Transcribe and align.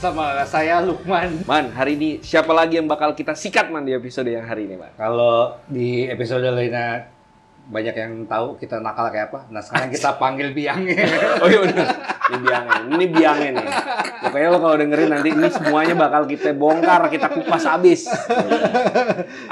bersama 0.00 0.32
saya 0.48 0.80
Lukman. 0.80 1.44
Man, 1.44 1.76
hari 1.76 1.92
ini 1.92 2.24
siapa 2.24 2.56
lagi 2.56 2.80
yang 2.80 2.88
bakal 2.88 3.12
kita 3.12 3.36
sikat 3.36 3.68
man 3.68 3.84
di 3.84 3.92
episode 3.92 4.32
yang 4.32 4.48
hari 4.48 4.64
ini, 4.64 4.80
Man? 4.80 4.88
Kalau 4.96 5.60
di 5.68 6.08
episode 6.08 6.40
lainnya 6.40 7.04
banyak 7.68 7.92
yang 7.92 8.24
tahu 8.24 8.56
kita 8.56 8.80
nakal 8.80 9.12
kayak 9.12 9.28
apa. 9.28 9.44
Nah 9.52 9.60
sekarang 9.60 9.92
kita 9.92 10.16
panggil 10.16 10.56
biang. 10.56 10.88
Oh 11.44 11.52
iya 11.52 11.60
bener. 11.68 11.84
Ini 12.32 12.36
biangnya, 12.40 12.76
ini 12.96 13.06
biangnya 13.12 13.50
nih. 13.60 13.66
Pokoknya 14.24 14.48
lo 14.48 14.58
kalau 14.64 14.76
dengerin 14.80 15.10
nanti 15.12 15.28
ini 15.36 15.48
semuanya 15.52 15.92
bakal 15.92 16.24
kita 16.24 16.56
bongkar, 16.56 17.04
kita 17.12 17.28
kupas 17.36 17.68
habis. 17.68 18.08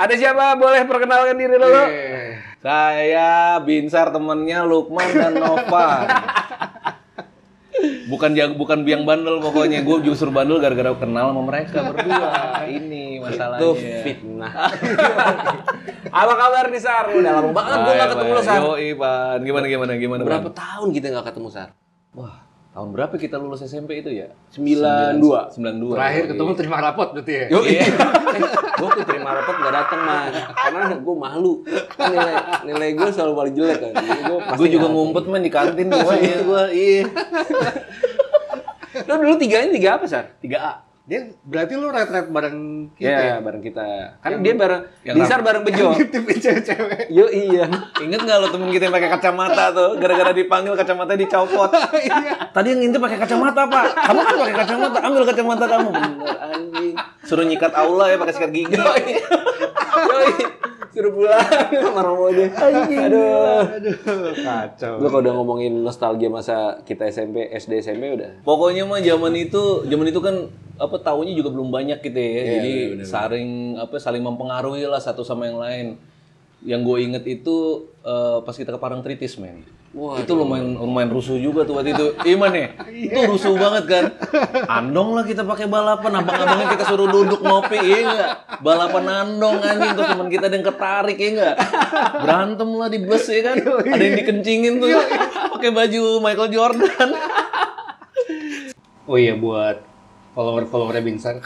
Ada 0.01 0.15
siapa? 0.17 0.57
Boleh 0.57 0.89
perkenalkan 0.89 1.37
diri 1.37 1.61
lo? 1.61 1.69
Eh, 1.69 2.41
Saya 2.65 3.61
Binsar 3.61 4.09
temennya 4.17 4.65
Lukman 4.65 5.13
dan 5.13 5.37
Novan. 5.37 6.09
Bukan 8.09 8.33
jag- 8.33 8.57
bukan 8.57 8.83
biang 8.83 9.05
bandel 9.05 9.39
pokoknya. 9.39 9.83
Gue 9.83 10.01
justru 10.01 10.29
bandel 10.29 10.59
gara-gara 10.59 10.91
kenal 10.95 11.31
sama 11.31 11.43
mereka 11.45 11.79
berdua. 11.87 12.31
Ini 12.67 13.21
masalahnya. 13.21 13.61
Itu 13.61 13.71
fitnah. 14.03 14.53
Apa 16.09 16.33
kabar 16.35 16.65
nih 16.69 16.81
Sar? 16.81 17.13
Udah 17.13 17.33
lama 17.35 17.51
banget 17.53 17.77
gue 17.79 17.93
gak 17.95 18.09
ketemu 18.11 18.33
lo 18.33 18.43
Sar. 18.43 18.59
Yo, 18.59 18.73
Ivan. 18.75 19.39
Gimana 19.43 19.67
gimana 19.67 19.93
gimana? 19.95 20.23
Berapa 20.25 20.51
tahun 20.51 20.89
kita 20.91 21.07
gak 21.13 21.27
ketemu 21.31 21.49
Sar? 21.53 21.69
Wah, 22.17 22.48
tahun 22.79 22.95
berapa 22.95 23.15
kita 23.19 23.43
lulus 23.43 23.67
SMP 23.67 24.07
itu 24.07 24.15
ya? 24.15 24.31
92. 24.55 25.19
92. 25.19 25.99
terakhir 25.99 26.23
Yoi. 26.23 26.31
ketemu 26.31 26.51
terima 26.55 26.79
rapot 26.79 27.09
berarti 27.11 27.33
ya. 27.35 27.45
Yo, 27.51 27.61
iya. 27.67 27.91
gue 28.79 28.89
tuh 28.95 29.03
terima 29.03 29.35
rapot 29.35 29.55
gak 29.59 29.75
dateng 29.75 30.01
man. 30.07 30.31
Karena 30.55 30.95
gue 30.95 31.17
malu. 31.19 31.67
Kan 31.99 32.15
Nilai, 32.15 32.35
nilai 32.71 32.89
gue 32.95 33.09
selalu 33.11 33.33
paling 33.35 33.55
jelek 33.59 33.79
kan. 33.83 33.93
Jadi 33.99 34.23
gue 34.31 34.69
juga 34.79 34.87
ngumpet 34.95 35.27
main 35.27 35.43
di 35.43 35.51
kantin 35.51 35.91
gue. 35.91 36.15
Iya, 36.23 36.39
gue. 36.47 36.63
Iya. 36.71 37.03
Lo 39.11 39.15
dulu 39.27 39.35
tiganya 39.43 39.75
tiga 39.75 39.99
apa 39.99 40.07
Sar? 40.07 40.39
3A. 40.39 40.88
Dia 41.09 41.25
berarti 41.41 41.73
lu 41.73 41.89
red-red 41.89 42.29
bareng 42.29 42.93
kita 42.93 43.09
Iya, 43.09 43.17
ya? 43.17 43.37
bareng 43.41 43.65
kita. 43.65 43.87
Kan 44.21 44.45
dia 44.45 44.53
bareng, 44.53 44.83
yang 45.09 45.17
bareng 45.41 45.65
Bejo. 45.65 45.97
Tipin 45.97 46.37
cewek-cewek. 46.37 47.09
Yo 47.09 47.33
iya. 47.33 47.65
Ingat 47.97 48.29
nggak 48.29 48.37
lo 48.45 48.47
temen 48.53 48.69
kita 48.69 48.93
yang 48.93 48.95
pakai 49.01 49.11
kacamata 49.17 49.73
tuh? 49.73 49.97
Gara-gara 49.97 50.37
dipanggil 50.37 50.77
kacamata 50.77 51.17
dicopot. 51.17 51.73
Tadi 52.55 52.67
yang 52.69 52.81
ngintip 52.85 53.01
pakai 53.01 53.25
kacamata 53.25 53.65
pak. 53.65 53.85
Kamu 54.05 54.21
kan 54.21 54.35
pakai 54.37 54.57
kacamata. 54.61 54.99
Ambil 55.01 55.23
kacamata 55.25 55.65
kamu. 55.65 55.91
Bener 55.97 56.37
anjing. 56.45 56.95
Suruh 57.25 57.45
nyikat 57.49 57.73
aula 57.73 58.05
ya 58.13 58.21
pakai 58.21 58.35
sikat 58.37 58.51
gigi. 58.53 58.77
Yoi. 58.77 60.37
Suruh 60.93 61.13
pulang 61.17 61.41
sama 61.73 62.01
Romonya. 62.05 62.53
Aduh. 62.53 63.65
Aduh, 63.65 63.97
kacau. 64.45 64.93
Lo 65.01 65.09
kalau 65.09 65.25
udah 65.25 65.33
ngomongin 65.41 65.73
nostalgia 65.81 66.29
masa 66.29 66.85
kita 66.85 67.09
SMP, 67.09 67.49
SD, 67.49 67.81
SMP 67.81 68.13
udah. 68.13 68.45
Pokoknya 68.45 68.85
mah 68.85 69.01
zaman 69.01 69.33
itu, 69.41 69.89
zaman 69.89 70.13
itu 70.13 70.21
kan 70.21 70.68
apa 70.79 70.97
tahunya 71.03 71.35
juga 71.35 71.51
belum 71.51 71.69
banyak 71.75 71.99
gitu 72.01 72.19
ya. 72.19 72.31
Iya, 72.31 72.43
Jadi 72.55 72.75
saling 73.03 73.51
apa 73.77 73.99
saling 73.99 74.23
mempengaruhi 74.23 74.87
lah 74.87 75.03
satu 75.03 75.27
sama 75.27 75.51
yang 75.51 75.59
lain. 75.59 75.87
Yang 76.63 76.81
gue 76.87 76.99
inget 77.03 77.25
itu 77.27 77.87
eh, 78.03 78.39
pas 78.43 78.55
kita 78.55 78.75
ke 78.75 78.81
Parangtritis 78.81 79.39
men. 79.39 79.67
Wah, 79.97 80.21
itu 80.21 80.37
lumayan 80.37 80.77
lumayan 80.77 81.09
rusuh 81.09 81.41
juga 81.41 81.65
tuh 81.65 81.81
waktu 81.81 81.97
itu. 81.97 82.13
Iman 82.37 82.53
ya, 82.53 82.77
itu 82.93 83.19
rusuh 83.25 83.57
banget 83.57 83.85
kan. 83.89 84.05
Andong 84.69 85.17
lah 85.17 85.25
kita 85.25 85.49
pakai 85.49 85.65
balapan, 85.65 86.13
abang-abangnya 86.13 86.77
kita 86.77 86.85
suruh 86.93 87.09
duduk 87.09 87.41
ngopi, 87.41 87.81
iya 87.81 87.99
enggak? 88.05 88.31
Balapan 88.61 89.05
andong 89.09 89.65
anjing 89.65 89.97
terus 89.97 90.09
teman 90.13 90.29
kita 90.29 90.45
ada 90.53 90.57
yang 90.61 90.67
ketarik 90.69 91.17
ya 91.17 91.29
enggak? 91.33 91.57
Berantem 92.21 92.69
lah 92.77 92.89
di 92.93 92.99
bus 93.01 93.25
ya 93.33 93.41
kan. 93.41 93.57
Ada 93.65 94.03
yang 94.05 94.17
dikencingin 94.21 94.75
tuh 94.77 94.89
pakai 95.57 95.71
baju 95.73 96.03
Michael 96.21 96.51
Jordan. 96.53 97.09
Oh 99.09 99.17
iya 99.17 99.33
buat 99.41 99.88
follower-followernya 100.39 101.03
Binsar. 101.03 101.43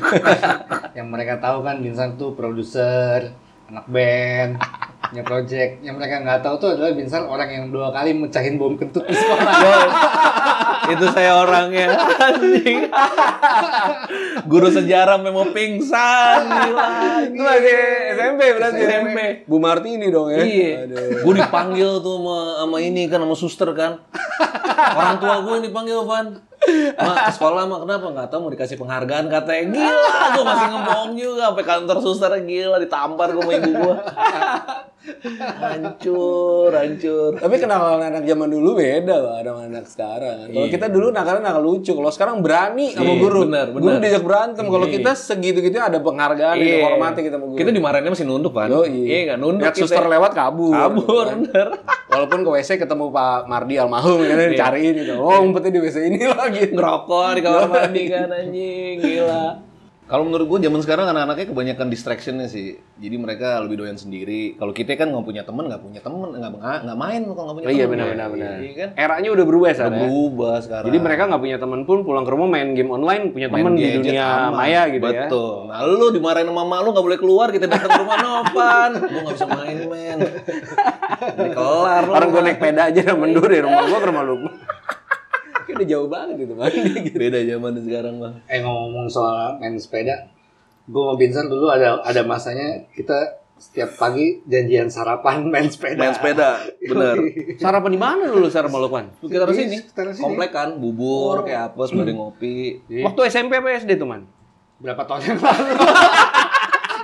yang 0.96 1.12
mereka 1.12 1.36
tahu 1.36 1.60
kan 1.60 1.84
Binsar 1.84 2.16
tuh 2.16 2.32
produser, 2.32 3.36
anak 3.68 3.84
band, 3.92 4.56
punya 5.12 5.22
project. 5.22 5.84
Yang 5.84 5.94
mereka 6.00 6.24
nggak 6.24 6.40
tahu 6.40 6.54
tuh 6.56 6.68
adalah 6.72 6.96
Binsar 6.96 7.28
orang 7.28 7.52
yang 7.52 7.64
dua 7.68 7.92
kali 7.92 8.16
mecahin 8.16 8.56
bom 8.56 8.72
kentut 8.80 9.04
di 9.04 9.12
sekolah. 9.12 10.32
Itu 10.92 11.06
saya 11.10 11.42
orangnya. 11.42 11.94
Anjing. 12.18 12.90
Guru 14.46 14.68
sejarah 14.70 15.18
mau 15.18 15.48
pingsan. 15.50 16.40
Gila 16.46 16.86
Itu 17.26 17.42
masih 17.42 17.76
SMP 18.14 18.40
berarti. 18.54 18.80
SMP. 18.82 19.18
Bu 19.46 19.56
Martini 19.58 20.08
dong 20.10 20.30
ya. 20.30 20.42
iya. 20.42 20.86
Gue 21.22 21.34
dipanggil 21.34 22.00
tuh 22.00 22.16
sama, 22.22 22.38
sama 22.62 22.78
ini 22.80 23.10
kan 23.10 23.18
sama 23.22 23.36
suster 23.36 23.70
kan. 23.72 24.02
Orang 24.76 25.16
tua 25.18 25.34
gue 25.42 25.52
yang 25.60 25.64
dipanggil 25.64 25.98
Van. 26.04 26.26
Mak, 26.98 27.30
ke 27.30 27.32
sekolah 27.38 27.62
mah 27.70 27.78
kenapa? 27.86 28.06
Nggak 28.10 28.28
tahu 28.32 28.40
mau 28.42 28.50
dikasih 28.50 28.74
penghargaan 28.80 29.26
katanya. 29.30 29.86
Gila 29.86 30.18
gue 30.34 30.44
masih 30.44 30.66
ngebohong 30.72 31.12
juga 31.14 31.42
sampai 31.52 31.64
kantor 31.64 31.96
suster. 32.02 32.30
Gila 32.42 32.76
ditampar 32.82 33.30
gue 33.34 33.42
sama 33.42 33.52
ibu 33.54 33.70
gue 33.70 33.96
hancur 35.36 36.70
hancur 36.70 37.30
Tapi 37.36 37.54
kenal 37.56 37.98
anak 37.98 38.22
zaman 38.22 38.48
dulu 38.48 38.70
beda 38.74 39.16
loh 39.16 39.32
sama 39.36 39.60
anak 39.64 39.86
sekarang. 39.86 40.36
Kalau 40.48 40.68
kita 40.68 40.86
dulu 40.88 41.06
nakalnya 41.08 41.42
nakal 41.44 41.62
lucu, 41.64 41.92
kalau 41.92 42.10
sekarang 42.10 42.36
berani 42.40 42.90
sama 42.90 43.06
Iya, 43.08 43.20
guru. 43.20 43.40
benar, 43.44 43.66
Guru 43.70 43.82
benar. 43.86 44.00
diajak 44.00 44.22
berantem. 44.22 44.64
Kalau 44.66 44.86
kita 44.86 45.10
segitu-gitu 45.12 45.76
ada 45.76 45.98
penghargaan, 45.98 46.56
Iya. 46.56 46.66
dihormati 46.80 47.20
kita 47.20 47.34
sama 47.34 47.46
guru. 47.46 47.58
kita 47.58 47.70
dimarahinnya 47.70 48.10
masih 48.10 48.26
nunduk 48.26 48.52
Van 48.52 48.68
Yo, 48.68 48.80
iya 48.84 49.18
nggak 49.26 49.38
nunduk 49.38 49.62
Lihat 49.62 49.74
kita. 49.74 49.86
suster 49.86 50.04
lewat 50.04 50.32
kabur. 50.32 50.72
kabur 50.72 51.24
bener 51.28 51.68
Walaupun 52.06 52.38
ke 52.40 52.50
WC 52.52 52.70
ketemu 52.78 53.04
Pak 53.10 53.44
Mardi 53.44 53.74
almarhum 53.76 54.18
kan 54.18 54.36
dicariin 54.46 54.94
gitu. 54.96 55.14
Oh, 55.16 55.38
umpetnya 55.40 55.70
di 55.70 55.80
WC 55.80 55.96
ini 56.06 56.24
lagi. 56.24 56.72
ngerokok 56.72 57.28
di 57.30 57.40
kamar 57.40 57.64
mandi 57.66 58.02
kan 58.06 58.28
anjing 58.38 58.94
gila 58.96 59.44
kalau 60.06 60.22
menurut 60.22 60.46
gue 60.46 60.58
zaman 60.62 60.78
sekarang 60.80 61.06
anak-anaknya 61.06 61.50
kebanyakan 61.50 61.86
distractionnya 61.86 62.46
sih 62.46 62.66
jadi 62.96 63.16
mereka 63.16 63.58
lebih 63.58 63.76
doyan 63.76 63.94
sendiri 63.94 64.54
kalau 64.54 64.70
kita 64.70 64.94
kan 64.94 65.10
nggak 65.10 65.20
punya 65.20 65.42
teman 65.42 65.66
nggak 65.66 65.82
punya 65.82 65.98
teman 65.98 66.30
nggak 66.30 66.50
nggak 66.52 66.78
nggak 66.80 66.94
main 66.96 67.20
kalau 67.26 67.44
nggak 67.44 67.56
punya 67.56 67.66
Oh, 67.66 67.72
iya 67.72 67.84
temen. 67.84 67.92
benar 67.92 68.06
benar 68.08 68.28
benar. 68.30 68.54
iya 68.56 68.72
kan 68.72 68.88
Eranya 68.94 69.28
udah 69.28 69.44
berubah 69.44 69.66
udah 69.66 69.74
sekarang. 69.74 69.90
ya. 69.92 70.00
berubah 70.00 70.54
sekarang 70.62 70.86
Jadi 70.86 70.98
mereka 71.02 71.22
nggak 71.26 71.42
punya 71.42 71.56
teman 71.58 71.80
pun 71.82 71.98
pulang 72.00 72.22
ke 72.22 72.30
rumah 72.30 72.48
main 72.48 72.68
game 72.72 72.88
online 72.88 73.22
punya 73.28 73.48
Main 73.48 73.58
teman 73.58 73.72
di 73.72 73.82
gadget 73.82 73.98
dunia 74.06 74.26
aman. 74.46 74.54
maya 74.54 74.82
gitu 74.86 75.04
ya. 75.04 75.10
betul 75.20 75.50
nah 75.66 75.80
lu 75.82 76.06
dimarahin 76.08 76.46
sama 76.46 76.62
mama 76.62 76.76
lu 76.78 76.88
nggak 76.88 77.04
boleh 77.04 77.18
keluar 77.18 77.48
kita 77.50 77.66
datang 77.66 77.90
ke 77.90 77.98
rumah 77.98 78.16
Novan 78.16 78.90
gue 79.10 79.20
nggak 79.20 79.34
bisa 79.34 79.46
main 79.48 79.76
men 79.84 80.18
kelar 81.50 82.02
Orang 82.06 82.28
gue 82.30 82.42
naik 82.42 82.58
peda 82.58 82.82
aja 82.86 83.00
udah 83.02 83.16
mendur 83.16 83.42
dari 83.44 83.58
rumah 83.58 83.82
gua 83.84 83.98
ke 83.98 84.06
rumah 84.06 84.22
lu. 84.22 84.36
Udah 85.68 85.84
jauh 85.84 86.06
banget 86.06 86.34
gitu 86.40 86.52
mandi 86.52 86.78
gitu. 87.06 87.16
beda 87.16 87.38
zaman 87.40 87.72
sekarang 87.78 88.14
bang 88.16 88.34
eh 88.46 88.60
ngomong 88.60 89.06
soal 89.06 89.56
main 89.56 89.74
sepeda, 89.74 90.30
gue 90.84 91.00
sama 91.00 91.14
Binsar 91.14 91.44
dulu 91.44 91.66
ada 91.66 91.98
ada 92.00 92.22
masanya 92.22 92.86
kita 92.90 93.14
setiap 93.56 93.96
pagi 93.96 94.44
janjian 94.44 94.86
sarapan 94.86 95.42
main 95.52 95.66
sepeda. 95.66 95.96
main 95.96 96.12
sepeda 96.12 96.60
bener 96.78 97.16
Sarapan 97.62 97.90
di 97.90 97.98
mana 97.98 98.24
dulu 98.26 98.46
Sar 98.46 98.66
Malukan? 98.66 99.08
kita 99.18 99.42
taruh 99.42 99.52
sini 99.52 99.80
sini. 99.80 100.20
komplek 100.20 100.50
kan 100.50 100.76
bubur 100.76 101.40
kayak 101.42 101.72
apa 101.72 101.82
sembari 101.84 102.12
ngopi 102.12 102.56
Waktu 103.00 103.20
SMP 103.26 103.56
apa 103.56 103.72
SD 103.76 103.96
tuh 103.96 104.04
man? 104.04 104.28
Berapa 104.76 105.02
tahun 105.02 105.20
yang 105.24 105.38
lalu? 105.40 105.72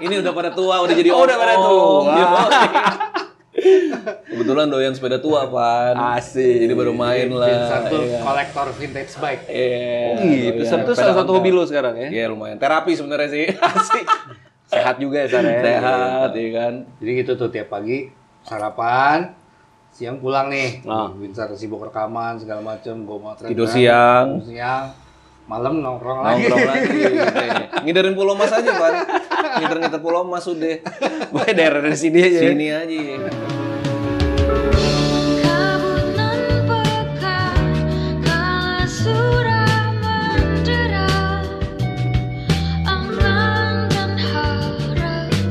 Ini 0.03 0.15
udah 0.19 0.33
pada 0.33 0.51
tua, 0.51 0.83
udah 0.83 0.93
jadi 0.93 1.09
Oh, 1.09 1.25
udah 1.25 1.37
pada 1.37 1.55
tua. 1.57 2.13
Kebetulan 4.27 4.67
doyan 4.67 4.93
sepeda 4.93 5.19
tua, 5.19 5.47
Pan. 5.47 5.95
Asik. 6.19 6.67
Jadi 6.67 6.73
baru 6.75 6.93
main 6.93 7.31
lah. 7.31 7.47
Binsar 7.49 7.81
tuh 7.87 8.03
Iya. 8.03 8.19
kolektor 8.21 8.67
vintage 8.75 9.13
bike. 9.17 9.43
Iya. 9.47 9.97
Oh 10.11 10.15
gitu. 10.21 10.61
Sar 10.65 10.79
itu 10.83 10.93
salah 10.93 11.15
satu 11.17 11.31
hobi 11.33 11.51
lu 11.51 11.63
sekarang 11.63 11.95
ya? 11.97 12.09
Iya, 12.11 12.25
lumayan. 12.29 12.59
Terapi 12.59 12.93
sebenarnya 12.93 13.29
sih. 13.29 13.47
Asik. 13.79 14.07
Sehat 14.67 14.97
juga 14.97 15.23
ya 15.23 15.29
Sar 15.29 15.45
ya? 15.45 15.61
Sehat, 15.61 16.31
iya 16.33 16.51
kan. 16.53 16.73
Jadi 16.99 17.11
gitu 17.19 17.33
tuh 17.37 17.49
tiap 17.49 17.69
pagi 17.69 18.09
sarapan, 18.43 19.31
siang 19.91 20.19
pulang 20.19 20.49
nih. 20.49 20.83
Ah. 20.83 21.13
Binsar 21.13 21.53
sibuk 21.53 21.83
rekaman 21.83 22.41
segala 22.41 22.65
macem, 22.65 23.05
gue 23.05 23.19
mau 23.19 23.37
Tidur 23.37 23.69
siang. 23.69 24.41
Tidur 24.41 24.49
siang, 24.51 24.85
malam 25.51 25.83
nongkrong 25.83 26.21
lagi. 26.23 26.47
Nongkrong 26.47 26.69
lagi. 26.69 26.87
gitu 27.03 27.41
ya. 27.43 27.61
Ngidarin 27.83 28.15
pulau 28.15 28.35
mas 28.39 28.53
aja, 28.55 28.73
Pan. 28.75 28.95
Ngiter-ngiter 29.59 30.01
pulau 30.01 30.23
mas 30.27 30.47
udah. 30.47 30.77
Pokoknya 31.31 31.55
daerah 31.55 31.81
dari 31.83 31.99
sini 31.99 32.19
aja. 32.23 32.41
Sini 32.41 32.67
aja. 32.71 33.01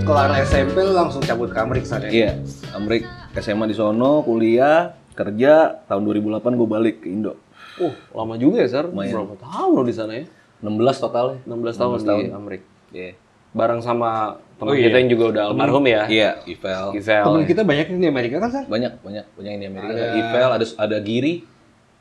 Kelar 0.02 0.36
SMP 0.44 0.76
lu 0.84 0.92
langsung 0.92 1.24
cabut 1.24 1.56
ke 1.56 1.60
Amrik 1.64 1.88
Sar, 1.88 2.04
ya? 2.04 2.12
Iya, 2.12 2.32
Amrik 2.76 3.08
SMA 3.40 3.64
di 3.64 3.76
sono, 3.80 4.20
kuliah, 4.28 4.92
kerja, 5.16 5.88
tahun 5.88 6.04
2008 6.04 6.60
gue 6.60 6.68
balik 6.68 6.96
ke 7.00 7.08
Indo. 7.08 7.40
Oh, 7.80 7.94
lama 8.12 8.36
juga 8.36 8.60
ya 8.60 8.68
Sar? 8.68 8.92
Lumayan. 8.92 9.16
Berapa 9.16 9.36
tahun 9.40 9.70
lo 9.72 9.82
di 9.86 9.96
sana 9.96 10.12
ya? 10.18 10.26
16 10.60 10.98
totalnya. 11.00 11.40
16 11.48 11.80
tahun 11.80 11.92
16 11.98 12.10
tahun. 12.10 12.22
di 12.22 12.32
Amerika. 12.34 12.66
Iya. 12.92 13.12
Bareng 13.52 13.82
sama 13.84 14.40
teman 14.56 14.72
Oh, 14.72 14.76
iya. 14.76 14.88
kita 14.88 14.98
yang 15.00 15.10
juga 15.12 15.24
udah 15.32 15.44
almarhum 15.52 15.84
ya. 15.88 16.02
Iya, 16.08 16.32
Ivel. 16.46 16.88
Ivel. 16.96 17.24
Temen 17.28 17.44
kita 17.44 17.62
banyak 17.64 17.86
yang 17.92 18.00
di 18.00 18.08
Amerika 18.08 18.36
kan, 18.40 18.50
Sar? 18.50 18.64
Banyak, 18.68 19.04
banyak, 19.04 19.26
banyak 19.36 19.52
yang 19.56 19.62
di 19.62 19.68
Amerika. 19.68 19.92
Ada- 19.92 20.16
Ivel, 20.16 20.50
ada 20.56 20.66
ada 20.78 20.98
Giri, 21.00 21.36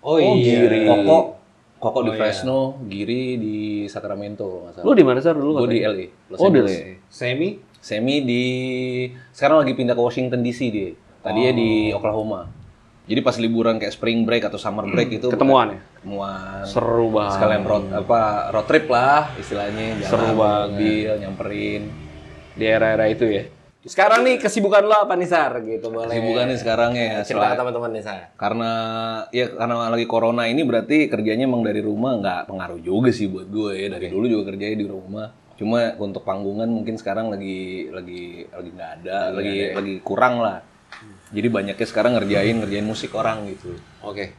Oh, 0.00 0.16
iya. 0.16 0.64
Koko, 0.88 1.18
Koko 1.80 1.98
di 2.04 2.12
Oh, 2.12 2.14
iya. 2.14 2.20
Fresno, 2.20 2.58
Giri 2.88 3.36
di 3.36 3.56
Sacramento. 3.88 4.68
Lu 4.84 4.92
di 4.92 5.00
mana 5.04 5.20
dulu? 5.20 5.64
Gue 5.64 5.76
di? 5.76 5.80
LA. 5.80 6.06
Los 6.28 6.38
Oh, 6.40 6.48
di. 6.52 6.60
LA. 6.60 6.76
Semi? 7.08 7.56
Semi 7.80 8.20
di 8.20 8.44
sekarang 9.32 9.64
lagi 9.64 9.72
pindah 9.72 9.96
ke 9.96 10.02
Washington 10.04 10.44
DC 10.44 10.68
dia. 10.68 10.92
Tadinya 11.24 11.52
di 11.56 11.88
Oklahoma. 11.90 12.59
Jadi 13.10 13.20
pas 13.20 13.34
liburan 13.34 13.74
kayak 13.76 13.90
spring 13.90 14.22
break 14.22 14.46
atau 14.46 14.54
summer 14.54 14.86
break 14.86 15.10
itu 15.12 15.26
Ketemuan 15.26 15.74
ya? 15.74 15.78
ketemuan 15.98 16.62
Seru 16.62 17.10
banget. 17.10 17.34
sekalian 17.34 17.62
road 17.62 17.84
apa 17.90 18.20
road 18.48 18.64
trip 18.64 18.86
lah 18.86 19.34
istilahnya 19.34 19.98
jalan 19.98 20.06
Seru 20.06 20.28
banget. 20.32 20.68
mobil 20.70 21.10
nyamperin 21.18 21.82
Di 22.52 22.64
era-era 22.64 23.04
itu 23.04 23.26
ya. 23.26 23.44
Sekarang 23.80 24.22
nih 24.22 24.36
kesibukan 24.36 24.84
lo 24.84 24.92
apa 24.94 25.16
nih 25.16 25.24
Sar? 25.24 25.58
Gitu 25.58 25.88
boleh. 25.88 26.06
kesibukan 26.06 26.44
nih 26.46 26.58
sekarang 26.58 26.90
ya 26.92 27.24
Cerita 27.24 27.50
ke 27.50 27.56
teman-teman 27.58 27.90
nih 27.90 28.04
Sar. 28.04 28.20
karena 28.32 28.70
ya 29.30 29.46
karena 29.50 29.74
lagi 29.88 30.04
corona 30.04 30.44
ini 30.44 30.62
berarti 30.62 31.08
kerjanya 31.08 31.44
emang 31.44 31.60
dari 31.60 31.80
rumah 31.80 32.14
nggak 32.14 32.40
pengaruh 32.46 32.78
juga 32.78 33.10
sih 33.10 33.26
buat 33.26 33.48
gue 33.48 33.74
ya 33.74 33.88
dari 33.88 34.06
dulu 34.06 34.24
juga 34.24 34.52
kerjanya 34.52 34.76
di 34.76 34.84
rumah 34.84 35.26
cuma 35.56 35.92
untuk 35.96 36.22
panggungan 36.22 36.68
mungkin 36.68 36.94
sekarang 36.94 37.28
lagi 37.28 37.88
lagi 37.88 38.46
lagi 38.46 38.70
nggak 38.70 38.90
ada 38.98 39.18
lagi 39.30 39.56
lagi 39.74 39.94
kurang 40.00 40.40
lah 40.40 40.60
jadi 41.30 41.46
banyaknya 41.46 41.86
sekarang 41.86 42.14
ngerjain 42.14 42.58
ngerjain 42.58 42.82
musik 42.82 43.14
orang 43.14 43.46
gitu 43.48 43.78
Oke. 44.02 44.34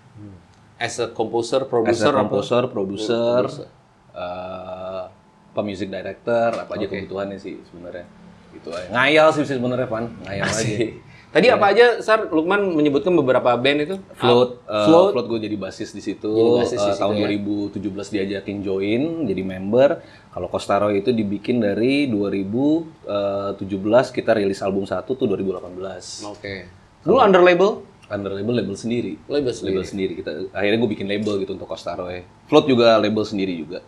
As 0.76 0.98
a 0.98 1.10
composer, 1.10 1.64
as 1.64 1.70
producer, 1.70 2.10
a 2.10 2.12
apa? 2.12 2.20
composer 2.26 2.64
producer 2.68 3.42
eh, 4.12 5.04
apa 5.52 5.62
music 5.62 5.88
director 5.88 6.58
apa 6.58 6.72
aja 6.74 6.86
kebutuhannya 6.88 7.36
sih 7.36 7.60
sebenarnya 7.64 8.08
gitu 8.52 8.72
aja 8.72 8.88
ngayal 8.90 9.28
sih 9.32 9.44
sebenarnya 9.46 9.86
Van 9.86 10.10
ngayal 10.24 10.48
aja 10.48 10.58
Asik. 10.58 10.90
Tadi 11.32 11.48
apa 11.48 11.72
aja 11.72 12.04
Sar 12.04 12.28
Lukman 12.28 12.76
menyebutkan 12.76 13.16
beberapa 13.16 13.56
band 13.56 13.88
itu? 13.88 13.96
Float, 14.20 14.60
eh, 14.68 14.84
Float. 14.84 15.16
Float, 15.16 15.28
gue 15.32 15.48
jadi 15.48 15.56
basis 15.56 15.96
di 15.96 16.04
situ. 16.04 16.28
Jadi 16.28 16.60
basis 16.60 16.76
di 16.76 16.84
Eh, 16.84 16.92
situ 16.92 17.00
tahun 17.00 17.16
ya. 17.16 17.24
2017 17.72 18.12
diajakin 18.12 18.58
join 18.60 19.24
jadi 19.24 19.40
member. 19.40 20.04
Kalau 20.28 20.52
Costaro 20.52 20.92
itu 20.92 21.16
dibikin 21.16 21.64
dari 21.64 22.12
2017 22.12 24.12
kita 24.12 24.36
rilis 24.36 24.60
album 24.60 24.84
satu 24.84 25.16
tuh 25.16 25.24
2018. 25.24 26.28
Oke. 26.28 26.68
Dulu 27.02 27.18
under 27.18 27.42
label? 27.42 27.82
Under 28.12 28.32
label 28.36 28.54
label 28.62 28.76
sendiri. 28.76 29.18
Label 29.26 29.54
sendiri. 29.56 29.74
Label 29.76 29.86
sendiri. 29.88 30.14
Kita 30.20 30.32
akhirnya 30.52 30.78
gue 30.82 30.92
bikin 30.92 31.08
label 31.08 31.42
gitu 31.42 31.56
untuk 31.56 31.70
Costaro 31.70 32.12
ya. 32.12 32.22
Float 32.52 32.66
juga 32.68 33.00
label 33.02 33.24
sendiri 33.24 33.54
juga. 33.58 33.80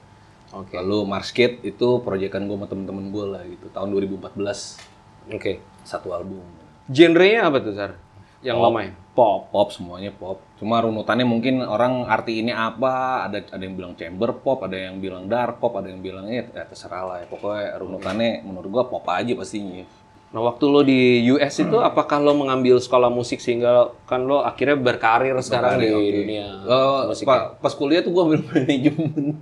Oke. 0.54 0.78
Lalu 0.78 1.06
Marskate 1.10 1.62
itu 1.66 1.88
proyekan 2.02 2.46
gue 2.46 2.58
sama 2.58 2.68
temen-temen 2.70 3.06
gue 3.10 3.26
lah 3.26 3.44
gitu. 3.46 3.70
Tahun 3.74 3.90
2014 3.90 5.34
Oke. 5.34 5.62
satu 5.84 6.14
album. 6.14 6.42
Genrenya 6.90 7.50
apa 7.50 7.58
tuh 7.62 7.74
Sar? 7.76 7.96
Yang 8.44 8.58
lo 8.60 8.70
main? 8.70 8.92
pop 9.14 9.54
pop 9.54 9.70
semuanya 9.70 10.10
pop 10.10 10.42
cuma 10.58 10.82
runutannya 10.82 11.22
mungkin 11.22 11.62
orang 11.62 12.10
arti 12.10 12.42
ini 12.42 12.50
apa 12.50 13.26
ada 13.30 13.46
ada 13.46 13.62
yang 13.62 13.78
bilang 13.78 13.94
chamber 13.94 14.34
pop 14.42 14.66
ada 14.66 14.74
yang 14.74 14.98
bilang 14.98 15.30
dark 15.30 15.62
pop 15.62 15.78
ada 15.78 15.94
yang 15.94 16.02
bilang 16.02 16.26
ya, 16.26 16.42
ya 16.50 16.66
terserah 16.66 17.04
lah 17.06 17.18
ya 17.22 17.26
pokoknya 17.30 17.78
runutannya 17.78 18.42
menurut 18.42 18.70
gua 18.74 18.84
pop 18.90 19.06
aja 19.14 19.38
pastinya 19.38 19.86
Nah 20.34 20.42
waktu 20.42 20.66
lo 20.66 20.82
di 20.82 21.00
US 21.30 21.54
itu 21.60 21.78
apakah 21.80 22.18
lo 22.18 22.34
mengambil 22.34 22.76
sekolah 22.76 23.08
musik 23.08 23.38
sehingga 23.38 23.70
kan 24.04 24.22
lo 24.22 24.42
akhirnya 24.42 24.74
berkarir 24.76 25.38
sekarang 25.40 25.78
di 25.78 25.88
Oke. 25.88 26.10
dunia 26.12 26.48
Eh, 26.60 27.02
musik? 27.06 27.24
pa- 27.24 27.54
pas 27.54 27.70
kuliah 27.72 28.02
tuh 28.02 28.10
gua 28.10 28.26
ambil 28.26 28.42
manajemen 28.44 29.38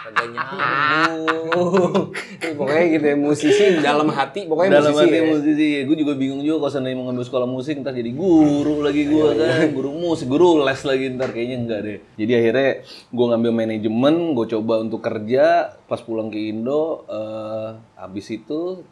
Kagak 0.00 0.26
nyambung. 0.28 2.10
Pokoknya 2.52 2.84
gitu 2.90 3.06
ya 3.06 3.16
musisi 3.16 3.64
dalam 3.80 4.08
hati 4.08 4.44
pokoknya 4.44 4.70
dalam 4.76 4.90
musisi 4.90 5.06
hati 5.06 5.16
ya. 5.16 5.22
musisi 5.24 5.66
gue 5.82 5.96
juga 5.96 6.12
bingung 6.14 6.40
juga 6.40 6.56
kalau 6.58 6.72
seandainya 6.72 6.96
mau 6.96 7.06
ngambil 7.06 7.24
sekolah 7.24 7.48
musik 7.48 7.74
ntar 7.78 7.92
jadi 7.92 8.10
guru 8.10 8.80
lagi 8.80 9.02
gue 9.06 9.26
Iya, 9.30 9.46
kan 9.64 9.70
guru 9.70 9.90
musik 9.92 10.26
guru 10.26 10.60
les 10.60 10.80
lagi 10.80 11.04
ntar 11.10 11.30
kayaknya 11.30 11.56
enggak 11.58 11.80
deh 11.80 11.98
jadi 12.16 12.32
akhirnya 12.36 12.70
gue 13.06 13.26
ngambil 13.28 13.52
manajemen 13.54 14.14
gue 14.32 14.46
coba 14.48 14.74
untuk 14.78 15.00
kerja 15.00 15.46
pas 15.84 16.00
pulang 16.00 16.28
ke 16.28 16.38
Indo 16.44 17.04
eh 17.06 17.68
habis 17.96 18.26
itu 18.28 18.82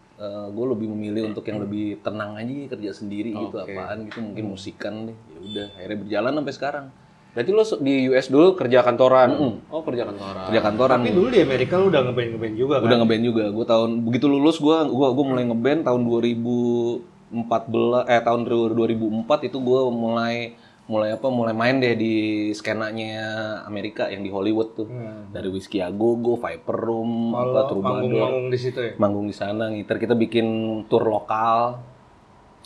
gue 0.51 0.67
lebih 0.75 0.91
memilih 0.91 1.31
untuk 1.31 1.47
yang 1.47 1.63
lebih 1.63 2.03
tenang 2.03 2.35
aja 2.35 2.75
kerja 2.75 2.91
sendiri 2.91 3.31
gitu 3.31 3.55
Oke. 3.55 3.71
apaan 3.71 4.11
gitu 4.11 4.19
mungkin 4.19 4.45
musikan 4.51 4.95
deh 5.07 5.15
ya 5.15 5.39
udah 5.39 5.67
akhirnya 5.79 5.99
berjalan 6.03 6.33
sampai 6.43 6.55
sekarang 6.59 6.87
Berarti 7.29 7.53
lo 7.55 7.63
di 7.85 8.09
US 8.11 8.27
dulu 8.33 8.57
kerja 8.59 8.83
kantoran. 8.83 9.31
Oh 9.71 9.85
kerja 9.87 10.11
kantoran. 10.11 10.49
kerja 10.51 10.61
kantoran 10.65 10.99
Tapi 11.07 11.15
dulu 11.15 11.29
di 11.31 11.39
Amerika 11.39 11.79
lu 11.79 11.87
udah 11.87 12.03
ngeband 12.09 12.29
ngeband 12.35 12.55
juga 12.59 12.75
kan? 12.83 12.87
udah 12.91 12.97
ngeband 12.99 13.23
juga 13.23 13.45
gue 13.55 13.67
tahun 13.69 13.91
begitu 14.03 14.27
lulus 14.27 14.57
gue 14.59 14.75
gua 14.91 15.15
gua 15.15 15.25
mulai 15.29 15.45
ngeband 15.47 15.87
tahun 15.87 16.01
2014 16.03 18.11
eh 18.11 18.21
tahun 18.25 18.41
2004 18.43 19.47
itu 19.47 19.59
gue 19.61 19.81
mulai 19.93 20.57
mulai 20.89 21.13
apa 21.13 21.29
mulai 21.29 21.53
main 21.53 21.77
deh 21.77 21.93
di 21.95 22.15
skenanya 22.51 23.21
Amerika 23.63 24.09
yang 24.09 24.21
di 24.21 24.29
Hollywood 24.29 24.73
tuh 24.75 24.87
Hmm. 24.87 25.29
dari 25.29 25.47
Whiskey 25.47 25.79
A 25.79 25.89
Go 25.91 26.17
Go 26.17 26.35
Viper 26.35 26.75
Room 26.75 27.31
apa 27.31 27.45
Kalau 27.45 27.63
Troubadour 27.69 27.93
manggung-manggung 28.03 28.47
di 28.49 28.59
situ 28.59 28.79
ya. 28.79 28.93
manggung 28.97 29.25
di 29.25 29.33
sana 29.33 29.69
ngiter 29.69 29.97
kita 29.97 30.15
bikin 30.15 30.47
tour 30.87 31.05
lokal 31.05 31.85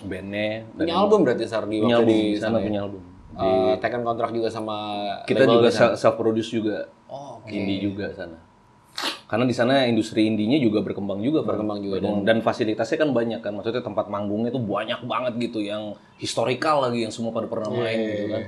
bandnya 0.00 0.66
Punya 0.72 0.94
album 0.96 1.22
berarti 1.22 1.44
Sar 1.44 1.64
di 1.64 1.78
punya 1.78 1.98
waktu 1.98 2.04
album 2.04 2.14
di 2.14 2.22
di 2.28 2.38
sana 2.38 2.50
sana. 2.52 2.64
punya 2.64 2.80
album 2.80 3.02
Uh, 3.32 3.72
tekan 3.80 4.04
kontrak 4.04 4.28
juga 4.30 4.46
sama 4.46 4.76
kita 5.24 5.48
label 5.48 5.64
juga 5.64 5.68
di 5.88 5.96
self 5.96 6.14
produce 6.14 6.52
juga 6.52 6.84
Oh, 7.08 7.40
oke. 7.40 7.48
indie 7.48 7.80
juga 7.80 8.12
sana 8.12 8.36
karena 9.32 9.48
di 9.48 9.56
sana 9.56 9.88
industri 9.88 10.28
indinya 10.28 10.60
juga 10.60 10.84
berkembang 10.84 11.24
juga. 11.24 11.40
Berkembang 11.40 11.80
juga, 11.80 12.04
dan, 12.04 12.20
dan 12.20 12.44
fasilitasnya 12.44 13.00
kan 13.00 13.16
banyak 13.16 13.40
kan. 13.40 13.56
Maksudnya 13.56 13.80
tempat 13.80 14.12
manggungnya 14.12 14.52
tuh 14.52 14.60
banyak 14.60 15.00
banget 15.08 15.32
gitu 15.40 15.64
yang 15.64 15.96
historikal 16.20 16.84
lagi 16.84 17.08
yang 17.08 17.08
semua 17.08 17.32
pada 17.32 17.48
pernah 17.48 17.72
main 17.72 17.96
Iya, 17.96 18.08
gitu 18.12 18.24
kan. 18.28 18.42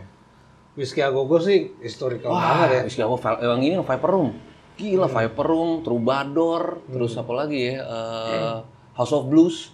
Whiskey 0.77 1.01
A 1.01 1.09
Go 1.09 1.25
Go 1.25 1.41
sih 1.41 1.73
historical 1.81 2.37
banget 2.37 2.85
ya. 2.93 3.01
Gak 3.01 3.09
apa 3.17 3.41
yang 3.41 3.65
ini 3.65 3.75
Viper 3.81 4.11
Room. 4.13 4.37
Gila 4.77 5.09
Viper 5.09 5.47
Room 5.49 5.71
Troubadour 5.81 6.85
terus 6.91 7.17
apa 7.17 7.33
lagi 7.33 7.73
ya 7.73 7.81
eh, 7.81 8.55
House 8.93 9.15
of 9.17 9.25
Blues. 9.33 9.73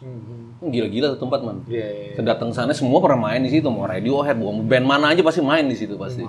Gila-gila 0.62 1.18
tuh 1.18 1.26
tempat 1.26 1.42
man. 1.42 1.66
Iya, 1.66 1.88
iya. 1.90 2.08
Kita 2.14 2.22
datang 2.22 2.54
sana 2.54 2.70
semua 2.70 3.02
pernah 3.02 3.26
main 3.32 3.42
di 3.42 3.50
situ 3.50 3.66
mau 3.66 3.82
Radiohead 3.82 4.38
mau 4.38 4.54
band 4.54 4.86
mana 4.86 5.10
aja 5.10 5.26
pasti 5.26 5.42
main 5.42 5.66
di 5.66 5.74
situ 5.74 5.98
pasti. 5.98 6.22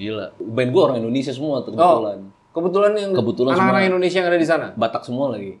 Gila. 0.00 0.32
Band 0.40 0.70
gua 0.72 0.82
orang 0.88 1.04
Indonesia 1.04 1.36
semua 1.36 1.60
tuh 1.60 1.76
kebetulan 1.76 2.32
Kebetulan 2.56 2.92
yang 2.96 3.12
Kebetulan 3.12 3.52
anak-anak 3.52 3.84
Indonesia 3.84 4.16
yang 4.24 4.28
ada 4.32 4.40
di 4.40 4.48
sana. 4.48 4.66
Batak 4.72 5.04
semua 5.04 5.36
lagi 5.36 5.60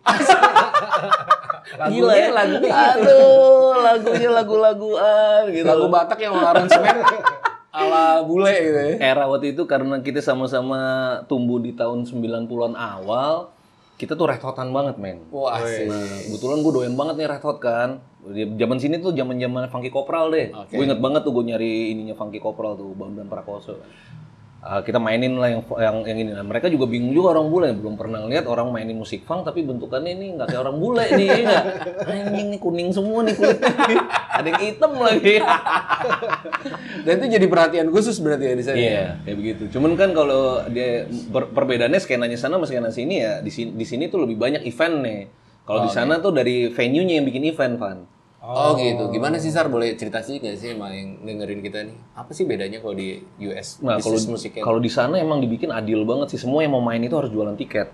Gila 1.76 2.14
ya 2.14 2.30
lagunya 2.32 2.72
gitu. 2.72 2.72
Aduh, 2.72 3.74
lagunya 3.84 4.30
lagu-laguan 4.32 5.42
gitu. 5.52 5.66
Lagu 5.66 5.86
Batak 5.92 6.18
yang 6.24 6.32
aransemen 6.40 7.04
ala 7.76 8.24
bule 8.24 8.54
gitu 8.56 8.78
ya. 8.80 8.94
Era 9.12 9.28
waktu 9.28 9.52
itu 9.52 9.68
karena 9.68 10.00
kita 10.00 10.24
sama-sama 10.24 10.80
tumbuh 11.28 11.60
di 11.60 11.76
tahun 11.76 12.08
90-an 12.08 12.72
awal, 12.72 13.52
kita 14.00 14.16
tuh 14.16 14.32
red 14.32 14.40
hotan 14.40 14.72
banget, 14.72 14.96
men. 14.96 15.20
Wah, 15.28 15.60
asik. 15.60 15.92
Nah, 15.92 16.00
kebetulan 16.24 16.64
gue 16.64 16.72
doyan 16.72 16.94
banget 16.96 17.14
nih 17.20 17.28
red 17.28 17.44
hot 17.44 17.60
kan. 17.60 18.00
Di 18.26 18.48
Zaman 18.56 18.78
sini 18.80 18.96
tuh 18.98 19.12
zaman-zaman 19.12 19.68
Funky 19.68 19.92
Kopral 19.92 20.32
deh. 20.32 20.48
Oke. 20.56 20.72
Gue 20.72 20.84
inget 20.88 21.00
banget 21.04 21.20
tuh 21.22 21.32
gue 21.36 21.44
nyari 21.52 21.92
ininya 21.92 22.16
Funky 22.16 22.40
Kopral 22.40 22.80
tuh, 22.80 22.96
Bam 22.96 23.12
dan 23.12 23.28
Prakoso. 23.28 23.76
Ah, 24.66 24.82
kita 24.82 24.98
mainin 24.98 25.38
lah 25.38 25.46
yang 25.46 25.62
yang 25.78 25.96
yang 26.02 26.18
ini. 26.26 26.30
Nah, 26.34 26.42
mereka 26.42 26.66
juga 26.66 26.90
bingung 26.90 27.14
juga 27.14 27.38
orang 27.38 27.46
bule, 27.54 27.70
belum 27.70 27.94
pernah 27.94 28.26
lihat 28.26 28.50
orang 28.50 28.74
mainin 28.74 28.98
musik 28.98 29.22
funk 29.22 29.46
tapi 29.46 29.62
bentukannya 29.62 30.18
ini 30.18 30.34
nggak 30.34 30.50
kayak 30.50 30.62
orang 30.66 30.82
bule 30.82 31.06
nih, 31.06 31.46
ya? 31.46 31.60
Anjing 32.02 32.50
nih 32.50 32.58
kuning 32.58 32.90
semua 32.90 33.22
nih 33.22 33.38
kulitnya. 33.38 33.70
Ada 34.26 34.46
yang 34.50 34.62
hitam 34.66 34.92
lagi. 34.98 35.38
Dan 37.06 37.12
itu 37.22 37.26
jadi 37.38 37.46
perhatian 37.46 37.88
khusus 37.94 38.18
berarti 38.18 38.42
ya 38.42 38.54
di 38.58 38.64
sana. 38.66 38.74
Iya, 38.74 39.04
kayak 39.22 39.36
begitu. 39.38 39.62
Cuman 39.70 39.94
kan 39.94 40.10
kalau 40.10 40.66
dia 40.66 41.06
per- 41.06 41.54
perbedaannya 41.54 42.02
skenanya 42.02 42.34
sana 42.34 42.58
sama 42.58 42.66
skena 42.66 42.90
sini 42.90 43.22
ya 43.22 43.38
di 43.38 43.54
sini 43.54 43.70
di 43.70 43.86
sini 43.86 44.10
tuh 44.10 44.26
lebih 44.26 44.34
banyak 44.34 44.66
event 44.66 44.96
nih. 44.98 45.20
Kalau 45.62 45.86
di 45.86 45.90
sana 45.94 46.18
tuh 46.18 46.34
dari 46.34 46.74
venue-nya 46.74 47.22
yang 47.22 47.26
bikin 47.26 47.42
event, 47.54 47.74
Van. 47.78 47.98
Oh, 48.46 48.78
gitu. 48.78 49.10
Gimana 49.10 49.42
sih 49.42 49.50
Sar? 49.50 49.66
Boleh 49.66 49.98
cerita 49.98 50.22
sih 50.22 50.38
nggak 50.38 50.54
sih 50.54 50.78
sama 50.78 50.94
yang 50.94 51.18
dengerin 51.26 51.60
kita 51.66 51.82
nih? 51.82 51.98
Apa 52.14 52.30
sih 52.30 52.46
bedanya 52.46 52.78
kalau 52.78 52.94
di 52.94 53.18
US? 53.42 53.82
Nah, 53.82 53.98
kalau 53.98 54.18
musiknya? 54.30 54.62
kalau 54.62 54.78
di 54.78 54.90
sana 54.90 55.18
emang 55.18 55.42
dibikin 55.42 55.74
adil 55.74 56.06
banget 56.06 56.38
sih. 56.38 56.40
Semua 56.46 56.62
yang 56.62 56.78
mau 56.78 56.84
main 56.84 57.02
itu 57.02 57.18
harus 57.18 57.34
jualan 57.34 57.58
tiket. 57.58 57.90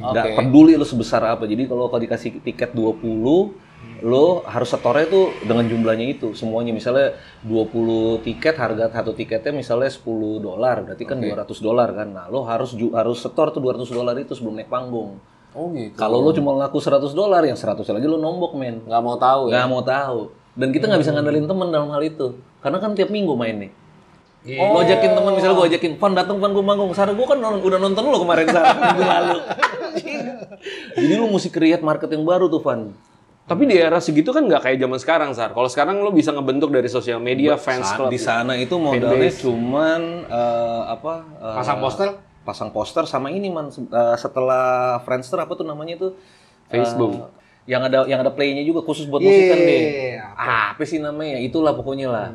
Nggak 0.00 0.24
Oke. 0.24 0.36
peduli 0.40 0.80
lo 0.80 0.88
sebesar 0.88 1.20
apa. 1.28 1.44
Jadi 1.44 1.68
kalau 1.68 1.92
kalau 1.92 2.00
dikasih 2.00 2.40
tiket 2.40 2.72
20, 2.72 3.52
lo 4.00 4.40
harus 4.48 4.68
setornya 4.72 5.06
tuh 5.08 5.26
dengan 5.44 5.68
jumlahnya 5.68 6.16
itu 6.16 6.32
semuanya. 6.32 6.72
Misalnya 6.72 7.12
20 7.44 8.24
tiket 8.24 8.56
harga 8.56 8.88
satu 8.88 9.12
tiketnya 9.12 9.52
misalnya 9.52 9.92
10 9.92 10.40
dolar, 10.40 10.80
berarti 10.80 11.04
kan 11.04 11.20
200 11.20 11.60
dolar 11.60 11.92
kan. 11.92 12.08
Nah, 12.08 12.26
lo 12.32 12.48
harus 12.48 12.72
ju- 12.72 12.96
harus 12.96 13.20
setor 13.20 13.52
tuh 13.52 13.60
200 13.60 13.92
dolar 13.92 14.16
itu 14.16 14.32
sebelum 14.32 14.56
naik 14.56 14.72
panggung. 14.72 15.20
Oh 15.54 15.70
gitu. 15.70 15.94
Kalau 15.94 16.18
lo 16.18 16.34
cuma 16.34 16.50
laku 16.58 16.82
100 16.82 17.14
dolar, 17.14 17.46
yang 17.46 17.54
100 17.54 17.86
lagi 17.86 18.06
lo 18.10 18.18
nombok, 18.18 18.58
men. 18.58 18.82
nggak 18.82 19.02
mau 19.02 19.14
tahu 19.14 19.48
ya? 19.48 19.62
Nggak 19.62 19.70
mau 19.70 19.82
tahu. 19.86 20.18
Dan 20.54 20.68
kita 20.70 20.90
nggak 20.90 21.00
bisa 21.02 21.10
ngandelin 21.14 21.46
temen 21.46 21.68
dalam 21.70 21.88
hal 21.94 22.02
itu. 22.02 22.34
Karena 22.58 22.78
kan 22.82 22.94
tiap 22.98 23.10
minggu 23.10 23.34
main 23.38 23.56
nih. 23.62 23.70
Iya. 24.44 24.60
Lo 24.60 24.82
ajakin 24.82 25.10
temen, 25.16 25.32
misalnya 25.32 25.56
gue 25.56 25.66
ajakin, 25.72 25.92
Van 25.96 26.12
datang 26.12 26.36
Van 26.36 26.52
gue 26.52 26.60
manggung. 26.60 26.90
Sarah 26.92 27.16
gue 27.16 27.26
kan 27.26 27.38
non- 27.40 27.62
udah 27.62 27.78
nonton 27.80 28.02
lo 28.04 28.18
kemarin 28.20 28.46
Sarah 28.50 28.76
minggu 28.82 29.02
lalu. 29.02 29.38
Jadi 30.94 31.12
lo 31.16 31.26
mesti 31.30 31.48
create 31.48 31.80
market 31.80 32.10
yang 32.12 32.26
baru 32.26 32.50
tuh 32.50 32.60
Van. 32.60 32.92
Tapi 33.44 33.68
di 33.68 33.76
era 33.76 34.00
segitu 34.00 34.32
kan 34.32 34.48
nggak 34.48 34.64
kayak 34.64 34.78
zaman 34.80 34.98
sekarang, 34.98 35.30
Sar. 35.36 35.52
Kalau 35.52 35.68
sekarang 35.68 36.00
lo 36.00 36.08
bisa 36.16 36.32
ngebentuk 36.32 36.72
dari 36.72 36.88
sosial 36.88 37.20
media, 37.20 37.60
fans 37.60 37.92
club. 37.92 38.08
di 38.08 38.16
sana 38.16 38.56
itu 38.56 38.80
modalnya 38.80 39.28
cuman 39.36 40.00
eh, 40.24 40.82
apa 40.88 41.14
eh, 41.44 41.54
Pasang 41.60 41.76
poster? 41.76 42.08
Pasang 42.44 42.70
poster 42.70 43.08
sama 43.08 43.32
ini 43.32 43.48
man. 43.48 43.72
Eh, 43.72 44.16
setelah 44.16 45.00
Friendster 45.02 45.40
apa 45.40 45.52
tuh 45.56 45.64
namanya 45.64 45.96
tuh? 45.98 46.12
Facebook. 46.68 47.16
Eh, 47.16 47.72
yang 47.72 47.80
ada 47.80 48.04
yang 48.04 48.20
ada 48.20 48.28
playnya 48.28 48.60
juga 48.60 48.84
khusus 48.84 49.08
buat 49.08 49.24
Iya, 49.24 49.28
musik 49.28 49.44
kan 49.48 49.58
deh. 49.58 49.82
apa? 50.20 50.56
apa 50.76 50.82
sih 50.84 51.00
namanya? 51.00 51.40
Itulah 51.40 51.72
pokoknya 51.72 52.08
lah. 52.12 52.28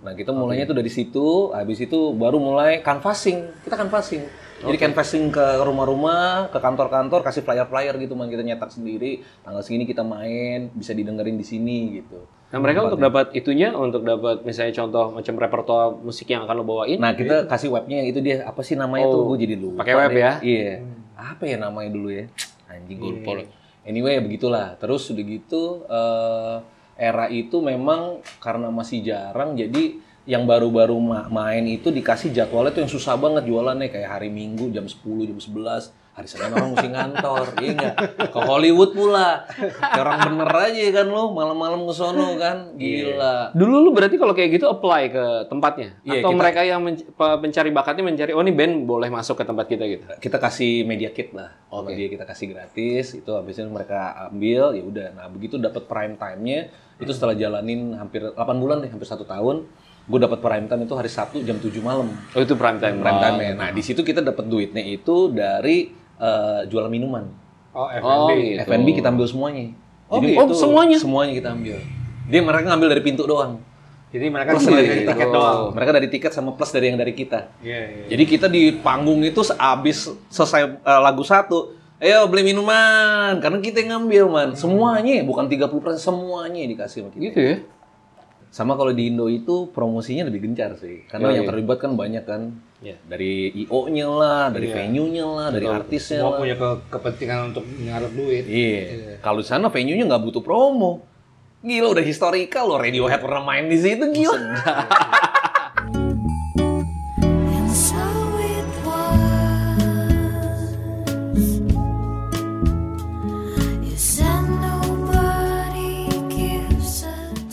Nah 0.00 0.12
kita 0.16 0.32
mulainya 0.32 0.64
tuh 0.64 0.76
dari 0.78 0.88
situ 0.88 1.52
habis 1.52 1.76
itu 1.76 2.16
baru 2.16 2.40
mulai 2.40 2.80
canvassing. 2.80 3.44
Kita 3.62 3.76
canvassing. 3.76 4.24
Jadi 4.56 4.76
canvassing 4.80 5.28
ke 5.28 5.44
rumah-rumah 5.60 6.48
ke 6.48 6.56
kantor-kantor 6.56 7.20
kasih 7.20 7.44
flyer-flyer 7.44 7.92
gitu 8.00 8.16
man. 8.16 8.32
Kita 8.32 8.40
nyetak 8.40 8.72
sendiri. 8.72 9.20
Tanggal 9.44 9.60
segini 9.60 9.84
kita 9.84 10.00
main 10.00 10.72
bisa 10.72 10.96
didengerin 10.96 11.36
di 11.36 11.44
sini 11.44 12.00
gitu 12.00 12.24
Nah 12.46 12.58
mereka 12.58 12.86
untuk 12.86 13.00
dapat 13.00 13.32
itunya, 13.32 13.74
untuk 13.74 14.02
dapat 14.02 14.42
misalnya 14.42 14.70
contoh 14.72 15.10
macam 15.12 15.34
repertoire 15.34 15.90
musik 15.98 16.26
yang 16.26 16.46
akan 16.46 16.54
lo 16.54 16.64
bawain. 16.64 16.94
Nah 16.96 17.10
kita 17.12 17.44
kasih 17.44 17.68
webnya 17.68 18.02
itu 18.02 18.18
dia 18.18 18.42
apa 18.42 18.62
sih 18.62 18.74
namanya 18.74 19.04
Oh, 19.04 19.12
tuh 19.12 19.22
gue 19.34 19.44
jadi 19.44 19.54
lupa. 19.56 19.82
pakai 19.82 19.94
web 19.96 20.10
deh. 20.10 20.22
ya? 20.22 20.32
Iya. 20.40 20.72
Apa 21.12 21.42
ya 21.44 21.56
namanya 21.56 21.90
dulu 21.90 22.08
ya? 22.08 22.30
Anjing 22.66 22.96
gue 22.96 23.10
lupa. 23.18 23.30
loh. 23.36 23.48
Anyway 23.82 24.18
begitulah. 24.18 24.74
Terus 24.76 25.10
udah 25.10 25.24
gitu 25.24 25.62
eh, 25.84 26.56
era 26.96 27.26
itu 27.28 27.58
memang 27.58 28.22
karena 28.38 28.70
masih 28.70 29.02
jarang 29.02 29.52
jadi 29.52 29.98
yang 30.24 30.42
baru-baru 30.42 30.96
ma- 30.96 31.28
main 31.28 31.62
itu 31.64 31.90
dikasih 31.90 32.30
jadwalnya 32.30 32.70
tuh 32.70 32.82
yang 32.82 32.90
susah 32.90 33.14
banget 33.14 33.42
jualannya 33.44 33.86
kayak 33.86 34.10
hari 34.12 34.26
Minggu 34.26 34.70
jam 34.70 34.82
10 34.82 35.02
jam 35.24 35.38
11 35.38 35.90
hari 36.16 36.26
Senin 36.26 36.48
orang 36.50 36.72
mesti 36.72 36.88
ngantor 36.88 37.44
iya 37.60 37.70
nggak? 37.72 37.94
Ke 38.32 38.40
Hollywood 38.40 38.90
pula. 38.90 39.44
Kayak 39.52 40.00
orang 40.00 40.18
bener 40.26 40.48
aja 40.50 40.80
kan 40.90 41.06
lo 41.06 41.28
malam-malam 41.30 41.84
ke 41.84 41.92
sono 41.92 42.34
kan? 42.34 42.72
Gila. 42.72 43.52
Dulu 43.52 43.74
lu 43.78 43.90
berarti 43.92 44.16
kalau 44.16 44.32
kayak 44.32 44.50
gitu 44.50 44.64
apply 44.66 45.02
ke 45.08 45.24
tempatnya? 45.46 45.92
Iya, 46.02 46.24
Atau 46.24 46.32
kita- 46.32 46.40
mereka 46.40 46.60
yang 46.62 46.80
menc- 46.80 47.04
pe- 47.06 47.38
pencari 47.38 47.68
bakatnya 47.70 48.02
mencari, 48.02 48.32
oh 48.32 48.40
ini 48.40 48.50
band 48.50 48.74
boleh 48.82 49.08
masuk 49.08 49.36
ke 49.36 49.44
tempat 49.44 49.66
kita 49.66 49.84
gitu? 49.84 50.04
kita 50.16 50.36
kasih 50.38 50.82
media 50.82 51.12
kit 51.12 51.30
lah. 51.30 51.52
Sama 51.68 51.92
dia 51.92 52.08
kita 52.08 52.24
kasih 52.24 52.46
gratis 52.50 53.12
itu 53.12 53.30
habis 53.30 53.54
itu 53.54 53.68
mereka 53.68 53.98
ambil 54.26 54.72
ya 54.72 54.82
udah. 54.82 55.08
Nah 55.12 55.26
begitu 55.28 55.56
dapat 55.56 55.84
prime 55.84 56.16
time-nya 56.16 56.72
itu 56.96 57.12
setelah 57.12 57.36
jalanin 57.36 57.92
hampir 57.94 58.24
8 58.24 58.34
bulan 58.56 58.80
deh 58.80 58.88
hampir 58.88 59.04
satu 59.04 59.22
tahun 59.22 59.68
gue 60.06 60.18
dapat 60.18 60.38
prime 60.38 60.64
time 60.64 60.82
itu 60.82 60.94
hari 60.94 61.10
Sabtu 61.10 61.42
jam 61.42 61.58
7 61.58 61.76
malam. 61.78 62.08
Oh 62.32 62.40
itu 62.40 62.54
prime 62.54 62.78
time. 62.78 62.96
prime 62.96 63.20
time 63.20 63.36
nah 63.52 63.68
di 63.68 63.82
situ 63.82 64.00
kita 64.00 64.22
dapat 64.22 64.46
duitnya 64.46 64.80
itu 64.80 65.28
dari 65.28 66.05
eh, 66.16 66.60
jualan 66.66 66.88
minuman 66.88 67.24
Oh, 67.70 67.84
Oh 67.84 68.30
F&B. 68.30 68.56
gitu. 68.56 68.64
F&B 68.64 68.88
kita 68.94 69.08
ambil 69.08 69.26
semuanya 69.26 69.68
Oh, 70.06 70.16
Jadi 70.16 70.32
gitu. 70.32 70.42
Oh, 70.42 70.56
semuanya? 70.56 70.96
semuanya 70.96 71.32
kita 71.34 71.48
ambil 71.50 71.76
dia 72.24 72.40
mereka 72.40 72.64
ngambil 72.66 72.88
dari 72.90 73.02
pintu 73.02 73.22
doang 73.22 73.60
Jadi 74.06 74.26
mereka 74.26 74.54
Plus 74.54 74.64
cuma 74.64 74.78
dari 74.78 75.02
tiket 75.02 75.28
doang. 75.28 75.60
mereka 75.70 75.90
dari 75.92 76.08
tiket 76.08 76.30
sama 76.30 76.50
plus 76.52 76.70
dari 76.70 76.86
yang 76.86 76.96
dari 76.96 77.12
kita 77.12 77.52
Iya, 77.60 77.80
iya. 77.82 78.04
Jadi 78.08 78.22
kita 78.24 78.46
di 78.46 78.70
panggung 78.74 79.20
itu 79.20 79.42
sehabis 79.42 80.08
selesai 80.26 80.62
eh, 80.78 81.00
lagu 81.00 81.20
satu, 81.20 81.74
ayo 81.98 82.24
beli 82.24 82.46
minuman 82.46 83.36
karena 83.36 83.58
kita 83.58 83.76
yang 83.78 83.98
ngambil 83.98 84.24
man. 84.26 84.48
Semuanya 84.52 85.20
bukan 85.20 85.44
30% 85.44 85.68
semuanya 85.96 86.62
dikasih 86.62 86.98
sama 87.02 87.10
kita. 87.10 87.22
Gitu 87.24 87.38
ya? 87.38 87.54
Sama 88.56 88.72
kalau 88.72 88.88
di 88.88 89.12
Indo 89.12 89.28
itu 89.28 89.68
promosinya 89.68 90.24
lebih 90.24 90.40
gencar 90.42 90.80
sih. 90.80 91.04
Karena 91.04 91.28
Oh, 91.28 91.32
yang 91.34 91.44
iya. 91.44 91.50
terlibat 91.52 91.76
kan 91.76 91.92
banyak 91.92 92.24
kan. 92.24 92.56
Iya. 92.80 92.96
Dari 93.02 93.52
IO-nya 93.54 94.08
lah, 94.08 94.44
dari 94.48 94.66
Iya. 94.66 94.76
venue-nya 94.78 95.24
lah, 95.26 95.48
dari 95.50 95.68
artisnya 95.68 96.24
Semua 96.24 96.32
lah. 96.32 96.40
punya 96.40 96.56
ke- 96.56 96.80
kepentingan 96.88 97.52
untuk 97.52 97.68
ngarep 97.68 98.12
duit. 98.16 98.44
Iya. 98.48 99.20
Kalau 99.20 99.38
di 99.38 99.46
sana 99.46 99.68
venue-nya 99.68 100.08
nggak 100.08 100.22
butuh 100.22 100.40
promo. 100.40 101.04
Gila 101.60 101.92
udah 101.92 102.00
historikal 102.02 102.64
loh 102.64 102.78
Radiohead 102.78 103.20
pernah 103.20 103.42
main 103.42 103.66
di 103.66 103.76
situ 103.76 104.08
gila. 104.08 104.40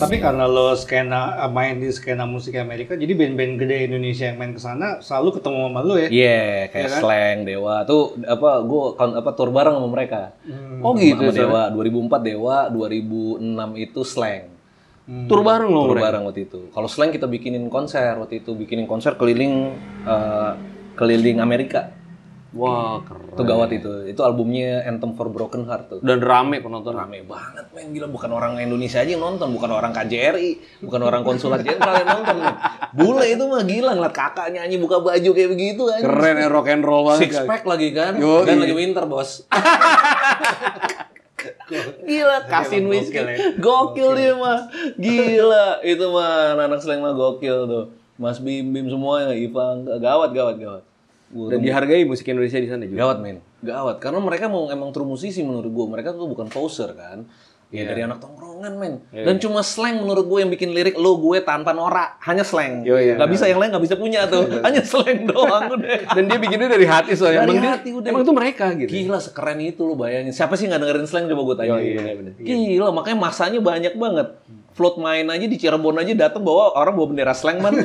Tapi 0.03 0.15
karena 0.19 0.45
lo 0.45 0.75
skena 0.75 1.39
eh, 1.39 1.51
main 1.51 1.79
di 1.79 1.87
skena 1.89 2.27
musik 2.27 2.53
Amerika, 2.59 2.93
jadi 2.99 3.15
band-band 3.15 3.53
gede 3.57 3.77
Indonesia 3.87 4.27
yang 4.27 4.37
main 4.37 4.51
ke 4.51 4.59
sana 4.59 4.99
selalu 4.99 5.39
ketemu 5.39 5.59
sama 5.71 5.79
lo 5.81 5.95
ya. 5.95 6.07
Iya, 6.11 6.43
kayak 6.69 6.83
Iya 6.83 6.91
kan? 6.91 7.01
Slang, 7.01 7.37
Dewa 7.47 7.75
tuh 7.87 8.01
apa 8.27 8.49
gue 8.61 8.81
apa 8.99 9.29
tour 9.31 9.49
bareng 9.49 9.75
sama 9.79 9.89
mereka. 9.89 10.21
Hmm. 10.43 10.83
Oh 10.83 10.91
gitu. 10.99 11.31
sama. 11.31 11.39
Dewa 11.39 11.61
2004 11.71 12.27
Dewa 12.27 12.57
2006 12.67 13.39
itu 13.79 14.01
Slang 14.03 14.45
Hmm. 15.03 15.27
Tur 15.27 15.43
bareng 15.43 15.67
loh 15.67 15.83
tur 15.91 15.99
mereka. 15.99 16.15
bareng 16.15 16.23
waktu 16.31 16.47
itu 16.47 16.71
kalau 16.71 16.87
Slang 16.87 17.11
kita 17.11 17.27
bikinin 17.27 17.67
konser 17.67 18.15
waktu 18.15 18.39
itu 18.39 18.55
bikinin 18.55 18.87
konser 18.87 19.19
keliling 19.19 19.75
eh, 20.07 20.51
keliling 20.95 21.43
Amerika 21.43 21.91
Wah 22.53 23.01
keren. 23.01 23.33
itu 23.33 23.41
gawat 23.41 23.69
itu. 23.73 23.91
Itu 24.13 24.21
albumnya 24.21 24.85
Anthem 24.85 25.17
for 25.17 25.25
Broken 25.33 25.65
Heart 25.65 25.83
tuh. 25.89 25.99
Dan 26.05 26.21
rame 26.21 26.61
penonton. 26.61 26.93
rame 26.93 27.25
banget 27.25 27.65
men. 27.73 27.89
Gila 27.89 28.07
bukan 28.13 28.29
orang 28.29 28.61
Indonesia 28.61 29.01
aja 29.01 29.09
yang 29.09 29.25
nonton. 29.25 29.49
Bukan 29.57 29.73
orang 29.73 29.89
KJRI 29.89 30.81
bukan 30.85 31.01
orang 31.01 31.25
konsulat 31.25 31.65
jenderal 31.65 31.97
yang 31.97 32.09
nonton. 32.13 32.35
Men. 32.45 32.55
bule 32.93 33.25
itu 33.25 33.43
mah 33.49 33.65
gila 33.65 33.91
ngeliat 33.97 34.13
kakak 34.13 34.53
nyanyi 34.53 34.77
buka 34.77 35.01
baju 35.01 35.29
kayak 35.33 35.49
begitu 35.49 35.81
aja 35.89 36.05
Keren 36.05 36.35
ya 36.37 36.47
rock 36.53 36.69
and 36.69 36.85
roll 36.85 37.09
banget. 37.09 37.25
six 37.25 37.33
pack 37.41 37.65
lagi 37.65 37.89
kan? 37.89 38.21
Yoi. 38.21 38.45
dan 38.45 38.61
lagi 38.61 38.75
winter 38.77 39.03
bos. 39.09 39.29
Gila 42.05 42.37
kasin 42.47 42.85
whisky 42.85 43.17
gokil 43.17 43.33
ya. 43.33 43.37
gokil 43.57 44.09
dia 44.13 44.33
mah. 44.37 44.69
Gila 44.95 45.81
itu 45.81 46.05
mah 46.13 46.53
anak 46.53 46.79
slang 46.85 47.01
mah 47.01 47.17
gokil 47.17 47.65
tuh. 47.65 47.85
Mas 48.13 48.37
Bim 48.37 48.69
Bim 48.69 48.85
semuanya 48.85 49.33
Ipang 49.33 49.89
gawat 49.89 50.37
gawat 50.37 50.61
gawat 50.61 50.83
Dan 51.33 51.59
dihargai 51.59 52.05
musik 52.05 52.29
Indonesia 52.29 52.61
di 52.61 52.69
sana 52.69 52.85
juga. 52.85 53.03
gawat 53.03 53.17
men 53.19 53.37
gawat 53.59 53.97
karena 53.97 54.21
mereka 54.21 54.45
mau 54.45 54.69
emang 54.69 54.93
true 54.93 55.03
musisi 55.03 55.41
menurut 55.41 55.67
gua 55.67 55.85
mereka 55.89 56.13
tuh 56.13 56.29
bukan 56.29 56.45
poser 56.47 56.93
kan 56.93 57.25
Ya 57.73 57.89
dari 57.89 58.05
anak 58.05 58.21
tongkrongan 58.21 58.77
men 58.77 59.01
Dan 59.09 59.41
cuma 59.41 59.65
slang 59.65 59.97
menurut 59.97 60.29
gue 60.29 60.45
yang 60.45 60.53
bikin 60.53 60.77
lirik 60.77 60.93
Lo 60.93 61.17
gue 61.17 61.41
tanpa 61.41 61.73
norak 61.73 62.21
Hanya 62.21 62.45
slang 62.45 62.85
Yo, 62.85 63.01
iya. 63.01 63.17
Gak 63.17 63.33
bisa 63.33 63.49
yang 63.49 63.57
lain 63.57 63.73
gak 63.73 63.81
bisa 63.81 63.97
punya 63.97 64.29
tuh 64.29 64.45
Hanya 64.61 64.85
slang 64.85 65.25
doang 65.25 65.73
udah 65.73 66.13
Dan 66.13 66.29
dia 66.29 66.37
bikinnya 66.37 66.69
dari 66.69 66.85
hati 66.85 67.17
soalnya. 67.17 67.41
Dari 67.41 67.49
emang 67.49 67.65
dia- 67.65 67.73
hati 67.73 67.89
udah. 67.89 68.09
Emang 68.13 68.21
itu 68.21 68.33
mereka 68.37 68.65
gitu. 68.77 68.93
Gila 68.93 69.17
sekeren 69.17 69.57
itu 69.57 69.81
lo 69.89 69.97
bayangin. 69.97 70.29
Siapa 70.29 70.53
sih 70.53 70.69
nggak 70.69 70.85
dengerin 70.85 71.07
slang 71.09 71.25
coba 71.25 71.41
gue 71.41 71.55
tanya. 71.65 71.71
Yo, 71.73 71.77
iya. 71.81 72.13
Gila 72.37 72.93
makanya 72.93 73.17
masanya 73.17 73.57
banyak 73.57 73.97
banget. 73.97 74.27
Float 74.73 74.97
main 74.97 75.29
aja 75.29 75.45
di 75.45 75.57
Cirebon 75.57 76.01
aja 76.01 76.13
datang 76.17 76.41
bawa 76.41 76.73
orang 76.73 76.97
bawa 76.97 77.07
bendera 77.13 77.33
slang 77.37 77.61
man. 77.61 77.77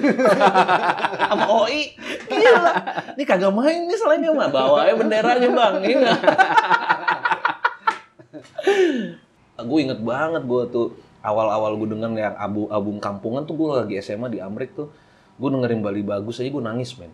Sama 1.30 1.44
OI. 1.44 1.92
Gila. 2.28 2.72
Ini 3.12 3.24
kagak 3.28 3.52
main 3.52 3.84
nih 3.84 3.98
slangnya 4.00 4.32
mah. 4.32 4.48
Bawa 4.48 4.88
aja 4.88 4.96
benderanya 4.96 5.48
bang. 5.52 5.74
Iya. 5.84 6.12
gue 9.68 9.78
inget 9.82 10.00
banget 10.00 10.42
gue 10.46 10.62
tuh 10.70 10.94
awal-awal 11.20 11.74
gue 11.82 11.88
denger 11.90 12.10
yang 12.14 12.36
abu 12.38 12.70
album 12.70 13.02
kampungan 13.02 13.42
tuh 13.42 13.58
gue 13.58 13.68
lagi 13.74 13.94
SMA 13.98 14.30
di 14.30 14.38
Amrik 14.38 14.72
tuh 14.78 14.88
gue 15.38 15.48
dengerin 15.50 15.82
Bali 15.82 16.02
Bagus 16.06 16.38
aja 16.38 16.46
gue 16.46 16.62
nangis 16.62 16.94
men 16.94 17.10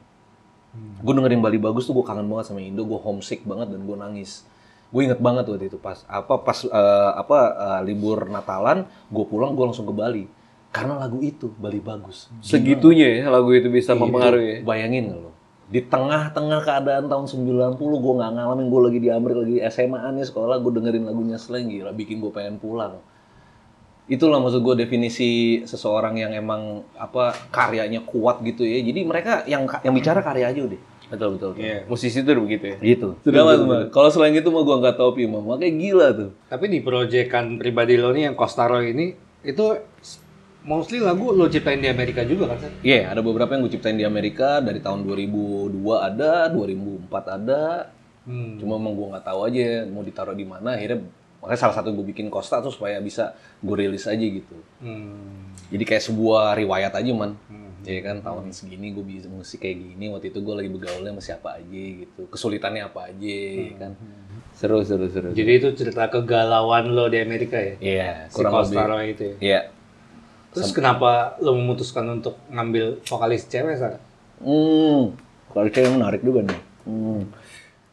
gue 0.75 1.12
dengerin 1.14 1.40
Bali 1.40 1.57
Bagus 1.57 1.88
tuh 1.88 1.97
gue 1.97 2.04
kangen 2.04 2.28
banget 2.28 2.52
sama 2.52 2.61
Indo 2.61 2.85
gue 2.85 3.00
homesick 3.00 3.49
banget 3.49 3.73
dan 3.73 3.88
gue 3.88 3.97
nangis 3.97 4.45
gue 4.94 5.02
inget 5.02 5.18
banget 5.18 5.50
waktu 5.50 5.66
itu 5.66 5.74
pas 5.76 6.06
apa 6.06 6.38
pas 6.38 6.58
eh, 6.62 7.10
apa 7.18 7.38
eh, 7.50 7.80
libur 7.82 8.30
Natalan 8.30 8.86
gue 8.86 9.24
pulang 9.26 9.52
gue 9.52 9.66
langsung 9.66 9.84
ke 9.84 9.92
Bali. 9.92 10.24
Karena 10.70 10.98
lagu 10.98 11.18
itu 11.18 11.50
Bali 11.50 11.78
Bagus. 11.78 12.30
Segitunya 12.38 13.22
ya 13.22 13.30
lagu 13.30 13.50
itu 13.50 13.66
bisa 13.66 13.94
Iya, 13.94 14.00
mempengaruhi 14.00 14.46
ya. 14.46 14.58
bayangin 14.62 15.04
nggak 15.10 15.20
lo 15.20 15.30
di 15.64 15.80
tengah-tengah 15.80 16.60
keadaan 16.60 17.08
tahun 17.08 17.24
90 17.24 17.80
gue 17.80 18.14
nggak 18.20 18.32
ngalamin 18.36 18.66
gue 18.68 18.80
lagi 18.84 18.98
di 19.00 19.08
Amerika 19.08 19.40
lagi 19.42 19.58
SMA 19.66 19.98
nih 20.12 20.26
sekolah 20.28 20.60
gue 20.60 20.72
dengerin 20.76 21.08
lagunya 21.08 21.40
Slang 21.40 21.66
gila 21.66 21.90
bikin 21.90 22.22
gue 22.22 22.30
pengen 22.30 22.62
pulang. 22.62 23.00
Itulah 24.04 24.36
maksud 24.36 24.60
gue 24.60 24.76
definisi 24.76 25.30
seseorang 25.64 26.20
yang 26.20 26.36
emang 26.36 26.84
apa 26.92 27.32
karyanya 27.48 28.04
kuat 28.04 28.44
gitu 28.44 28.60
ya. 28.60 28.84
Jadi 28.84 29.00
mereka 29.02 29.48
yang 29.48 29.64
yang 29.80 29.94
bicara 29.96 30.20
karya 30.20 30.52
aja 30.52 30.60
udah 30.60 30.80
Betul 31.12 31.37
betul. 31.37 31.50
betul. 31.54 31.64
Iya. 31.64 31.78
Musisi 31.84 32.18
itu 32.25 32.30
udah 32.32 32.44
begitu 32.44 32.64
ya. 32.73 32.76
gitu 32.80 33.08
betul, 33.20 33.66
Mbak. 33.68 33.82
kalau 33.92 34.08
selain 34.08 34.34
itu 34.34 34.49
mah 34.49 34.62
gue 34.64 34.76
nggak 34.80 34.96
tahu 34.96 35.11
pi 35.16 35.25
mah 35.28 35.42
makanya 35.44 35.73
gila 35.76 36.08
tuh 36.16 36.30
Tapi 36.49 36.64
di 36.73 36.78
proyekan 36.80 37.61
pribadi 37.61 37.94
lo 38.00 38.11
nih 38.11 38.32
yang 38.32 38.37
Costaro 38.37 38.80
ini 38.80 39.12
itu 39.44 39.64
mostly 40.64 40.99
lagu 40.99 41.30
lo 41.37 41.46
ciptain 41.46 41.78
di 41.78 41.88
Amerika 41.92 42.25
juga 42.25 42.56
kan? 42.56 42.73
Iya, 42.80 43.12
ada 43.12 43.20
beberapa 43.20 43.52
yang 43.52 43.68
gue 43.68 43.73
ciptain 43.76 44.00
di 44.00 44.06
Amerika 44.08 44.64
dari 44.64 44.80
tahun 44.80 45.04
2002 45.04 45.76
ada, 46.00 46.49
2004 46.49 47.37
ada. 47.37 47.92
Hmm. 48.25 48.56
Cuma 48.56 48.80
emang 48.80 48.96
gue 48.96 49.06
nggak 49.12 49.25
tahu 49.28 49.40
aja 49.44 49.84
mau 49.92 50.00
ditaruh 50.00 50.32
di 50.32 50.49
mana. 50.49 50.73
Akhirnya 50.73 51.04
makanya 51.44 51.61
salah 51.61 51.76
satu 51.76 51.92
gue 51.92 52.08
bikin 52.08 52.32
Costa 52.32 52.64
tuh 52.64 52.73
supaya 52.73 52.96
bisa 53.04 53.37
gue 53.61 53.76
rilis 53.76 54.08
aja 54.08 54.25
gitu. 54.25 54.56
Hmm. 54.80 55.52
Jadi 55.68 55.84
kayak 55.84 56.04
sebuah 56.08 56.56
riwayat 56.56 56.96
aja 56.96 57.12
man. 57.12 57.37
Hmm. 57.52 57.63
Iya 57.84 58.00
kan 58.00 58.16
tahun 58.20 58.50
segini 58.50 58.96
gue 58.96 59.04
bisa 59.04 59.28
musik 59.28 59.60
kayak 59.60 59.76
gini 59.76 60.08
waktu 60.08 60.32
itu 60.32 60.38
gue 60.40 60.54
lagi 60.56 60.70
bergaulnya 60.72 61.12
sama 61.12 61.22
siapa 61.22 61.48
aja 61.60 61.82
gitu 62.00 62.20
kesulitannya 62.32 62.82
apa 62.88 63.12
aja 63.12 63.36
ya 63.52 63.74
kan 63.76 63.92
seru 64.56 64.80
seru 64.80 65.06
seru 65.10 65.30
Jadi 65.36 65.52
itu 65.60 65.68
cerita 65.76 66.08
kegalauan 66.08 66.94
lo 66.94 67.10
di 67.10 67.18
Amerika 67.20 67.58
ya? 67.58 67.74
iya 67.82 68.10
Si 68.30 68.40
kurang 68.40 68.64
lebih 68.64 69.12
itu 69.12 69.22
ya? 69.24 69.36
iya 69.40 69.60
Terus 70.54 70.70
kenapa 70.70 71.34
lo 71.42 71.58
memutuskan 71.58 72.06
untuk 72.06 72.38
ngambil 72.46 73.02
vokalis 73.02 73.42
cewek, 73.50 73.74
Sar? 73.74 73.98
hmm 74.40 75.02
kalau 75.54 75.70
cewek 75.70 75.90
menarik 75.94 76.20
juga 76.20 76.42
nih 76.42 76.60
hmm. 76.86 77.20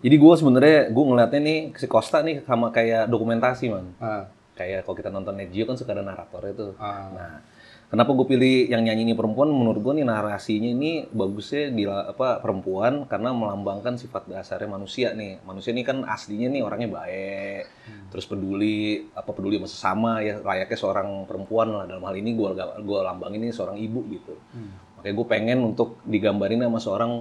jadi 0.01 0.15
gue 0.17 0.33
sebenarnya 0.33 0.77
gue 0.89 1.03
ngeliatnya 1.05 1.39
nih 1.41 1.59
si 1.77 1.85
Costa 1.85 2.25
nih 2.25 2.41
sama 2.43 2.73
kayak 2.73 3.05
dokumentasi 3.05 3.69
man 3.69 3.85
Ah, 4.01 4.25
kayak 4.57 4.83
kalau 4.85 4.95
kita 4.97 5.09
nonton 5.13 5.37
Net 5.37 5.53
Geo 5.53 5.69
kan 5.69 5.77
suka 5.77 5.93
ada 5.93 6.01
naratornya 6.01 6.53
tuh 6.57 6.71
ah. 6.81 7.09
Nah, 7.13 7.35
kenapa 7.91 8.15
gue 8.15 8.23
pilih 8.23 8.71
yang 8.71 8.87
nyanyi 8.87 9.11
ini 9.11 9.13
perempuan? 9.13 9.51
Menurut 9.51 9.83
gue 9.83 9.93
nih 9.99 10.07
narasinya 10.07 10.71
ini 10.71 11.05
bagusnya 11.11 11.69
di 11.75 11.83
apa 11.83 12.39
perempuan 12.39 13.03
karena 13.05 13.35
melambangkan 13.35 13.99
sifat 13.99 14.31
dasarnya 14.31 14.71
manusia 14.71 15.11
nih. 15.11 15.43
Manusia 15.43 15.75
ini 15.75 15.83
kan 15.83 16.07
aslinya 16.07 16.47
nih 16.47 16.61
orangnya 16.63 16.89
baik, 16.89 17.63
terus 18.09 18.23
peduli 18.25 19.11
apa 19.11 19.29
peduli 19.35 19.59
sama 19.59 19.67
sesama 19.67 20.11
ya 20.23 20.39
layaknya 20.39 20.77
seorang 20.79 21.27
perempuan 21.27 21.67
lah 21.75 21.83
dalam 21.83 22.07
hal 22.07 22.15
ini 22.15 22.31
gue 22.31 22.49
gue 22.57 22.99
lambangin 23.03 23.43
ini 23.43 23.51
seorang 23.51 23.75
ibu 23.75 23.99
gitu. 24.07 24.39
Makanya 24.97 25.13
gue 25.13 25.27
pengen 25.27 25.59
untuk 25.75 25.99
digambarin 26.07 26.63
sama 26.63 26.79
seorang 26.79 27.11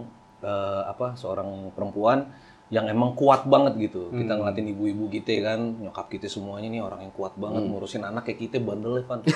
eh, 0.47 0.83
apa 0.87 1.19
seorang 1.19 1.75
perempuan 1.75 2.31
yang 2.71 2.87
emang 2.87 3.19
kuat 3.19 3.51
banget 3.51 3.91
gitu. 3.91 4.15
Kita 4.15 4.39
ngeliatin 4.39 4.71
ibu-ibu 4.71 5.11
kita 5.11 5.43
kan, 5.43 5.75
nyokap 5.83 6.07
kita 6.07 6.31
semuanya 6.31 6.71
nih 6.71 6.87
orang 6.87 7.03
yang 7.03 7.11
kuat 7.11 7.35
banget 7.35 7.67
ngurusin 7.67 8.07
anak 8.07 8.31
kayak 8.31 8.47
kita 8.47 8.63
bandel 8.63 9.03
ya, 9.03 9.05
Van. 9.11 9.27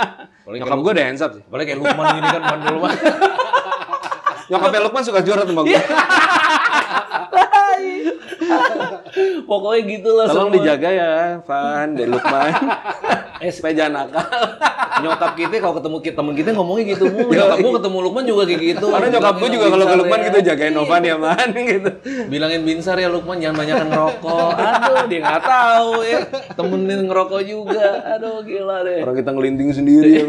Nyokap 0.62 0.78
gue 0.78 0.92
udah 0.94 1.04
hands 1.10 1.22
up 1.26 1.34
sih. 1.34 1.42
Apalagi 1.42 1.74
kayak 1.74 1.82
Lukman 1.82 2.06
gini 2.14 2.28
kan 2.30 2.42
bandel 2.46 2.76
banget. 2.78 3.00
Nyokapnya 4.54 4.80
Lukman 4.86 5.02
suka 5.02 5.20
juara 5.26 5.42
sama 5.42 5.66
gue. 5.66 5.74
Pokoknya 9.50 9.80
gitulah 9.86 10.26
Tolong 10.26 10.50
semua. 10.50 10.56
dijaga 10.58 10.88
ya, 10.90 11.12
Van, 11.44 11.88
dan 11.94 12.08
Lukman. 12.10 12.52
Eh, 13.44 13.52
Supaya 13.52 13.76
jangan 13.76 14.08
nakal. 14.08 14.24
nyokap 15.04 15.36
kita 15.36 15.58
kalau 15.58 15.74
ketemu 15.76 15.96
kita 16.00 16.16
temen 16.22 16.32
kita 16.38 16.48
ngomongnya 16.54 16.84
gitu 16.96 17.04
mulu. 17.12 17.28
Nyokap 17.34 17.58
gua 17.60 17.72
ketemu 17.76 17.98
Lukman 18.00 18.24
juga 18.24 18.42
kayak 18.46 18.62
gitu. 18.62 18.86
Karena 18.88 19.08
nyokap 19.10 19.34
gue 19.34 19.40
Bilangin 19.42 19.56
juga 19.58 19.66
kalau 19.68 19.84
ke 19.84 19.96
Lukman 20.00 20.18
ya. 20.18 20.24
gitu 20.24 20.38
jagain 20.48 20.72
Novan 20.72 21.02
ya, 21.02 21.16
man 21.18 21.48
gitu. 21.52 21.90
Bilangin 22.30 22.60
Binsar 22.62 22.96
ya 22.96 23.08
Lukman 23.10 23.36
jangan 23.42 23.56
banyak 23.58 23.76
ngerokok. 23.90 24.50
Aduh, 24.54 25.04
dia 25.10 25.20
nggak 25.20 25.42
tahu 25.44 25.90
ya. 26.06 26.18
Temenin 26.56 27.00
ngerokok 27.10 27.40
juga. 27.44 27.86
Aduh, 28.16 28.40
gila 28.46 28.76
deh. 28.86 29.02
Orang 29.02 29.16
kita 29.18 29.30
ngelinting 29.34 29.70
sendiri 29.74 30.10
ya, 30.14 30.24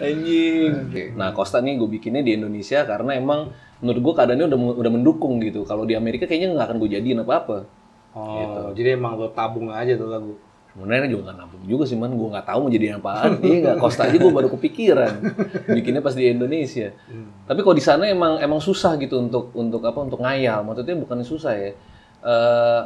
Anjing. 0.00 0.72
Nah, 1.18 1.34
Costa 1.34 1.58
nih 1.58 1.76
gue 1.76 1.88
bikinnya 1.90 2.22
di 2.22 2.38
Indonesia 2.38 2.86
karena 2.86 3.18
emang 3.18 3.50
menurut 3.80 4.00
gue 4.00 4.14
keadaannya 4.16 4.46
udah 4.46 4.58
udah 4.78 4.92
mendukung 4.92 5.40
gitu. 5.40 5.64
Kalau 5.64 5.88
di 5.88 5.96
Amerika 5.96 6.28
kayaknya 6.28 6.54
nggak 6.54 6.66
akan 6.70 6.76
gue 6.78 6.90
jadiin 6.94 7.20
apa-apa. 7.24 7.58
Oh, 8.10 8.74
jadi 8.74 8.98
emang 8.98 9.14
lo 9.14 9.30
tabung 9.30 9.70
aja 9.70 9.94
tuh 9.94 10.10
lagu. 10.10 10.34
Sebenarnya 10.70 11.10
juga 11.10 11.30
nggak 11.30 11.38
nabung 11.42 11.62
juga 11.66 11.82
sih 11.82 11.98
man, 11.98 12.14
gue 12.14 12.28
nggak 12.30 12.46
tahu 12.46 12.58
mau 12.62 12.70
jadi 12.70 12.94
apaan. 12.94 13.42
Iya 13.42 13.56
nggak, 13.58 13.76
Costa 13.82 14.06
aja 14.06 14.14
gue 14.14 14.30
baru 14.30 14.48
kepikiran. 14.54 15.12
Bikinnya 15.66 15.98
pas 15.98 16.14
di 16.14 16.30
Indonesia. 16.30 16.94
Tapi 17.50 17.60
kalau 17.66 17.74
di 17.74 17.82
sana 17.82 18.06
emang 18.06 18.38
emang 18.38 18.62
susah 18.62 18.94
gitu 19.02 19.18
untuk 19.18 19.50
untuk 19.58 19.82
apa 19.82 19.98
untuk 19.98 20.22
ngayal. 20.22 20.62
Maksudnya 20.62 20.94
bukan 20.94 21.26
susah 21.26 21.52
ya. 21.58 21.70
Eh, 22.22 22.82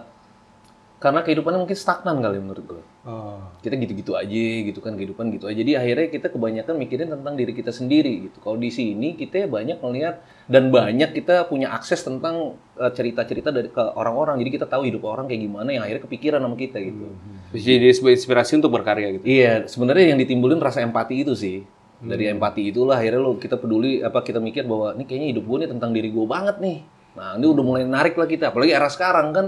karena 0.97 1.21
kehidupannya 1.21 1.61
mungkin 1.61 1.77
stagnan 1.77 2.25
kali 2.25 2.41
menurut 2.41 2.65
gue. 2.65 2.83
Oh. 3.05 3.37
Kita 3.61 3.77
gitu-gitu 3.77 4.17
aja 4.17 4.45
gitu 4.65 4.81
kan 4.81 4.97
kehidupan 4.97 5.29
gitu 5.37 5.45
aja. 5.45 5.61
Jadi 5.61 5.77
akhirnya 5.77 6.09
kita 6.09 6.33
kebanyakan 6.33 6.75
mikirin 6.81 7.13
tentang 7.13 7.37
diri 7.37 7.53
kita 7.53 7.69
sendiri 7.69 8.33
gitu. 8.33 8.41
Kalau 8.41 8.57
di 8.57 8.73
sini 8.73 9.13
kita 9.13 9.45
banyak 9.45 9.85
melihat 9.85 10.25
dan 10.49 10.73
banyak 10.73 11.13
kita 11.13 11.45
punya 11.45 11.69
akses 11.77 12.01
tentang 12.01 12.57
eh, 12.81 12.89
cerita-cerita 12.89 13.53
dari 13.53 13.69
ke 13.69 13.83
orang-orang. 13.93 14.41
Jadi 14.41 14.51
kita 14.57 14.67
tahu 14.73 14.89
hidup 14.89 15.05
orang 15.05 15.29
kayak 15.29 15.45
gimana 15.45 15.69
yang 15.77 15.85
akhirnya 15.85 16.03
kepikiran 16.09 16.41
sama 16.41 16.57
kita 16.57 16.81
gitu. 16.81 17.13
Terus 17.53 17.63
jadi 17.69 17.87
sebuah 17.93 18.13
inspirasi 18.17 18.53
untuk 18.57 18.73
berkarya 18.73 19.21
gitu. 19.21 19.25
Iya, 19.29 19.69
sebenarnya 19.69 20.17
yang 20.17 20.19
ditimbulin 20.25 20.61
rasa 20.65 20.81
empati 20.81 21.29
itu 21.29 21.37
sih. 21.37 21.61
Dari 22.05 22.29
empati 22.33 22.69
itulah 22.69 23.01
akhirnya 23.01 23.21
lo 23.21 23.37
kita 23.41 23.57
peduli 23.57 24.05
apa 24.05 24.21
kita 24.21 24.37
mikir 24.37 24.69
bahwa 24.69 24.93
ini 24.93 25.09
kayaknya 25.09 25.29
hidup 25.37 25.45
gue 25.49 25.57
nih 25.65 25.71
tentang 25.73 25.91
diri 25.93 26.09
gue 26.13 26.27
banget 26.29 26.57
nih. 26.61 26.79
Nah, 27.15 27.39
ini 27.39 27.47
udah 27.49 27.65
mulai 27.65 27.85
narik 27.85 28.17
lah 28.17 28.29
kita. 28.29 28.53
Apalagi 28.53 28.73
era 28.73 28.89
sekarang 28.89 29.29
kan. 29.33 29.47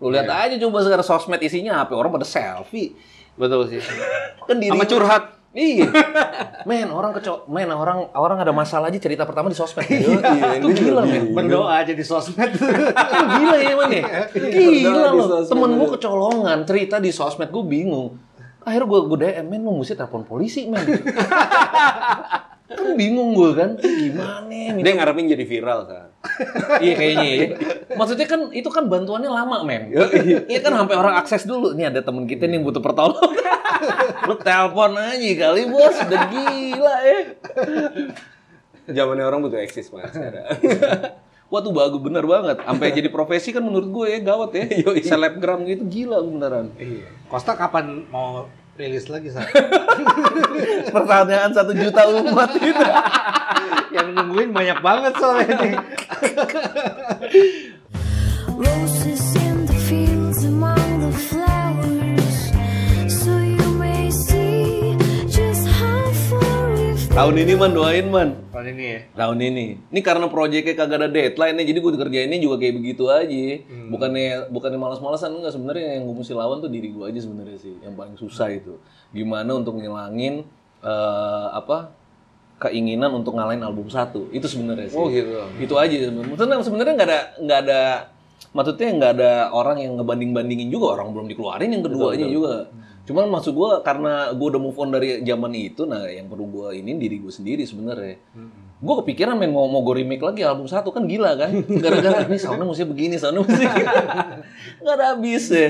Lo 0.00 0.08
lihat 0.08 0.26
aja 0.26 0.56
coba 0.56 0.80
sekarang 0.80 1.06
sosmed 1.06 1.40
isinya 1.44 1.84
apa 1.84 1.92
orang 1.92 2.08
pada 2.08 2.24
selfie. 2.24 2.96
Betul 3.36 3.68
sih. 3.68 3.80
Kan 4.48 4.56
diri 4.56 4.72
Sama 4.72 4.88
curhat. 4.88 5.24
Iya. 5.50 5.90
Men, 6.62 6.94
orang 6.94 7.10
keco 7.18 7.42
men 7.50 7.66
orang 7.74 8.06
orang 8.14 8.38
ada 8.38 8.54
masalah 8.54 8.86
aja 8.86 9.02
cerita 9.02 9.26
pertama 9.26 9.50
di 9.50 9.58
sosmed. 9.58 9.82
itu 9.82 10.68
gila, 10.78 11.02
men. 11.02 11.34
Berdoa 11.34 11.82
aja 11.82 11.90
di 11.90 12.06
sosmed. 12.06 12.54
Itu 12.54 13.26
gila 13.34 13.58
ya, 13.58 13.74
men 13.74 13.90
ya. 13.90 14.04
Gila 14.30 15.06
di 15.10 15.18
loh. 15.18 15.42
Temen 15.42 15.70
gue 15.74 15.88
kecolongan 15.98 16.58
cerita 16.62 17.02
di 17.02 17.10
sosmed 17.10 17.50
gue 17.50 17.64
bingung. 17.66 18.14
Akhirnya 18.62 18.86
gue 18.86 19.00
gue 19.10 19.18
DM, 19.26 19.46
men 19.50 19.60
lu 19.66 19.82
mesti 19.82 19.98
telepon 19.98 20.22
polisi, 20.22 20.70
men. 20.70 20.86
kan 22.70 22.94
bingung 22.94 23.34
gue 23.34 23.50
kan. 23.58 23.70
Gimana 23.78 24.46
nih? 24.46 24.78
Dia 24.78 24.92
ngarepin 24.94 25.26
jadi 25.26 25.44
viral 25.44 25.80
kan. 25.90 26.06
Iya 26.84 26.94
kayaknya 26.96 27.26
ya. 27.28 27.46
Maksudnya 27.96 28.26
kan 28.28 28.40
itu 28.54 28.68
kan 28.72 28.88
bantuannya 28.88 29.28
lama, 29.28 29.66
men. 29.66 29.92
Iya 30.46 30.60
kan 30.62 30.72
sampai 30.72 30.96
orang 30.96 31.14
akses 31.18 31.44
dulu. 31.44 31.74
Nih 31.74 31.90
ada 31.90 32.00
temen 32.00 32.24
kita 32.24 32.46
nih 32.48 32.60
yang 32.60 32.64
butuh 32.64 32.80
pertolongan. 32.80 33.34
Lu 34.28 34.34
telepon 34.40 34.96
aja 34.96 35.30
kali, 35.36 35.62
Bos. 35.68 35.96
Udah 36.00 36.24
gila 36.30 36.96
ya. 37.04 37.20
Zamannya 38.90 39.24
orang 39.26 39.40
butuh 39.44 39.60
eksis 39.60 39.90
banget 39.90 40.10
sekarang. 40.16 40.46
Wah 41.50 41.60
tuh 41.66 41.74
bagus 41.74 41.98
bener 41.98 42.22
banget. 42.22 42.62
Sampai 42.62 42.94
jadi 42.94 43.08
profesi 43.10 43.50
kan 43.50 43.66
menurut 43.66 43.90
gue 43.90 44.06
ya 44.14 44.18
gawat 44.22 44.54
ya. 44.54 44.64
Selebgram 45.02 45.66
gitu 45.66 45.82
gila 45.90 46.22
beneran. 46.22 46.70
Iya. 46.78 47.10
Costa 47.26 47.58
kapan 47.58 48.06
mau 48.06 48.46
rilis 48.80 49.06
lagi, 49.12 49.28
Sar? 49.28 49.44
Pertanyaan 50.96 51.52
satu 51.52 51.76
juta 51.76 52.08
umat 52.08 52.50
gitu. 52.56 52.80
Yang 53.96 54.08
nungguin 54.16 54.50
banyak 54.56 54.78
banget 54.80 55.12
soalnya. 55.20 55.84
Roses 58.56 59.29
Tahun 67.20 67.36
ini 67.36 67.52
man 67.52 67.76
doain 67.76 68.06
man. 68.08 68.32
Tahun 68.48 68.66
ini 68.72 68.84
ya. 68.96 69.00
Tahun 69.12 69.36
ini. 69.36 69.66
Ini 69.92 70.00
karena 70.00 70.24
proyeknya 70.32 70.72
kagak 70.72 71.04
ada 71.04 71.08
deadline 71.12 71.52
nih, 71.52 71.66
jadi 71.68 71.78
gue 71.84 71.92
kerjainnya 72.00 72.38
juga 72.40 72.56
kayak 72.56 72.80
begitu 72.80 73.12
aja. 73.12 73.60
Bukannya 73.92 74.48
bukannya 74.48 74.80
malas-malasan 74.80 75.36
enggak 75.36 75.52
sebenarnya 75.52 76.00
yang 76.00 76.08
gue 76.08 76.16
mesti 76.16 76.32
lawan 76.32 76.64
tuh 76.64 76.72
diri 76.72 76.88
gue 76.88 77.04
aja 77.04 77.20
sebenarnya 77.20 77.60
sih, 77.60 77.76
yang 77.84 77.92
paling 77.92 78.16
susah 78.16 78.48
itu. 78.48 78.80
Gimana 79.12 79.52
untuk 79.52 79.76
ngilangin 79.76 80.48
eh, 80.80 81.48
apa 81.52 81.92
keinginan 82.56 83.12
untuk 83.12 83.36
ngalahin 83.36 83.60
album 83.68 83.92
satu 83.92 84.32
itu 84.32 84.48
sebenarnya 84.48 84.88
sih. 84.88 84.96
Oh 84.96 85.12
gitu. 85.12 85.44
Itu 85.60 85.76
aja 85.76 85.92
sebenarnya. 85.92 86.64
Sebenarnya 86.64 86.94
nggak 86.96 87.08
ada 87.12 87.20
nggak 87.36 87.58
ada 87.68 87.80
maksudnya 88.56 88.88
nggak 88.96 89.12
ada 89.20 89.32
orang 89.52 89.76
yang 89.76 89.92
ngebanding 90.00 90.32
bandingin 90.32 90.72
juga 90.72 90.96
orang 90.96 91.12
belum 91.12 91.28
dikeluarin 91.28 91.68
yang 91.68 91.84
keduanya 91.84 92.32
juga. 92.32 92.72
Cuman 93.10 93.26
maksud 93.26 93.58
gue 93.58 93.70
karena 93.82 94.30
gue 94.30 94.46
udah 94.54 94.62
move 94.62 94.78
on 94.78 94.94
dari 94.94 95.18
zaman 95.26 95.50
itu, 95.58 95.82
nah 95.82 96.06
yang 96.06 96.30
perlu 96.30 96.46
gue 96.46 96.78
ini 96.78 96.94
diri 96.94 97.18
gue 97.18 97.34
sendiri 97.34 97.66
sebenarnya. 97.66 98.22
Gue 98.78 98.94
kepikiran 99.02 99.34
main 99.34 99.50
mau 99.50 99.66
mau 99.66 99.82
gue 99.82 99.98
remake 99.98 100.22
lagi 100.22 100.46
album 100.46 100.70
satu 100.70 100.94
kan 100.94 101.10
gila 101.10 101.34
kan? 101.34 101.50
Gara-gara 101.82 102.22
ini 102.22 102.38
soundnya 102.38 102.70
mesti 102.70 102.86
begini, 102.86 103.18
soundnya 103.18 103.42
mesti 103.42 103.66
nggak 104.86 104.94
ada 104.94 105.04
habis 105.18 105.50
ya. 105.50 105.68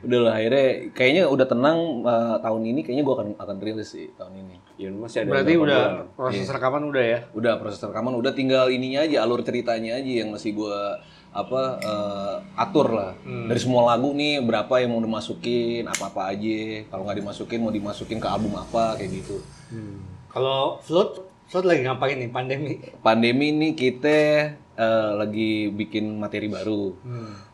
Udah 0.00 0.18
lah 0.24 0.32
akhirnya 0.40 0.68
kayaknya 0.96 1.22
udah 1.28 1.44
tenang 1.44 1.78
eh, 2.08 2.36
tahun 2.40 2.62
ini 2.72 2.80
kayaknya 2.80 3.04
gue 3.04 3.14
akan 3.20 3.28
akan 3.36 3.56
rilis 3.60 3.92
sih 3.92 4.08
tahun 4.16 4.32
ini. 4.40 4.56
Ya 4.80 4.88
masih 4.96 5.28
ada. 5.28 5.30
Berarti 5.36 5.54
udah 5.60 5.82
bulan. 5.84 6.16
proses 6.16 6.48
rekaman 6.48 6.82
udah 6.88 7.04
ya? 7.04 7.18
Udah 7.36 7.52
proses 7.60 7.84
rekaman 7.84 8.16
udah 8.16 8.32
tinggal 8.32 8.72
ininya 8.72 9.04
aja 9.04 9.20
alur 9.20 9.44
ceritanya 9.44 10.00
aja 10.00 10.12
yang 10.24 10.32
masih 10.32 10.56
gua 10.56 11.04
apa 11.36 11.62
eh, 11.78 12.36
atur 12.56 12.88
lah. 12.90 13.12
Dari 13.22 13.60
semua 13.60 13.84
lagu 13.86 14.10
nih 14.10 14.40
berapa 14.40 14.72
yang 14.78 14.90
mau 14.90 15.00
dimasukin 15.00 15.84
apa 15.84 16.08
apa 16.08 16.32
aja. 16.32 16.60
Kalau 16.86 17.04
nggak 17.04 17.18
dimasukin 17.20 17.58
mau 17.60 17.70
dimasukin 17.70 18.16
ke 18.16 18.26
album 18.26 18.56
apa 18.56 18.96
kayak 18.96 19.12
gitu. 19.14 19.36
Kalau 20.26 20.80
float, 20.80 21.20
float 21.46 21.64
lagi 21.64 21.80
ngapain 21.82 22.16
nih 22.16 22.28
pandemi? 22.28 22.72
pandemi 23.00 23.50
ini 23.50 23.72
kita 23.72 24.18
eh, 24.74 25.10
lagi 25.12 25.68
bikin 25.70 26.16
materi 26.16 26.48
baru. 26.48 26.96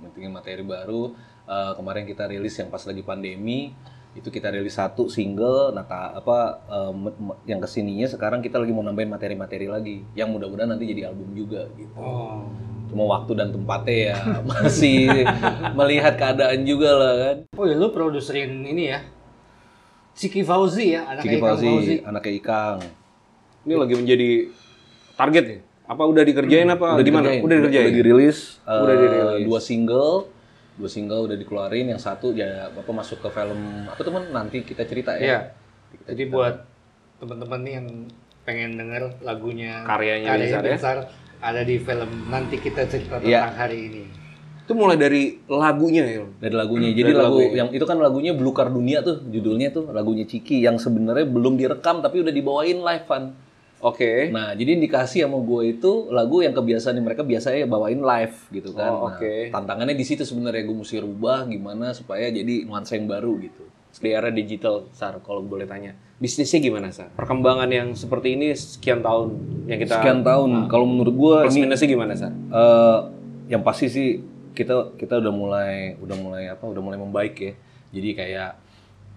Bikin 0.09 0.31
materi 0.31 0.63
baru. 0.63 1.11
Eh, 1.43 1.73
kemarin 1.75 2.05
kita 2.05 2.27
rilis 2.27 2.55
yang 2.55 2.69
pas 2.69 2.83
lagi 2.83 3.03
pandemi. 3.03 3.75
Itu 4.13 4.29
kita 4.29 4.53
rilis 4.53 4.77
satu 4.77 5.09
single 5.09 5.73
nah 5.73 5.83
ta- 5.83 6.13
apa 6.13 6.61
me- 6.93 7.17
yang 7.43 7.59
ke 7.59 7.67
sininya 7.67 8.05
sekarang 8.05 8.39
kita 8.39 8.61
lagi 8.61 8.69
mau 8.69 8.85
nambahin 8.85 9.09
materi-materi 9.09 9.67
lagi. 9.67 10.05
Yang 10.13 10.29
mudah-mudahan 10.33 10.71
nanti 10.71 10.85
jadi 10.85 11.09
album 11.09 11.33
juga 11.33 11.65
gitu. 11.73 11.97
Oh. 11.97 12.45
Cuma 12.93 13.05
waktu 13.09 13.33
dan 13.33 13.49
tempatnya 13.49 13.97
ya 14.07 14.17
masih 14.53 15.25
melihat 15.73 16.15
keadaan 16.15 16.61
juga 16.63 16.91
lah 16.93 17.13
kan 17.17 17.37
Oh 17.53 17.65
ya 17.65 17.75
lu 17.75 17.89
produserin 17.89 18.61
ini 18.63 18.93
ya? 18.93 19.01
Ciki 20.13 20.45
Fauzi 20.45 20.93
ya, 20.93 21.09
anaknya 21.09 21.25
Ciki 21.25 21.37
Ikang 21.39 21.57
Fauzi, 21.57 21.95
anaknya 22.05 22.33
Ikang. 22.37 22.79
Ini 23.65 23.75
lagi 23.75 23.95
menjadi 23.97 24.29
target 25.15 25.45
ya? 25.47 25.59
Apa 25.83 26.03
udah 26.05 26.21
dikerjain 26.21 26.69
apa 26.69 26.87
gimana? 26.95 27.33
dikerjain. 27.33 27.41
Udah 27.41 27.57
dikerjain. 27.59 27.83
Udah 27.83 27.95
dirilis. 27.95 28.39
eh, 28.63 28.77
Udah 28.77 28.95
dirilis. 28.95 29.45
Dua 29.49 29.61
single. 29.61 30.13
Dua 30.73 30.89
single 30.89 31.21
udah 31.25 31.37
dikeluarin. 31.37 31.87
Yang 31.89 32.03
satu 32.05 32.33
ya 32.33 32.69
Bapak 32.71 32.93
masuk 32.93 33.19
ke 33.19 33.29
film 33.31 33.61
apa 33.89 34.01
teman? 34.01 34.23
Nanti 34.31 34.61
kita 34.63 34.85
cerita 34.85 35.17
Iya. 35.17 35.49
ya. 35.97 36.13
Jadi 36.13 36.29
buat 36.29 36.61
teman-teman 37.17 37.61
nih 37.63 37.73
yang 37.73 37.89
pengen 38.43 38.71
denger 38.75 39.03
lagunya 39.21 39.81
Karyanya 39.87 40.35
Binsar 40.35 40.61
ya? 40.61 40.75
Binsar, 40.75 40.97
ada 41.43 41.61
di 41.61 41.77
film 41.77 42.31
nanti 42.31 42.57
kita 42.57 42.87
cerita 42.87 43.19
tentang 43.19 43.27
Iya. 43.27 43.51
hari 43.53 43.79
ini. 43.91 44.03
Itu 44.63 44.79
mulai 44.79 44.95
dari 44.95 45.43
lagunya 45.45 46.07
ya. 46.07 46.23
Dari 46.39 46.55
lagunya. 46.55 46.95
Jadi 46.95 47.11
Dari 47.11 47.19
lagu 47.19 47.43
lagu 47.43 47.53
yang 47.53 47.69
itu 47.69 47.83
kan 47.83 47.99
lagunya 47.99 48.31
Belukar 48.31 48.71
Dunia 48.71 49.03
tuh 49.03 49.19
judulnya 49.21 49.75
tuh 49.75 49.91
lagunya 49.91 50.23
Ciki 50.23 50.63
yang 50.63 50.79
sebenarnya 50.79 51.27
belum 51.27 51.59
direkam 51.59 51.99
tapi 51.99 52.23
udah 52.23 52.31
dibawain 52.31 52.79
live 52.79 53.05
Van. 53.05 53.35
Oke. 53.83 54.31
Nah, 54.31 54.55
jadi 54.55 54.79
indikasi 54.79 55.27
sama 55.27 55.43
gue 55.43 55.75
itu 55.75 56.07
lagu 56.09 56.39
yang 56.39 56.55
kebiasaan 56.55 57.03
mereka 57.03 57.27
biasanya 57.27 57.67
bawain 57.67 57.99
live 57.99 58.39
gitu 58.55 58.71
kan. 58.71 58.95
Oh, 58.95 59.11
Nah, 59.11 59.19
oke. 59.19 59.51
tantangannya 59.51 59.99
di 59.99 60.07
situ 60.07 60.23
sebenarnya 60.23 60.63
gue 60.63 60.77
mesti 60.79 61.03
rubah 61.03 61.51
gimana 61.51 61.91
supaya 61.91 62.31
jadi 62.31 62.63
nuansa 62.63 62.95
yang 62.95 63.11
baru 63.11 63.43
gitu. 63.43 63.67
Di 64.01 64.09
era 64.09 64.33
digital, 64.33 64.89
Sar, 64.97 65.21
kalau 65.21 65.45
boleh 65.45 65.69
tanya. 65.69 65.93
Bisnisnya 66.17 66.63
gimana, 66.63 66.89
Sar? 66.95 67.13
Perkembangan 67.13 67.69
yang 67.69 67.93
seperti 67.93 68.39
ini 68.39 68.57
sekian 68.57 69.05
tahun 69.05 69.37
yang 69.69 69.79
kita 69.83 70.01
Sekian 70.01 70.21
tahun 70.25 70.71
kalau 70.73 70.87
menurut 70.89 71.15
gue 71.15 71.37
plus 71.45 71.55
ini 71.59 71.69
minusnya 71.69 71.89
gimana, 71.91 72.13
Sar? 72.17 72.33
eh, 72.33 72.99
yang 73.53 73.61
pasti 73.67 73.87
sih 73.93 74.09
kita 74.53 74.97
kita 74.97 75.19
udah 75.21 75.33
mulai 75.33 75.97
udah 76.01 76.17
mulai 76.17 76.45
apa 76.49 76.65
udah 76.65 76.83
mulai 76.85 76.99
membaik 77.01 77.35
ya. 77.37 77.53
Jadi 77.93 78.09
kayak 78.17 78.51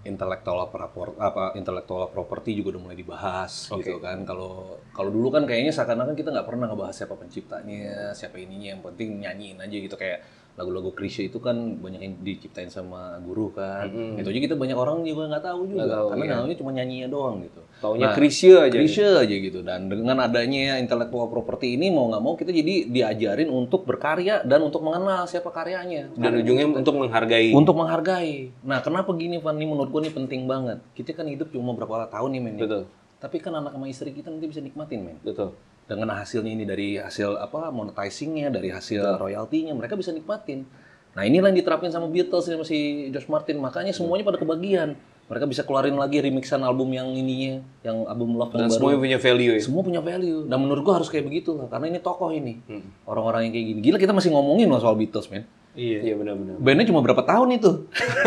intellectual 0.05 0.69
property 0.69 1.17
apa 1.17 1.57
intellectual 1.57 2.05
property 2.13 2.61
juga 2.61 2.77
udah 2.77 2.81
mulai 2.89 2.97
dibahas 2.97 3.67
gitu 3.73 3.97
kan. 3.97 4.21
Kalau 4.23 4.79
kalau 4.93 5.09
dulu 5.09 5.33
kan 5.33 5.43
kayaknya 5.49 5.73
seakan-akan 5.73 6.13
kita 6.13 6.29
nggak 6.29 6.47
pernah 6.47 6.69
ngebahas 6.69 6.93
siapa 6.93 7.17
penciptanya, 7.17 8.13
siapa 8.13 8.37
ininya, 8.37 8.77
yang 8.77 8.81
penting 8.85 9.25
nyanyiin 9.25 9.57
aja 9.59 9.75
gitu 9.75 9.97
kayak 9.97 10.21
lagu-lagu 10.55 10.95
Krisya 10.95 11.27
itu 11.27 11.43
kan 11.43 11.55
banyak 11.77 11.99
yang 11.99 12.13
diciptain 12.23 12.71
sama 12.71 13.19
guru 13.19 13.51
kan. 13.51 13.91
Itu 14.15 14.31
aja 14.31 14.39
kita 14.39 14.55
banyak 14.55 14.73
orang 14.73 15.03
juga 15.03 15.27
nggak 15.27 15.43
tahu 15.43 15.59
juga 15.67 15.83
Nggak 15.83 15.91
tahu, 15.91 16.07
karena 16.15 16.23
iya. 16.23 16.33
namanya 16.39 16.55
cuma 16.55 16.71
nyanyinya 16.71 17.07
doang 17.11 17.35
gitu. 17.43 17.61
Taunya 17.75 18.07
Nah, 18.07 18.13
Krisya 18.15 18.55
aja. 18.63 18.71
Krisya 18.71 19.09
aja 19.19 19.35
gitu 19.35 19.59
dan 19.61 19.91
dengan 19.91 20.15
adanya 20.17 20.79
intellectual 20.79 21.27
property 21.27 21.75
ini 21.75 21.91
mau 21.91 22.07
nggak 22.07 22.23
mau 22.23 22.33
kita 22.33 22.55
jadi 22.55 22.87
diajarin 22.87 23.51
untuk 23.51 23.83
berkarya 23.83 24.41
dan 24.41 24.63
untuk 24.63 24.79
mengenal 24.79 25.27
siapa 25.27 25.51
karyanya 25.51 26.15
Dan 26.15 26.39
ujungnya 26.39 26.71
untuk 26.71 26.95
menghargai. 26.95 27.51
untuk 27.51 27.75
menghargai. 27.75 28.55
Nah 28.63 28.79
kenapa 28.79 29.11
gini 29.11 29.43
Van 29.43 29.59
ini 29.59 29.67
menurut 29.67 29.91
gua 29.91 30.01
ini 30.01 30.11
penting 30.11 30.47
banget. 30.47 30.79
Kita 30.95 31.11
kan 31.13 31.27
hidup 31.27 31.51
cuma 31.51 31.75
berapa 31.75 32.07
tahun 32.07 32.31
nih 32.31 32.41
men. 32.41 32.55
ya. 32.55 32.63
Betul. 32.63 32.83
Tapi 33.19 33.37
kan 33.43 33.51
anak 33.53 33.75
sama 33.75 33.91
istri 33.91 34.15
kita 34.15 34.31
nanti 34.31 34.47
bisa 34.47 34.63
nikmatin 34.63 35.03
men. 35.03 35.17
Betul. 35.19 35.51
Dengan 35.85 36.17
hasilnya 36.17 36.49
ini 36.49 36.65
dari 36.65 36.97
hasil 36.97 37.37
apa 37.37 37.69
monetizingnya 37.69 38.49
dari 38.49 38.73
hasil 38.73 39.21
royaltinya 39.21 39.77
mereka 39.77 39.93
bisa 39.93 40.09
nikmatin. 40.09 40.65
Nah 41.13 41.23
inilah 41.23 41.53
yang 41.53 41.61
diterapin 41.61 41.93
sama 41.93 42.09
Beatles 42.09 42.49
sama 42.49 42.65
si 42.65 43.07
George 43.13 43.29
Martin. 43.29 43.61
Makanya 43.61 43.93
semuanya 43.93 44.25
pada 44.25 44.41
kebagian. 44.41 44.97
Mereka 45.25 45.49
bisa 45.49 45.65
keluarin 45.65 45.97
lagi 45.97 46.21
remixan 46.21 46.61
album 46.61 46.93
yang 46.93 47.09
ininya, 47.09 47.57
yang 47.81 48.05
album 48.05 48.37
Love 48.37 48.53
Dan 48.53 48.65
yang 48.65 48.69
baru. 48.69 48.77
semuanya 48.77 48.99
punya 49.01 49.17
value 49.17 49.51
ya. 49.57 49.61
Semua 49.61 49.81
punya 49.81 50.01
value. 50.01 50.45
Dan 50.45 50.57
menurut 50.61 50.81
gua 50.85 51.01
harus 51.01 51.09
kayak 51.09 51.25
begitu 51.25 51.57
lah. 51.57 51.65
Karena 51.65 51.89
ini 51.89 51.97
tokoh 51.97 52.29
ini. 52.29 52.61
Orang-orang 53.09 53.49
yang 53.49 53.53
kayak 53.57 53.65
gini. 53.73 53.79
Gila 53.81 53.97
kita 53.97 54.13
masih 54.13 54.29
ngomongin 54.29 54.69
loh 54.69 54.77
soal 54.77 54.93
Beatles, 54.93 55.25
men. 55.33 55.49
Iya. 55.73 55.99
Iya 56.01 56.13
benar-benar. 56.15 56.55
Bandnya 56.61 56.85
cuma 56.87 57.01
berapa 57.01 57.23
tahun 57.25 57.57
itu? 57.57 57.71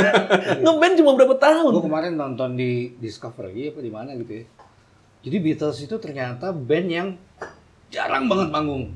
Ngeband 0.67 0.95
cuma 1.01 1.11
berapa 1.17 1.35
tahun? 1.39 1.71
Gue 1.71 1.85
kemarin 1.87 2.13
nonton 2.19 2.51
di 2.59 2.93
Discovery 3.01 3.73
apa 3.73 3.81
di 3.81 3.93
mana 3.95 4.13
gitu 4.19 4.33
ya. 4.43 4.45
Jadi 5.19 5.37
Beatles 5.39 5.79
itu 5.81 5.97
ternyata 5.99 6.51
band 6.51 6.89
yang 6.89 7.09
jarang 7.89 8.29
banget 8.29 8.49
manggung. 8.49 8.95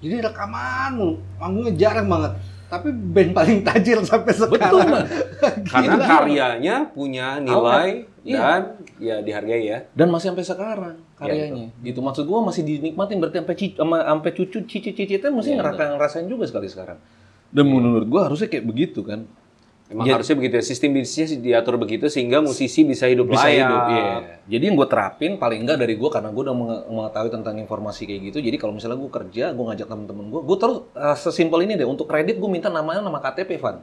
Jadi 0.00 0.22
rekaman, 0.22 0.96
manggungnya 1.36 1.74
jarang 1.76 2.06
banget. 2.06 2.32
Tapi 2.70 2.88
band 2.88 3.30
paling 3.34 3.58
tajir 3.60 3.98
sampai 4.00 4.30
sekarang. 4.30 4.54
Betul, 4.54 4.80
Man. 4.86 5.04
Karena 5.72 5.96
karyanya 5.98 6.74
punya 6.88 7.36
nilai 7.36 8.06
Iya. 8.20 8.36
dan 8.36 8.62
ya 9.00 9.16
dihargai 9.18 9.64
ya. 9.64 9.78
Dan 9.96 10.12
masih 10.12 10.30
sampai 10.30 10.44
sekarang 10.44 10.96
karyanya. 11.16 11.72
gitu. 11.80 11.98
Maksud 11.98 12.28
gua 12.28 12.44
masih 12.44 12.62
dinikmatin 12.62 13.16
berarti 13.16 13.40
sampai 13.40 13.56
cic- 13.56 13.76
sama 13.76 13.96
sampai 14.04 14.30
cucu 14.36 14.58
cici-cicitnya 14.62 15.32
masih 15.32 15.56
ngerasa 15.56 15.96
ngerasain 15.96 16.28
juga 16.28 16.44
sekali 16.44 16.68
sekarang. 16.68 17.00
Dan 17.48 17.64
menurut 17.66 18.04
gua 18.06 18.28
harusnya 18.28 18.46
kayak 18.46 18.68
begitu 18.68 19.00
kan. 19.02 19.24
Emang 19.90 20.06
Ya. 20.06 20.14
harusnya 20.14 20.34
begitu 20.34 20.54
ya. 20.54 20.62
Sistem 20.62 20.94
bisnisnya 20.94 21.26
diatur 21.36 21.74
begitu 21.74 22.06
sehingga 22.06 22.38
musisi 22.38 22.82
bisa 22.82 23.04
hidup 23.04 23.26
bisa 23.26 23.42
layak. 23.42 23.58
hidup 23.60 23.82
iya. 23.88 24.06
jadi 24.46 24.62
yang 24.64 24.76
gue 24.76 24.86
terapin 24.86 25.34
paling 25.34 25.60
enggak 25.60 25.78
dari 25.78 25.94
gue 25.94 26.06
karena 26.06 26.28
gue 26.28 26.42
udah 26.42 26.54
menge- 26.54 26.84
mengetahui 26.88 27.30
tentang 27.32 27.54
informasi 27.56 28.02
kayak 28.04 28.20
gitu 28.24 28.38
jadi 28.38 28.54
kalau 28.54 28.70
misalnya 28.70 28.94
gue 28.96 29.10
kerja 29.10 29.50
gue 29.50 29.64
ngajak 29.64 29.86
temen-temen 29.86 30.24
gue 30.28 30.40
gue 30.40 30.56
terus 30.56 30.78
eh, 30.92 31.16
sesimpel 31.16 31.60
ini 31.60 31.74
deh 31.74 31.84
untuk 31.84 32.06
kredit 32.06 32.36
gue 32.36 32.46
minta 32.48 32.68
namanya 32.68 33.00
nama 33.00 33.18
KTP 33.20 33.58
Van 33.58 33.82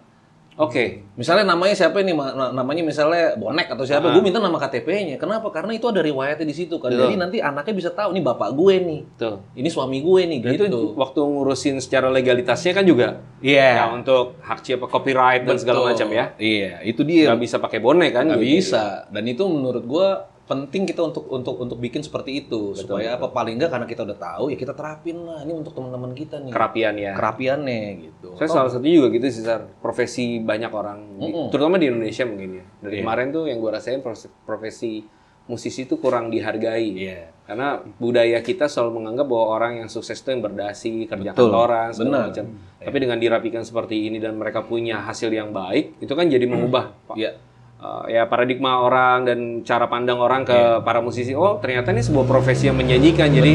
Oke. 0.58 1.06
misalnya 1.14 1.46
namanya 1.48 1.74
siapa 1.74 2.02
ini 2.02 2.12
ma- 2.12 2.30
na- 2.30 2.50
namanya 2.52 2.82
misalnya 2.82 3.34
bonek 3.34 3.70
atau 3.70 3.82
siapa 3.82 4.10
gue 4.10 4.22
minta 4.22 4.38
nama 4.38 4.58
KTP-nya 4.58 5.16
kenapa 5.16 5.50
karena 5.50 5.70
itu 5.72 5.86
ada 5.86 6.02
riwayatnya 6.02 6.44
di 6.44 6.56
situ 6.56 6.78
kan 6.78 6.90
jadi 6.90 7.14
nanti 7.16 7.38
anaknya 7.38 7.74
bisa 7.74 7.90
tahu 7.90 8.12
ini 8.12 8.22
bapak 8.22 8.50
gue 8.52 8.76
nih 8.80 9.02
Betul. 9.08 9.34
ini 9.54 9.68
suami 9.68 9.98
gue 10.00 10.22
nih 10.24 10.40
Dan 10.40 10.52
gitu 10.52 10.64
itu 10.68 10.80
waktu 10.96 11.20
ngurusin 11.20 11.78
secara 11.78 12.10
legalitasnya 12.10 12.74
kan 12.74 12.82
juga 12.84 13.08
iya 13.38 13.78
ya 13.78 13.86
untuk 13.92 14.38
hak 14.40 14.60
cipta 14.60 14.86
copyright 14.86 15.42
dan 15.44 15.58
segala 15.58 15.78
Betul. 15.80 15.90
macam 15.94 16.08
ya. 16.12 16.26
iya 16.38 16.82
itu 16.82 17.02
dia 17.02 17.30
Nggak 17.30 17.42
bisa 17.44 17.56
pakai 17.58 17.78
bonek 17.78 18.12
kan? 18.12 18.26
nggak 18.26 18.38
gitu. 18.40 18.54
bisa 18.58 18.84
dan 19.08 19.24
itu 19.24 19.44
menurut 19.44 19.84
gua 19.84 20.26
penting 20.48 20.84
kita 20.84 21.04
untuk 21.04 21.28
untuk 21.28 21.60
untuk 21.60 21.76
bikin 21.76 22.00
seperti 22.00 22.42
itu 22.42 22.72
supaya 22.72 23.14
apa 23.14 23.28
paling 23.28 23.60
enggak 23.60 23.68
karena 23.70 23.84
kita 23.84 24.02
udah 24.02 24.16
tahu 24.16 24.48
ya 24.48 24.56
kita 24.56 24.72
terapin 24.72 25.20
lah 25.22 25.44
ini 25.44 25.52
untuk 25.52 25.72
teman-teman 25.72 26.12
kita 26.12 26.40
nih 26.40 26.50
Kerapian 26.50 26.96
ya. 26.96 27.12
kerapiannya 27.14 27.82
gitu 28.02 28.32
Saya 28.34 28.50
salah 28.50 28.72
satu 28.72 28.82
juga 28.82 29.12
gitu 29.12 29.28
sih, 29.28 29.44
Sar. 29.44 29.68
Profesi 29.78 30.40
banyak 30.40 30.72
orang, 30.72 31.20
di- 31.20 31.36
terutama 31.50 31.76
di 31.76 31.86
Indonesia 31.86 32.24
mungkin 32.24 32.50
ya. 32.54 32.66
Dari 32.80 32.96
Iya. 32.96 33.02
kemarin 33.04 33.28
tuh 33.30 33.44
yang 33.46 33.60
gue 33.60 33.70
rasain 33.70 34.00
profesi 34.42 35.04
musisi 35.46 35.84
itu 35.84 35.96
kurang 35.96 36.28
dihargai. 36.28 36.92
Iya. 36.94 37.32
Karena 37.44 37.80
budaya 37.96 38.40
kita 38.40 38.68
selalu 38.68 39.00
menganggap 39.00 39.26
bahwa 39.26 39.46
orang 39.50 39.74
yang 39.78 39.88
sukses 39.88 40.16
itu 40.16 40.28
yang 40.30 40.44
berdasi, 40.44 41.08
kerja 41.08 41.32
Betul. 41.32 41.48
kantoran, 41.48 41.88
segala 41.90 42.08
Benar. 42.10 42.24
macam. 42.30 42.46
Tapi 42.78 42.98
dengan 42.98 43.18
dirapikan 43.18 43.64
seperti 43.64 43.96
ini 44.06 44.18
dan 44.18 44.36
mereka 44.36 44.60
punya 44.62 45.00
hasil 45.02 45.28
yang 45.30 45.50
baik, 45.50 45.98
itu 45.98 46.12
kan 46.12 46.28
jadi 46.28 46.44
mengubah 46.44 46.92
Pak. 47.06 47.16
Iya. 47.16 47.32
Uh, 47.78 48.10
ya 48.10 48.26
paradigma 48.26 48.82
orang 48.82 49.30
dan 49.30 49.62
cara 49.62 49.86
pandang 49.86 50.18
orang 50.18 50.42
ke 50.42 50.82
para 50.82 50.98
musisi. 50.98 51.38
Oh 51.38 51.62
ternyata 51.62 51.94
ini 51.94 52.02
sebuah 52.02 52.26
profesi 52.26 52.66
yang 52.66 52.78
menjanjikan. 52.78 53.30
Jadi 53.30 53.52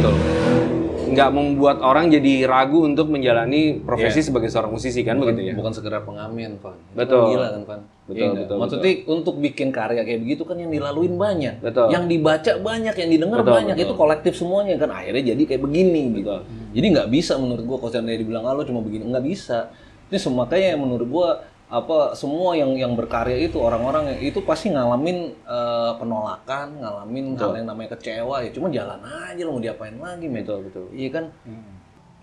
nggak 1.13 1.31
membuat 1.31 1.79
orang 1.85 2.09
jadi 2.09 2.49
ragu 2.49 2.89
untuk 2.89 3.13
menjalani 3.13 3.85
profesi 3.85 4.25
sebagai 4.25 4.49
seorang 4.49 4.73
musisi 4.73 5.05
kan 5.05 5.21
bukan, 5.21 5.37
begitu 5.37 5.53
ya. 5.53 5.55
bukan 5.61 5.73
sekedar 5.77 6.01
pengamen 6.09 6.57
Itu 6.57 6.73
Betul. 6.97 7.21
kan 7.21 7.31
gila 7.31 7.49
kan 7.53 7.63
Van 7.69 7.81
Betul, 8.03 8.19
nggak? 8.19 8.35
betul, 8.45 8.57
maksudnya 8.59 8.93
untuk 9.07 9.35
bikin 9.39 9.69
karya 9.71 10.03
kayak 10.03 10.21
begitu 10.27 10.43
kan 10.43 10.57
yang 10.59 10.73
dilaluin 10.73 11.15
banyak 11.15 11.55
Betul. 11.63 11.87
yang 11.93 12.05
dibaca 12.09 12.53
banyak 12.59 12.95
yang 12.97 13.11
didengar 13.13 13.39
Betul, 13.45 13.55
banyak 13.63 13.77
betul. 13.77 13.87
itu 13.87 13.95
kolektif 13.95 14.33
semuanya 14.35 14.75
kan 14.81 14.91
akhirnya 14.91 15.23
jadi 15.37 15.43
kayak 15.47 15.63
begini 15.63 16.03
gitu 16.19 16.31
jadi 16.73 16.87
nggak 16.99 17.09
bisa 17.13 17.33
menurut 17.39 17.65
gua 17.69 17.77
kalau 17.85 17.93
seandainya 17.93 18.21
dibilang 18.25 18.45
ah 18.49 18.57
lo 18.57 18.65
cuma 18.65 18.81
begini 18.81 19.07
nggak 19.07 19.25
bisa 19.29 19.71
ini 20.09 20.19
semua 20.19 20.49
makanya 20.49 20.81
menurut 20.81 21.09
gua 21.09 21.29
apa 21.73 22.13
semua 22.13 22.53
yang 22.53 22.77
yang 22.77 22.93
berkarya 22.93 23.49
itu 23.49 23.57
orang-orang 23.57 24.13
yang 24.13 24.21
itu 24.29 24.45
pasti 24.45 24.69
ngalamin 24.69 25.33
eh, 25.33 25.93
penolakan 25.97 26.85
ngalamin 26.85 27.33
hal 27.41 27.57
yang 27.57 27.67
namanya 27.73 27.97
kecewa 27.97 28.45
ya 28.45 28.53
cuma 28.53 28.69
jalan 28.69 29.01
aja 29.01 29.41
lo 29.41 29.57
mau 29.57 29.63
diapain 29.65 29.97
lagi 29.97 30.29
men. 30.29 30.45
Betul 30.45 30.69
betul. 30.69 30.85
Iya 30.93 31.09
kan? 31.09 31.25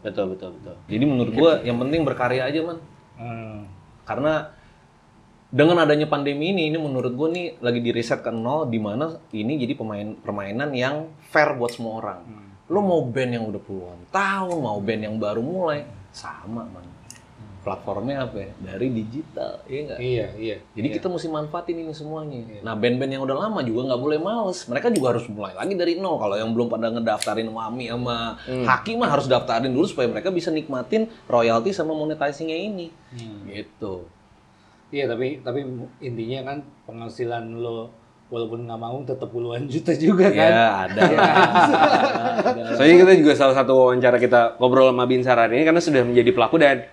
Betul 0.05 0.25
betul 0.37 0.49
betul. 0.61 0.75
jadi 0.85 1.03
menurut 1.03 1.33
gua 1.33 1.51
yang 1.65 1.81
penting 1.81 2.05
berkarya 2.05 2.45
aja 2.45 2.61
man 2.61 2.79
Hmm. 3.19 3.67
karena 4.07 4.47
dengan 5.51 5.83
adanya 5.83 6.07
pandemi 6.07 6.55
ini 6.55 6.71
ini 6.71 6.79
menurut 6.79 7.19
gue 7.19 7.27
nih 7.35 7.47
lagi 7.59 7.83
di 7.83 7.91
riset 7.91 8.23
ke 8.23 8.31
nol 8.31 8.71
di 8.71 8.79
mana 8.79 9.11
ini 9.35 9.59
jadi 9.59 9.75
pemain 9.75 10.15
permainan 10.15 10.71
yang 10.71 11.11
fair 11.27 11.51
buat 11.59 11.75
semua 11.75 11.99
orang. 11.99 12.19
Lo 12.71 12.79
mau 12.79 13.03
band 13.03 13.31
yang 13.35 13.43
udah 13.49 13.59
puluhan 13.59 13.99
tahun 14.07 14.55
mau 14.55 14.79
band 14.79 15.01
yang 15.03 15.19
baru 15.19 15.43
mulai 15.43 15.83
sama 16.15 16.63
man 16.63 16.85
platformnya 17.59 18.23
apa 18.23 18.37
ya? 18.39 18.49
dari 18.63 18.87
digital 18.91 19.59
iya 19.67 19.79
nggak 19.83 19.99
Iya, 19.99 20.27
iya. 20.39 20.55
jadi 20.73 20.87
kita 20.95 21.07
mesti 21.11 21.27
manfaatin 21.27 21.75
ini 21.75 21.91
semuanya. 21.91 22.63
Nah, 22.63 22.73
band-band 22.75 23.11
yang 23.11 23.23
udah 23.27 23.37
lama 23.47 23.59
juga 23.61 23.91
nggak 23.91 24.01
boleh 24.01 24.19
males. 24.19 24.63
Mereka 24.65 24.95
juga 24.95 25.15
harus 25.15 25.27
mulai 25.27 25.51
lagi 25.53 25.75
dari 25.75 25.99
nol. 25.99 26.15
Kalau 26.17 26.35
yang 26.39 26.55
belum 26.55 26.71
pada 26.71 26.87
ngedaftarin 26.89 27.51
Mami 27.51 27.91
sama 27.91 28.39
Haki 28.47 28.95
mah 28.95 29.09
harus 29.11 29.27
daftarin 29.27 29.71
dulu 29.71 29.85
supaya 29.85 30.07
mereka 30.07 30.31
bisa 30.31 30.49
nikmatin 30.49 31.11
royalti 31.27 31.75
sama 31.75 31.91
monetizingnya 31.91 32.57
ini. 32.57 32.87
Gitu. 33.45 34.07
Iya, 34.89 35.05
tapi 35.11 35.43
tapi 35.45 35.61
intinya 36.01 36.39
kan 36.49 36.57
penghasilan 36.89 37.59
lo 37.59 37.93
walaupun 38.29 38.69
nggak 38.69 38.79
mau 38.79 38.97
tetap 39.03 39.29
puluhan 39.29 39.65
juta 39.69 39.91
juga 39.97 40.29
kan. 40.29 40.49
Ya, 40.49 40.65
ada. 40.85 41.01
ada. 41.01 42.61
Soalnya 42.77 42.95
kita 43.03 43.13
juga 43.17 43.33
salah 43.35 43.55
satu 43.57 43.73
wawancara 43.73 44.21
kita 44.21 44.57
ngobrol 44.61 44.93
sama 44.93 45.05
Binsar 45.09 45.37
hari 45.37 45.61
ini 45.61 45.65
karena 45.65 45.81
sudah 45.81 46.01
menjadi 46.05 46.31
pelaku 46.33 46.55
dan 46.61 46.85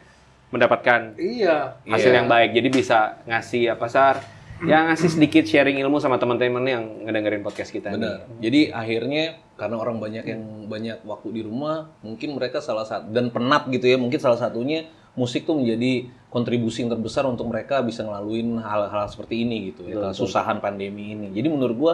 mendapatkan 0.57 1.15
Iya. 1.17 1.77
hasil 1.85 2.11
Iya. 2.11 2.19
yang 2.25 2.29
baik. 2.29 2.51
Jadi 2.57 2.69
bisa 2.73 2.99
ngasih 3.25 3.77
apa 3.77 3.87
sar 3.87 4.17
ya 4.65 4.89
ngasih 4.89 5.13
sedikit 5.13 5.45
sharing 5.45 5.77
ilmu 5.85 6.01
sama 6.01 6.17
teman-teman 6.17 6.65
yang 6.65 6.85
ngedengerin 7.05 7.45
podcast 7.45 7.69
kita 7.69 7.93
nih. 7.93 8.01
Benar. 8.01 8.19
Jadi 8.41 8.61
akhirnya 8.73 9.25
karena 9.57 9.77
orang 9.77 10.01
banyak 10.01 10.25
yang 10.25 10.43
banyak 10.69 10.99
waktu 11.05 11.29
di 11.33 11.43
rumah, 11.45 11.93
mungkin 12.01 12.37
mereka 12.37 12.65
salah 12.65 12.89
satu 12.89 13.13
dan 13.13 13.29
penat 13.29 13.69
gitu 13.69 13.85
ya, 13.85 13.97
mungkin 14.01 14.17
salah 14.17 14.41
satunya 14.41 14.89
musik 15.17 15.49
tuh 15.49 15.57
menjadi 15.57 16.09
kontribusi 16.29 16.85
yang 16.85 16.93
terbesar 16.93 17.25
untuk 17.25 17.49
mereka 17.49 17.81
bisa 17.81 18.05
ngelaluin 18.05 18.61
hal-hal 18.61 19.09
seperti 19.09 19.45
ini 19.49 19.73
gitu 19.73 19.89
ya, 19.89 20.13
kesusahan 20.13 20.61
pandemi 20.61 21.13
ini. 21.17 21.33
Jadi 21.33 21.49
menurut 21.53 21.77
gua 21.77 21.93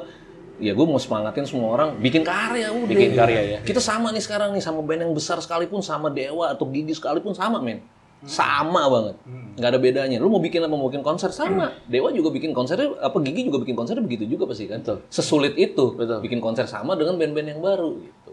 ya 0.62 0.75
gue 0.79 0.87
mau 0.87 0.98
semangatin 0.98 1.42
semua 1.42 1.75
orang 1.75 1.98
bikin 1.98 2.22
karya 2.22 2.70
udah. 2.70 2.87
Bikin 2.87 3.18
karya 3.18 3.40
ya. 3.42 3.59
Kita 3.66 3.83
sama 3.83 4.14
nih 4.14 4.22
sekarang 4.22 4.55
nih 4.55 4.62
sama 4.62 4.79
band 4.83 5.07
yang 5.07 5.14
besar 5.14 5.38
sekalipun 5.42 5.83
sama 5.83 6.11
Dewa 6.11 6.51
atau 6.55 6.66
Gigi 6.70 6.94
sekalipun 6.94 7.35
sama 7.35 7.59
men. 7.59 7.83
Sama 8.22 8.87
banget. 8.88 9.16
nggak 9.52 9.68
ada 9.68 9.76
bedanya. 9.76 10.16
Lu 10.16 10.28
mau 10.28 10.38
bikin 10.38 10.62
apa 10.62 10.72
mau 10.72 10.87
bikin 10.87 11.02
konser 11.02 11.28
sama. 11.28 11.74
Dewa 11.85 12.08
juga 12.08 12.30
bikin 12.30 12.52
konser 12.52 12.78
apa 12.80 13.16
Gigi 13.20 13.44
juga 13.44 13.61
bikin 13.61 13.74
konser 13.74 13.98
begitu 13.98 14.24
juga 14.24 14.46
pasti 14.46 14.64
kan. 14.64 14.80
Sesulit 15.08 15.52
itu 15.54 15.92
Betul. 15.92 16.22
bikin 16.22 16.38
konser 16.38 16.64
sama 16.64 16.94
dengan 16.94 17.18
band-band 17.18 17.48
yang 17.48 17.61
baru 17.61 17.98
gitu. 17.98 18.32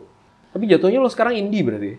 Tapi 0.50 0.64
jatuhnya 0.66 0.98
lo 0.98 1.10
sekarang 1.10 1.36
indie 1.36 1.62
berarti? 1.62 1.94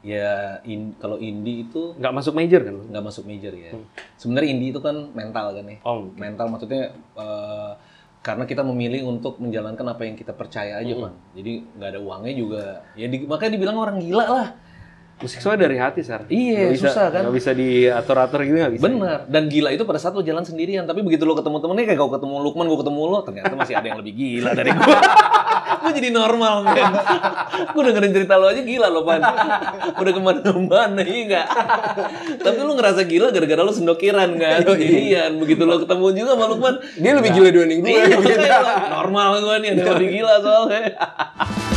Ya 0.00 0.56
in- 0.64 0.96
kalau 0.96 1.20
indie 1.20 1.66
itu 1.66 1.92
Nggak 1.92 2.14
masuk 2.14 2.32
major 2.32 2.60
kan? 2.62 2.76
nggak 2.88 3.04
masuk 3.04 3.24
major 3.26 3.52
ya. 3.52 3.72
Sebenarnya 4.16 4.48
indie 4.50 4.70
itu 4.70 4.80
kan 4.80 5.12
mental 5.12 5.52
kan 5.52 5.64
ya. 5.66 5.76
Oh, 5.82 6.08
Mental 6.14 6.46
maksudnya 6.48 6.82
eh, 6.94 7.70
karena 8.20 8.44
kita 8.44 8.60
memilih 8.62 9.04
untuk 9.04 9.36
menjalankan 9.36 9.84
apa 9.86 10.04
yang 10.04 10.12
kita 10.14 10.32
percaya 10.32 10.78
aja 10.78 10.92
kan. 10.94 11.12
Jadi 11.34 11.52
nggak 11.74 11.88
ada 11.90 12.00
uangnya 12.00 12.32
juga. 12.32 12.64
Ya 12.94 13.08
di- 13.08 13.24
makanya 13.24 13.52
dibilang 13.56 13.76
orang 13.76 13.96
gila 13.98 14.24
lah. 14.24 14.48
Musik 15.20 15.38
soalnya 15.44 15.68
dari 15.68 15.76
hati, 15.76 16.00
Sar. 16.00 16.24
Iya, 16.32 16.72
bisa, 16.72 16.88
susah 16.88 17.06
kan? 17.12 17.22
Nggak 17.28 17.36
bisa 17.36 17.50
diatur-atur 17.52 18.40
gitu, 18.48 18.56
nggak 18.56 18.74
bisa. 18.80 18.84
Bener. 18.88 19.18
Dan 19.28 19.42
gila 19.52 19.68
itu 19.68 19.84
pada 19.84 20.00
saat 20.00 20.16
lo 20.16 20.24
jalan 20.24 20.44
sendirian. 20.48 20.88
Tapi 20.88 21.04
begitu 21.04 21.28
lo 21.28 21.36
ketemu 21.36 21.60
temennya 21.60 21.84
kayak 21.92 22.00
kau 22.00 22.10
ketemu 22.10 22.34
Lukman, 22.40 22.66
gue 22.72 22.78
ketemu 22.80 23.00
lo, 23.04 23.18
ternyata 23.20 23.52
masih 23.52 23.74
ada 23.76 23.86
yang 23.86 23.98
lebih 24.00 24.14
gila 24.16 24.50
dari 24.56 24.72
gue. 24.72 24.96
gue 25.80 25.92
jadi 25.96 26.08
normal, 26.12 26.54
men. 26.64 26.92
gue 27.72 27.82
dengerin 27.84 28.12
cerita 28.16 28.34
lo 28.40 28.46
aja 28.48 28.62
gila 28.64 28.88
lo, 28.88 29.00
Pan. 29.04 29.20
Udah 30.00 30.12
ke 30.12 30.20
mana-mana, 30.20 31.02
iya 31.04 31.22
nggak? 31.28 31.46
Tapi 32.40 32.58
lo 32.64 32.72
ngerasa 32.80 33.00
gila 33.04 33.28
gara-gara 33.28 33.60
lo 33.60 33.72
sendokiran, 33.76 34.30
kan? 34.40 34.58
Iya, 34.80 35.28
begitu 35.36 35.68
lo 35.68 35.76
ketemu 35.84 36.04
juga 36.16 36.32
sama 36.32 36.44
Lukman. 36.48 36.74
Dia 36.96 37.12
lebih 37.12 37.30
gila 37.36 37.48
dibanding 37.52 37.80
gue. 37.84 37.92
Iya, 37.92 38.58
normal 38.88 39.44
gue 39.44 39.56
nih, 39.60 39.68
ada 39.76 39.80
yang 39.84 39.92
lebih 40.00 40.08
gila 40.16 40.34
soalnya. 40.40 40.84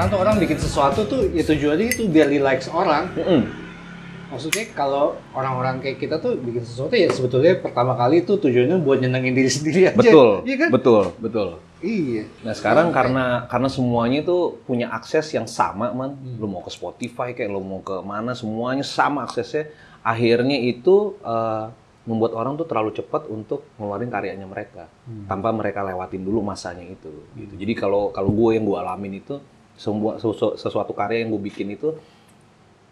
Sekarang 0.00 0.16
tuh 0.16 0.24
orang 0.24 0.36
bikin 0.40 0.56
sesuatu 0.56 1.00
tuh 1.04 1.28
ya 1.28 1.44
tujuannya 1.44 1.92
itu 1.92 2.08
biar 2.08 2.32
di 2.32 2.40
likes 2.40 2.72
orang. 2.72 3.12
Mm-mm. 3.12 3.40
Maksudnya 4.32 4.64
kalau 4.72 5.12
orang-orang 5.36 5.84
kayak 5.84 6.00
kita 6.00 6.16
tuh 6.16 6.40
bikin 6.40 6.64
sesuatu 6.64 6.96
ya 6.96 7.12
sebetulnya 7.12 7.60
pertama 7.60 7.92
kali 7.92 8.24
itu 8.24 8.32
tujuannya 8.32 8.80
buat 8.80 8.96
nyenengin 8.96 9.36
diri 9.36 9.52
sendiri 9.60 9.92
aja. 9.92 10.00
Betul, 10.00 10.40
Iya 10.48 10.56
kan? 10.56 10.68
betul, 10.72 11.04
betul. 11.20 11.48
Iya. 11.84 12.32
Nah 12.40 12.56
sekarang 12.56 12.96
karena 12.96 13.44
karena 13.44 13.68
semuanya 13.68 14.24
itu 14.24 14.56
punya 14.64 14.88
akses 14.88 15.36
yang 15.36 15.44
sama 15.44 15.92
man, 15.92 16.16
Hmm. 16.16 16.40
lu 16.40 16.48
mau 16.48 16.64
ke 16.64 16.72
Spotify 16.72 17.36
kayak 17.36 17.52
lu 17.52 17.60
mau 17.60 17.84
ke 17.84 18.00
mana 18.00 18.32
semuanya 18.32 18.80
sama 18.80 19.28
aksesnya. 19.28 19.68
Akhirnya 20.00 20.56
itu 20.56 21.12
eh, 21.20 21.64
membuat 22.08 22.32
orang 22.32 22.56
tuh 22.56 22.64
terlalu 22.64 22.96
cepat 22.96 23.28
untuk 23.28 23.68
ngeluarin 23.76 24.08
karyanya 24.08 24.48
mereka 24.48 24.88
Hmm. 25.04 25.28
tanpa 25.28 25.52
mereka 25.52 25.84
lewatin 25.84 26.24
dulu 26.24 26.40
masanya 26.40 26.88
itu. 26.88 27.12
Gitu. 27.36 27.52
Jadi 27.52 27.72
kalau 27.76 28.08
kalau 28.08 28.32
gue 28.32 28.56
yang 28.56 28.64
gue 28.64 28.78
alamin 28.80 29.20
itu 29.20 29.36
semua 29.80 30.20
sesu- 30.20 30.60
sesuatu 30.60 30.92
karya 30.92 31.24
yang 31.24 31.32
gue 31.32 31.42
bikin 31.42 31.72
itu 31.72 31.96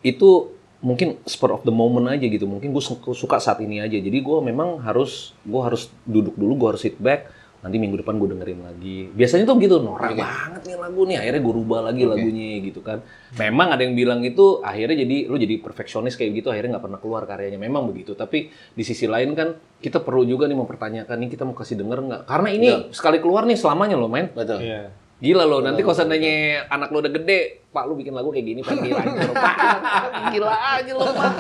itu 0.01 0.31
mungkin 0.79 1.19
spur 1.27 1.51
of 1.53 1.67
the 1.67 1.75
moment 1.75 2.07
aja 2.09 2.25
gitu. 2.25 2.47
Mungkin 2.47 2.71
gue 2.71 2.83
suka 3.13 3.37
saat 3.37 3.59
ini 3.61 3.83
aja. 3.83 3.99
Jadi 3.99 4.15
gue 4.15 4.39
memang 4.41 4.81
harus 4.81 5.37
gue 5.43 5.61
harus 5.61 5.93
duduk 6.07 6.33
dulu 6.33 6.55
gue 6.57 6.69
harus 6.75 6.83
sit 6.83 6.97
back. 6.97 7.35
Nanti 7.59 7.75
minggu 7.75 7.99
depan 7.99 8.15
gue 8.17 8.31
dengerin 8.31 8.63
lagi. 8.63 9.11
Biasanya 9.11 9.43
tuh 9.43 9.59
gitu 9.59 9.83
norak 9.83 10.15
banget 10.15 10.63
nih 10.63 10.77
lagu 10.79 11.03
nih. 11.03 11.17
Akhirnya 11.19 11.43
gue 11.43 11.55
rubah 11.59 11.81
lagi 11.83 12.03
lagunya 12.07 12.63
gitu 12.63 12.81
kan. 12.87 13.03
Memang 13.35 13.75
ada 13.75 13.83
yang 13.83 13.99
bilang 13.99 14.23
itu 14.23 14.63
akhirnya 14.63 15.03
jadi 15.03 15.27
lu 15.27 15.35
jadi 15.35 15.59
perfeksionis 15.59 16.15
kayak 16.15 16.39
gitu 16.39 16.55
akhirnya 16.55 16.79
nggak 16.79 16.87
pernah 16.87 17.01
keluar 17.03 17.27
karyanya. 17.27 17.59
Memang 17.59 17.91
begitu. 17.91 18.15
Tapi 18.15 18.47
di 18.49 18.83
sisi 18.87 19.11
lain 19.11 19.35
kan 19.35 19.59
kita 19.83 19.99
perlu 19.99 20.23
juga 20.23 20.47
nih 20.47 20.55
mempertanyakan 20.55 21.17
nih 21.19 21.29
kita 21.35 21.43
mau 21.43 21.59
kasih 21.59 21.75
denger 21.83 21.99
nggak? 22.07 22.23
Karena 22.31 22.49
ini 22.55 22.69
sekali 22.95 23.19
keluar 23.19 23.43
nih 23.45 23.59
selamanya 23.59 23.99
loh 23.99 24.07
main 24.07 24.31
Betul. 24.31 24.63
Iya. 24.63 24.95
Gila 25.19 25.51
loh, 25.51 25.59
nanti 25.59 25.83
kalau 25.83 25.99
seandainya 25.99 26.63
anak 26.71 26.95
lo 26.95 27.03
udah 27.03 27.11
gede, 27.11 27.67
Pak 27.75 27.91
lu 27.91 27.99
bikin 27.99 28.15
lagu 28.15 28.31
kayak 28.31 28.47
gini, 28.55 28.61
Pak 28.63 28.79
gila 28.79 29.03
aja 29.03 29.19
lo, 29.27 29.35
Pak. 29.35 29.55
Gila 30.35 30.53
aja 30.79 30.93
lo, 30.95 31.07
Pak. 31.11 31.33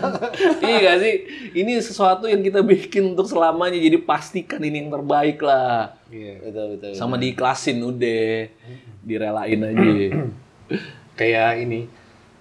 iya 0.66 0.76
gak 0.82 0.98
sih? 0.98 1.14
Ini 1.62 1.72
sesuatu 1.78 2.26
yang 2.26 2.42
kita 2.42 2.66
bikin 2.66 3.14
untuk 3.14 3.30
selamanya, 3.30 3.78
jadi 3.78 4.02
pastikan 4.02 4.58
ini 4.66 4.82
yang 4.82 4.90
terbaik 4.90 5.38
lah. 5.46 5.94
Iya. 6.10 6.42
Betul, 6.42 6.66
betul. 6.74 6.90
Sama 6.98 7.22
diiklasin 7.22 7.78
udah, 7.78 8.50
direlain 9.06 9.60
aja. 9.62 9.90
Kayak 11.18 11.62
ini, 11.62 11.86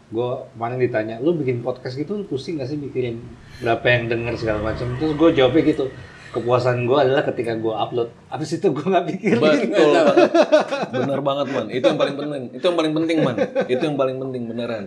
gue 0.09 0.29
kemarin 0.57 0.77
ditanya, 0.81 1.15
lu 1.21 1.37
bikin 1.37 1.61
podcast 1.61 2.01
gitu 2.01 2.17
lu 2.17 2.25
pusing 2.25 2.57
gak 2.57 2.73
sih 2.73 2.81
mikirin 2.81 3.21
berapa 3.61 3.85
yang 3.85 4.09
denger 4.09 4.33
segala 4.41 4.73
macam? 4.73 4.89
Terus 4.97 5.13
gue 5.13 5.29
jawabnya 5.37 5.61
gitu, 5.69 5.85
kepuasan 6.31 6.83
gue 6.83 6.97
adalah 6.97 7.23
ketika 7.27 7.55
gue 7.55 7.73
upload. 7.73 8.09
Abis 8.31 8.59
itu 8.59 8.67
gue 8.71 8.85
nggak 8.85 9.05
pikirin. 9.15 9.41
Betul 9.41 9.89
banget. 9.93 10.31
Bener 10.93 11.19
banget, 11.23 11.47
Man. 11.53 11.67
Itu 11.71 11.85
yang 11.87 11.99
paling 11.99 12.15
penting. 12.15 12.43
Itu 12.53 12.63
yang 12.67 12.77
paling 12.77 12.93
penting, 12.93 13.17
Man. 13.23 13.35
Itu 13.65 13.83
yang 13.83 13.97
paling 13.97 14.17
penting, 14.19 14.41
beneran. 14.47 14.85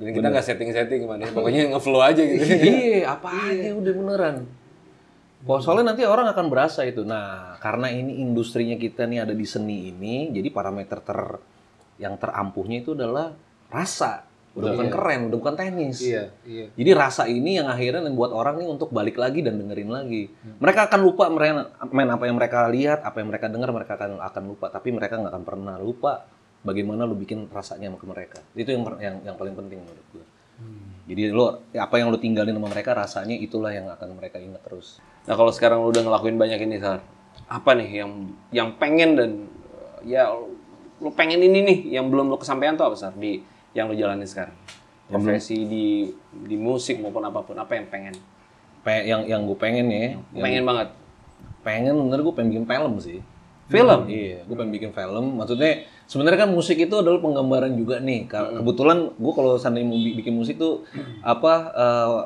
Jadi 0.00 0.10
kita 0.16 0.26
nggak 0.32 0.46
setting-setting 0.48 0.98
gimana, 1.04 1.28
pokoknya 1.30 1.76
nge-flow 1.76 2.00
aja 2.00 2.22
gitu. 2.24 2.42
iya, 2.42 3.04
apa 3.14 3.28
aja 3.28 3.76
udah 3.76 3.92
beneran. 3.92 4.36
Pokoknya 5.44 5.62
soalnya 5.62 5.84
nanti 5.92 6.02
orang 6.08 6.26
akan 6.32 6.46
berasa 6.48 6.80
itu. 6.88 7.04
Nah, 7.04 7.60
karena 7.60 7.92
ini 7.92 8.22
industrinya 8.24 8.80
kita 8.80 9.04
nih 9.04 9.28
ada 9.28 9.34
di 9.36 9.44
seni 9.44 9.92
ini, 9.92 10.32
jadi 10.32 10.48
parameter 10.48 10.98
ter 11.04 11.20
yang 12.00 12.16
terampuhnya 12.16 12.80
itu 12.80 12.96
adalah 12.96 13.36
rasa. 13.68 14.31
Udah 14.52 14.76
bukan 14.76 14.88
keren, 14.92 15.20
udah 15.32 15.38
bukan 15.40 15.54
teknis. 15.56 16.04
Iya, 16.04 16.28
iya. 16.44 16.68
Jadi 16.76 16.90
rasa 16.92 17.24
ini 17.24 17.56
yang 17.56 17.72
akhirnya 17.72 18.04
membuat 18.04 18.36
orang 18.36 18.60
nih 18.60 18.68
untuk 18.68 18.92
balik 18.92 19.16
lagi 19.16 19.40
dan 19.40 19.56
dengerin 19.56 19.88
lagi. 19.88 20.28
Mereka 20.60 20.92
akan 20.92 21.00
lupa 21.00 21.32
mereka 21.32 21.72
main 21.88 22.10
apa 22.12 22.24
yang 22.28 22.36
mereka 22.36 22.68
lihat, 22.68 23.00
apa 23.00 23.16
yang 23.24 23.32
mereka 23.32 23.48
dengar, 23.48 23.72
mereka 23.72 23.96
akan 23.96 24.20
akan 24.20 24.42
lupa. 24.44 24.68
Tapi 24.68 24.88
mereka 24.92 25.16
nggak 25.16 25.32
akan 25.32 25.44
pernah 25.48 25.76
lupa 25.80 26.28
bagaimana 26.62 27.08
lu 27.08 27.16
bikin 27.16 27.48
rasanya 27.48 27.88
ke 27.96 28.06
mereka. 28.06 28.38
Itu 28.52 28.76
yang 28.76 28.84
yang 29.00 29.16
yang 29.32 29.36
paling 29.40 29.56
penting 29.56 29.80
menurut 29.80 30.06
gue. 30.12 30.24
Jadi 31.02 31.34
lo 31.34 31.66
apa 31.74 31.94
yang 31.98 32.14
lu 32.14 32.18
tinggalin 32.20 32.54
sama 32.54 32.70
mereka 32.70 32.94
rasanya 32.94 33.34
itulah 33.34 33.74
yang 33.74 33.90
akan 33.90 34.14
mereka 34.14 34.38
ingat 34.38 34.62
terus. 34.62 35.02
Nah 35.26 35.34
kalau 35.34 35.50
sekarang 35.50 35.82
lu 35.82 35.90
udah 35.90 36.06
ngelakuin 36.06 36.38
banyak 36.38 36.60
ini, 36.62 36.78
Sar, 36.78 37.02
apa 37.50 37.70
nih 37.74 38.04
yang 38.04 38.10
yang 38.54 38.68
pengen 38.78 39.10
dan 39.18 39.30
ya 40.06 40.30
lu 41.02 41.10
pengen 41.18 41.42
ini 41.42 41.58
nih 41.66 41.78
yang 41.98 42.06
belum 42.06 42.30
lu 42.30 42.38
kesampaian 42.38 42.78
tuh 42.78 42.86
apa, 42.86 42.94
Sar, 42.94 43.14
di 43.18 43.42
yang 43.72 43.88
lu 43.88 43.94
jalanin 43.94 44.24
sekarang? 44.24 44.54
Profesi 45.06 45.68
di 45.68 46.08
di 46.30 46.56
musik 46.56 46.96
maupun 46.96 47.20
apa 47.22 47.44
pun, 47.44 47.52
apa 47.54 47.76
yang 47.76 47.84
pengen? 47.86 48.16
Pe- 48.80 49.04
yang 49.04 49.22
yang 49.24 49.44
gue 49.44 49.54
pengen 49.54 49.86
ya, 49.86 50.16
yang 50.32 50.44
Pengen 50.44 50.64
banget. 50.64 50.88
pengen 51.62 51.94
bener 51.94 52.18
gue 52.20 52.34
pengen 52.34 52.48
bikin 52.50 52.66
film 52.66 52.92
sih. 52.98 53.18
Film? 53.70 54.00
Iya, 54.10 54.42
gue 54.42 54.56
pengen 54.56 54.72
bikin 54.74 54.90
film. 54.90 55.38
Maksudnya 55.38 55.86
sebenarnya 56.04 56.44
kan 56.44 56.50
musik 56.50 56.74
itu 56.76 56.90
adalah 56.92 57.22
penggambaran 57.22 57.72
juga 57.72 58.02
nih. 58.02 58.26
Kebetulan 58.26 59.14
gue 59.14 59.32
kalau 59.32 59.54
seandainya 59.56 59.86
mau 59.86 59.96
bi- 59.96 60.16
bikin 60.18 60.34
musik 60.34 60.58
tuh 60.58 60.82
apa 61.22 61.52
eh, 61.72 62.18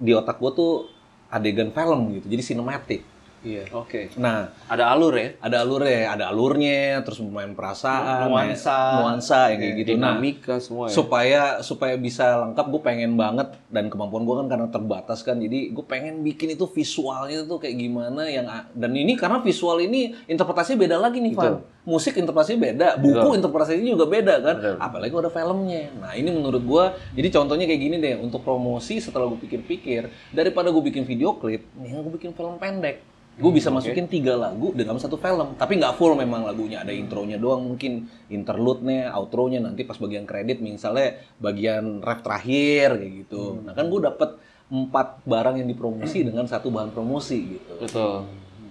di 0.00 0.16
otak 0.16 0.40
gue 0.40 0.50
tuh 0.50 0.88
adegan 1.28 1.70
film 1.70 2.16
gitu. 2.16 2.26
Jadi 2.26 2.42
sinematik. 2.42 3.00
Iya. 3.40 3.64
Oke. 3.72 4.12
Nah, 4.20 4.52
Ada 4.68 4.92
alur 4.92 5.16
ya? 5.16 5.32
ada 5.40 5.64
alurnya, 5.64 6.12
ada 6.12 6.24
alurnya, 6.28 7.00
terus 7.00 7.18
main 7.20 7.56
perasaan, 7.56 8.28
Nuansa. 8.28 8.68
main- 8.76 8.96
nuansa 9.00 9.38
yang 9.50 9.58
kayak 9.58 9.74
gitu. 9.78 9.90
Nah, 9.96 10.14
Dinamika 10.14 10.54
semua 10.60 10.84
ya. 10.86 10.92
supaya 10.92 11.42
supaya 11.60 11.94
bisa 11.96 12.36
lengkap 12.44 12.66
gue 12.68 12.82
pengen 12.82 13.16
banget 13.16 13.48
dan 13.68 13.88
kemampuan 13.88 14.22
gue 14.22 14.36
kan 14.36 14.46
karena 14.46 14.68
terbatas 14.68 15.22
kan 15.22 15.36
jadi 15.36 15.70
gue 15.70 15.84
pengen 15.84 16.20
bikin 16.20 16.52
itu 16.52 16.66
visualnya 16.66 17.42
tuh 17.42 17.56
kayak 17.56 17.76
gimana 17.76 18.26
yang 18.26 18.44
dan 18.70 18.92
ini 18.92 19.14
karena 19.14 19.40
visual 19.40 19.78
ini 19.78 20.12
interpretasinya 20.26 20.78
beda 20.80 20.96
lagi 20.98 21.18
nih 21.18 21.32
Van 21.32 21.62
musik 21.80 22.12
interpretasinya 22.14 22.60
beda 22.62 22.88
buku 22.98 23.28
interpretasinya 23.32 23.88
juga 23.88 24.06
beda 24.06 24.34
kan 24.38 24.56
apalagi 24.76 25.14
ada 25.16 25.30
filmnya 25.30 25.82
nah 25.96 26.12
ini 26.12 26.28
menurut 26.28 26.60
gue 26.60 26.84
jadi 27.14 27.28
contohnya 27.32 27.64
kayak 27.64 27.80
gini 27.80 27.96
deh 27.98 28.14
untuk 28.16 28.42
promosi 28.42 28.98
setelah 28.98 29.26
gue 29.26 29.40
pikir-pikir 29.40 30.02
daripada 30.30 30.68
gue 30.68 30.82
bikin 30.82 31.02
video 31.02 31.34
klip 31.34 31.64
nih 31.74 31.94
gue 31.94 32.12
bikin 32.12 32.32
film 32.32 32.58
pendek 32.58 33.09
gue 33.40 33.52
bisa 33.56 33.72
masukin 33.72 34.04
tiga 34.04 34.36
lagu 34.36 34.76
dalam 34.76 35.00
satu 35.00 35.16
film 35.16 35.56
tapi 35.56 35.80
nggak 35.80 35.96
full 35.96 36.12
memang 36.14 36.44
lagunya. 36.44 36.84
Ada 36.84 36.92
intronya 36.92 37.40
doang 37.40 37.64
mungkin 37.64 38.06
interlude-nya 38.28 39.16
outro-nya 39.16 39.64
nanti 39.64 39.88
pas 39.88 39.96
bagian 39.96 40.28
kredit 40.28 40.60
misalnya 40.60 41.16
bagian 41.40 42.04
ref 42.04 42.20
terakhir 42.20 43.00
kayak 43.00 43.12
gitu. 43.26 43.64
Nah 43.64 43.72
kan 43.72 43.88
gue 43.88 44.00
dapet 44.04 44.30
empat 44.70 45.26
barang 45.26 45.56
yang 45.58 45.68
dipromosi 45.68 46.22
dengan 46.28 46.44
satu 46.46 46.68
bahan 46.68 46.92
promosi 46.92 47.58
gitu. 47.58 47.72
Betul. 47.80 48.28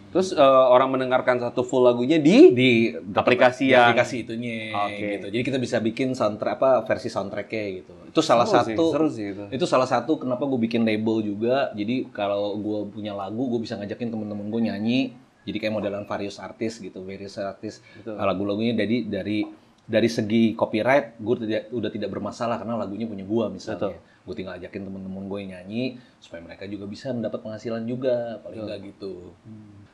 Terus 0.09 0.33
eh, 0.33 0.41
orang 0.67 0.89
mendengarkan 0.89 1.37
satu 1.37 1.61
full 1.61 1.85
lagunya 1.85 2.17
di 2.17 2.49
di 2.49 2.69
Aplikasi 3.13 3.69
di 3.69 3.73
yang- 3.73 3.93
aplikasi 3.93 4.25
itunya 4.25 4.73
Oke. 4.73 4.97
gitu. 5.21 5.27
Jadi 5.29 5.43
kita 5.43 5.57
bisa 5.57 5.77
bikin 5.77 6.11
soundtrack 6.11 6.57
apa 6.57 6.71
versi 6.81 7.07
soundtracknya 7.07 7.63
gitu. 7.77 7.93
Itu 8.09 8.19
salah 8.19 8.43
Seru 8.43 8.65
sih, 8.65 8.73
satu 8.73 8.83
seru 8.89 9.07
sih 9.07 9.25
itu. 9.29 9.43
itu 9.53 9.65
salah 9.65 9.85
satu 9.85 10.17
kenapa 10.17 10.43
gue 10.43 10.59
bikin 10.59 10.81
label 10.81 11.21
juga. 11.21 11.69
Jadi 11.71 12.09
kalau 12.09 12.57
gue 12.57 12.89
punya 12.89 13.13
lagu, 13.13 13.45
gue 13.47 13.61
bisa 13.61 13.77
ngajakin 13.77 14.09
temen-temen 14.09 14.49
gue 14.49 14.61
nyanyi. 14.65 15.01
Jadi 15.45 15.57
kayak 15.57 15.73
modelan 15.73 16.03
various 16.03 16.37
artis 16.37 16.77
gitu, 16.77 16.99
various 17.01 17.37
artis. 17.37 17.79
Uh, 18.03 18.17
Lagu-lagunya 18.17 18.73
dari 18.73 19.05
dari 19.05 19.45
dari 19.89 20.05
segi 20.05 20.53
copyright, 20.53 21.17
gue 21.17 21.35
tidak 21.49 21.73
udah 21.73 21.89
tidak 21.89 22.09
bermasalah 22.13 22.61
karena 22.61 22.77
lagunya 22.77 23.09
punya 23.09 23.25
gue 23.25 23.45
misalnya. 23.49 23.97
Gue 24.21 24.37
tinggal 24.37 24.61
ajakin 24.61 24.85
temen-temen 24.85 25.25
gue 25.25 25.37
yang 25.41 25.51
nyanyi 25.57 25.97
supaya 26.21 26.45
mereka 26.45 26.69
juga 26.69 26.85
bisa 26.85 27.09
mendapat 27.09 27.41
penghasilan 27.41 27.81
juga, 27.89 28.37
paling 28.45 28.69
nggak 28.69 28.79
gitu. 28.93 29.33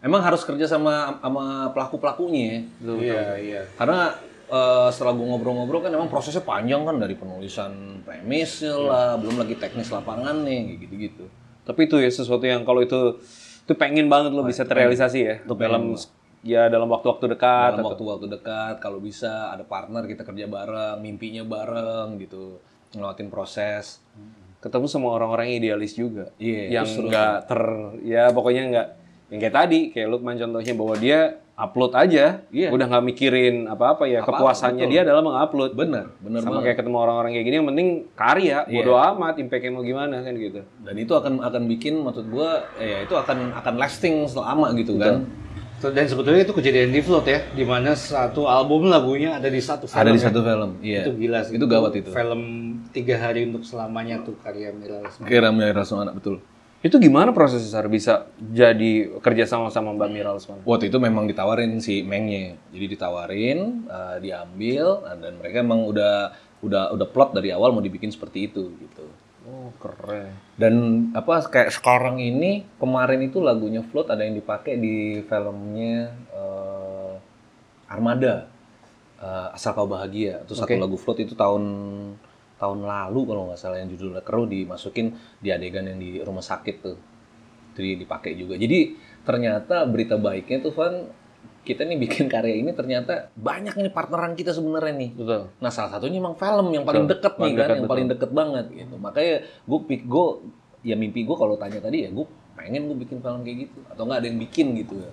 Emang 0.04 0.20
harus 0.20 0.44
kerja 0.44 0.68
sama 0.68 1.24
sama 1.24 1.72
pelaku 1.72 1.96
pelakunya. 1.96 2.68
ya. 2.84 2.84
Iya, 2.84 3.24
iya. 3.40 3.62
Karena 3.80 4.12
eh, 4.52 4.88
setelah 4.92 5.16
gue 5.16 5.24
ngobrol-ngobrol 5.32 5.88
kan 5.88 5.96
emang 5.96 6.12
prosesnya 6.12 6.44
panjang 6.44 6.84
kan 6.84 7.00
dari 7.00 7.16
penulisan 7.16 8.04
premisnya 8.04 8.76
lah, 8.76 9.10
belum 9.16 9.40
lagi 9.40 9.56
teknis 9.56 9.88
lapangan 9.88 10.44
nih, 10.44 10.60
kayak 10.76 10.80
gitu-gitu. 10.84 11.26
Tapi 11.64 11.88
itu 11.88 11.96
ya 12.04 12.12
sesuatu 12.12 12.44
yang 12.44 12.68
kalau 12.68 12.84
itu 12.84 13.24
itu 13.66 13.74
pengen 13.80 14.12
banget 14.12 14.36
lo 14.36 14.44
bisa 14.44 14.68
terrealisasi 14.68 15.20
ya. 15.24 15.36
Itu 15.40 15.56
dalam 15.56 15.96
ya 16.46 16.70
dalam 16.70 16.86
waktu-waktu 16.86 17.26
dekat. 17.34 17.76
Dalam 17.76 17.90
waktu-waktu 17.90 18.30
dekat, 18.30 18.78
kalau 18.78 19.02
bisa 19.02 19.50
ada 19.50 19.66
partner 19.66 20.06
kita 20.06 20.22
kerja 20.22 20.46
bareng, 20.46 21.02
mimpinya 21.02 21.42
bareng 21.42 22.22
gitu, 22.22 22.62
ngelewatin 22.94 23.28
proses. 23.28 24.00
ketemu 24.56 24.90
sama 24.90 25.14
orang-orang 25.14 25.46
yang 25.48 25.58
idealis 25.62 25.94
juga. 25.94 26.34
Iya, 26.42 26.82
yang 26.82 26.90
nggak 26.90 27.36
ter 27.46 27.62
ya 28.02 28.34
pokoknya 28.34 28.64
nggak 28.66 28.88
yang 29.30 29.40
kayak 29.40 29.54
tadi 29.54 29.80
kayak 29.94 30.10
Lukman 30.10 30.42
contohnya 30.42 30.74
bahwa 30.74 30.96
dia 30.98 31.20
upload 31.54 31.94
aja, 31.94 32.42
Iya. 32.50 32.74
udah 32.74 32.86
nggak 32.90 33.06
mikirin 33.06 33.70
apa-apa 33.70 34.10
ya. 34.10 34.26
Apa-apa, 34.26 34.42
Kepuasannya 34.42 34.86
betul. 34.86 34.92
dia 34.92 35.02
adalah 35.06 35.22
mengupload. 35.22 35.72
Bener, 35.72 36.06
bener 36.18 36.42
Sama 36.42 36.50
banget. 36.58 36.66
kayak 36.66 36.78
ketemu 36.82 36.98
orang-orang 36.98 37.32
kayak 37.32 37.46
gini 37.46 37.56
yang 37.56 37.68
penting 37.70 37.88
karya, 38.18 38.58
Iya. 38.66 38.74
bodo 38.74 38.94
amat, 38.98 39.34
impact-nya 39.38 39.70
mau 39.72 39.86
gimana 39.86 40.16
kan 40.20 40.34
gitu. 40.34 40.62
Dan 40.82 40.96
itu 40.98 41.14
akan 41.14 41.34
akan 41.46 41.62
bikin 41.70 41.94
maksud 42.02 42.26
gua 42.28 42.50
eh, 42.76 42.90
ya 42.90 42.98
itu 43.06 43.14
akan 43.14 43.38
akan 43.54 43.74
lasting 43.78 44.26
selama 44.26 44.74
gitu 44.74 44.98
kan. 44.98 45.30
Dan 45.84 46.08
sebetulnya 46.08 46.42
itu 46.48 46.56
kejadian 46.56 46.90
di 46.96 47.02
Float 47.04 47.26
ya, 47.28 47.40
di 47.52 47.68
mana 47.68 47.94
satu 47.94 48.48
album 48.48 48.88
lagunya 48.88 49.36
ada 49.36 49.52
di 49.52 49.60
satu 49.60 49.86
film. 49.86 50.00
Ada 50.02 50.10
di 50.10 50.20
ya. 50.20 50.26
satu 50.26 50.40
film, 50.42 50.72
iya. 50.82 51.04
Itu 51.04 51.12
gila 51.20 51.40
sih. 51.44 51.54
Itu 51.60 51.66
gawat 51.68 51.94
itu. 52.00 52.10
Film 52.10 52.42
tiga 52.96 53.16
hari 53.20 53.46
untuk 53.46 53.68
selamanya 53.68 54.24
tuh 54.24 54.40
karya 54.40 54.72
Mira 54.72 55.04
Lesmana. 55.04 55.28
Kira 55.28 55.50
Mira 55.52 55.84
anak 55.84 56.16
betul. 56.18 56.40
Itu 56.86 57.02
gimana 57.02 57.34
prosesnya 57.34 57.66
Sar 57.66 57.90
bisa 57.90 58.30
jadi 58.38 59.18
kerja 59.18 59.50
sama 59.50 59.74
sama 59.74 59.92
Mbak 59.98 60.10
Mira 60.14 60.32
Lesmana? 60.38 60.62
Waktu 60.64 60.94
itu 60.94 60.98
memang 61.02 61.26
ditawarin 61.26 61.82
si 61.82 62.06
Mengnya. 62.06 62.56
Jadi 62.72 62.86
ditawarin, 62.96 63.90
eh, 63.90 64.18
diambil, 64.22 65.02
dan 65.18 65.34
mereka 65.42 65.66
emang 65.66 65.84
udah 65.86 66.32
udah 66.64 66.94
udah 66.96 67.08
plot 67.10 67.38
dari 67.38 67.54
awal 67.54 67.76
mau 67.76 67.84
dibikin 67.84 68.10
seperti 68.10 68.50
itu 68.50 68.74
gitu. 68.80 69.06
Oh 69.46 69.70
keren. 69.78 70.34
Dan 70.58 70.74
apa 71.14 71.46
kayak 71.46 71.70
sekarang 71.70 72.18
ini 72.18 72.66
kemarin 72.82 73.22
itu 73.22 73.38
lagunya 73.38 73.86
Float 73.86 74.10
ada 74.10 74.26
yang 74.26 74.34
dipakai 74.34 74.82
di 74.82 75.22
filmnya 75.22 76.10
eh, 76.34 77.14
Armada. 77.86 78.50
Eh, 79.22 79.48
Asal 79.54 79.78
kau 79.78 79.86
bahagia. 79.86 80.42
Itu 80.42 80.58
satu 80.58 80.74
Oke. 80.74 80.82
lagu 80.82 80.98
Float 80.98 81.22
itu 81.22 81.38
tahun 81.38 81.64
tahun 82.58 82.80
lalu 82.88 83.20
kalau 83.30 83.42
nggak 83.52 83.60
salah 83.60 83.78
yang 83.78 83.92
judulnya 83.94 84.24
Keruh 84.26 84.48
dimasukin 84.50 85.14
di 85.38 85.54
adegan 85.54 85.86
yang 85.86 86.02
di 86.02 86.18
rumah 86.26 86.42
sakit 86.42 86.76
tuh. 86.82 86.98
Jadi 87.78 88.02
dipakai 88.02 88.34
juga. 88.34 88.58
Jadi 88.58 88.98
ternyata 89.22 89.86
berita 89.86 90.18
baiknya 90.18 90.58
tuh 90.66 90.74
Van 90.74 91.06
kita 91.66 91.82
nih 91.84 91.98
bikin 91.98 92.30
karya 92.30 92.62
ini 92.62 92.72
ternyata 92.78 93.34
banyak 93.34 93.74
nih 93.74 93.90
partneran 93.90 94.38
kita 94.38 94.54
sebenarnya 94.54 94.94
nih. 94.94 95.12
Betul. 95.18 95.42
Nah 95.58 95.72
salah 95.74 95.98
satunya 95.98 96.22
emang 96.22 96.38
film 96.38 96.70
yang 96.70 96.86
paling 96.86 97.10
Betul. 97.10 97.18
deket 97.18 97.34
nih 97.34 97.42
Paling 97.42 97.56
kan, 97.56 97.60
dekat, 97.60 97.74
yang 97.74 97.82
betul. 97.82 97.92
paling 97.92 98.08
deket 98.14 98.32
banget 98.32 98.66
gitu. 98.70 98.96
Makanya 99.02 99.36
gue 99.44 99.80
pik 99.90 100.02
gue 100.06 100.26
ya 100.86 100.96
mimpi 100.96 101.26
gue 101.26 101.34
kalau 101.34 101.58
tanya 101.58 101.82
tadi 101.82 102.06
ya 102.06 102.10
gue 102.14 102.26
pengen 102.54 102.88
gue 102.88 102.98
bikin 103.02 103.18
film 103.20 103.42
kayak 103.42 103.58
gitu 103.68 103.80
atau 103.90 104.06
nggak 104.06 104.20
ada 104.22 104.28
yang 104.30 104.40
bikin 104.40 104.68
gitu 104.78 104.94
ya. 105.02 105.12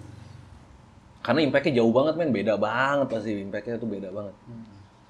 Karena 1.24 1.40
impactnya 1.46 1.80
jauh 1.80 1.92
banget 1.94 2.14
men, 2.18 2.30
beda 2.34 2.60
banget 2.60 3.06
pasti 3.08 3.30
impactnya 3.40 3.80
tuh 3.80 3.88
beda 3.88 4.12
banget. 4.12 4.36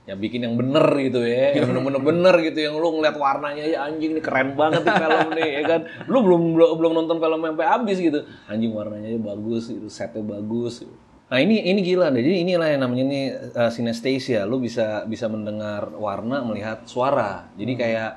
Ya 0.03 0.19
bikin 0.19 0.43
yang 0.43 0.59
bener 0.59 0.83
gitu 0.99 1.23
ya, 1.23 1.55
yang 1.55 1.71
bener-bener 1.71 2.03
bener 2.03 2.35
gitu, 2.43 2.59
yang 2.59 2.75
lu 2.75 2.99
ngeliat 2.99 3.15
warnanya 3.15 3.63
ya 3.63 3.87
anjing 3.87 4.19
nih 4.19 4.25
keren 4.25 4.59
banget 4.59 4.83
nih 4.83 4.99
film 4.99 5.29
nih 5.31 5.51
ya 5.57 5.63
kan. 5.63 5.81
Lu 6.11 6.19
belum 6.27 6.43
belum, 6.59 6.71
belum 6.75 6.93
nonton 6.99 7.17
film 7.23 7.39
sampai 7.39 7.67
habis 7.71 7.97
gitu, 8.03 8.21
anjing 8.51 8.75
warnanya 8.75 9.15
bagus, 9.23 9.71
itu 9.71 9.87
setnya 9.87 10.27
bagus. 10.27 10.83
Nah 11.33 11.41
ini 11.41 11.65
ini 11.65 11.81
gila 11.81 12.13
deh, 12.13 12.21
jadi 12.21 12.45
inilah 12.45 12.69
yang 12.77 12.85
namanya 12.85 13.05
ini 13.09 13.21
uh, 13.33 13.73
synesthesia, 13.73 14.45
lu 14.45 14.61
bisa 14.61 15.09
bisa 15.09 15.33
mendengar 15.33 15.89
warna, 15.97 16.45
melihat 16.45 16.85
suara. 16.85 17.49
Jadi 17.57 17.73
kayak 17.73 18.11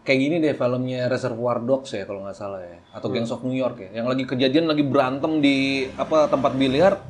kayak 0.00 0.18
gini 0.24 0.36
deh 0.40 0.56
filmnya 0.56 1.12
Reservoir 1.12 1.60
Dogs 1.60 1.92
ya 1.92 2.08
kalau 2.08 2.24
nggak 2.24 2.32
salah 2.32 2.64
ya, 2.64 2.80
atau 2.96 3.12
Gangs 3.12 3.28
of 3.36 3.44
New 3.44 3.52
York 3.52 3.84
ya, 3.84 4.00
yang 4.00 4.08
lagi 4.08 4.24
kejadian 4.24 4.64
lagi 4.64 4.80
berantem 4.80 5.44
di 5.44 5.84
apa 5.92 6.24
tempat 6.32 6.56
biliar, 6.56 7.04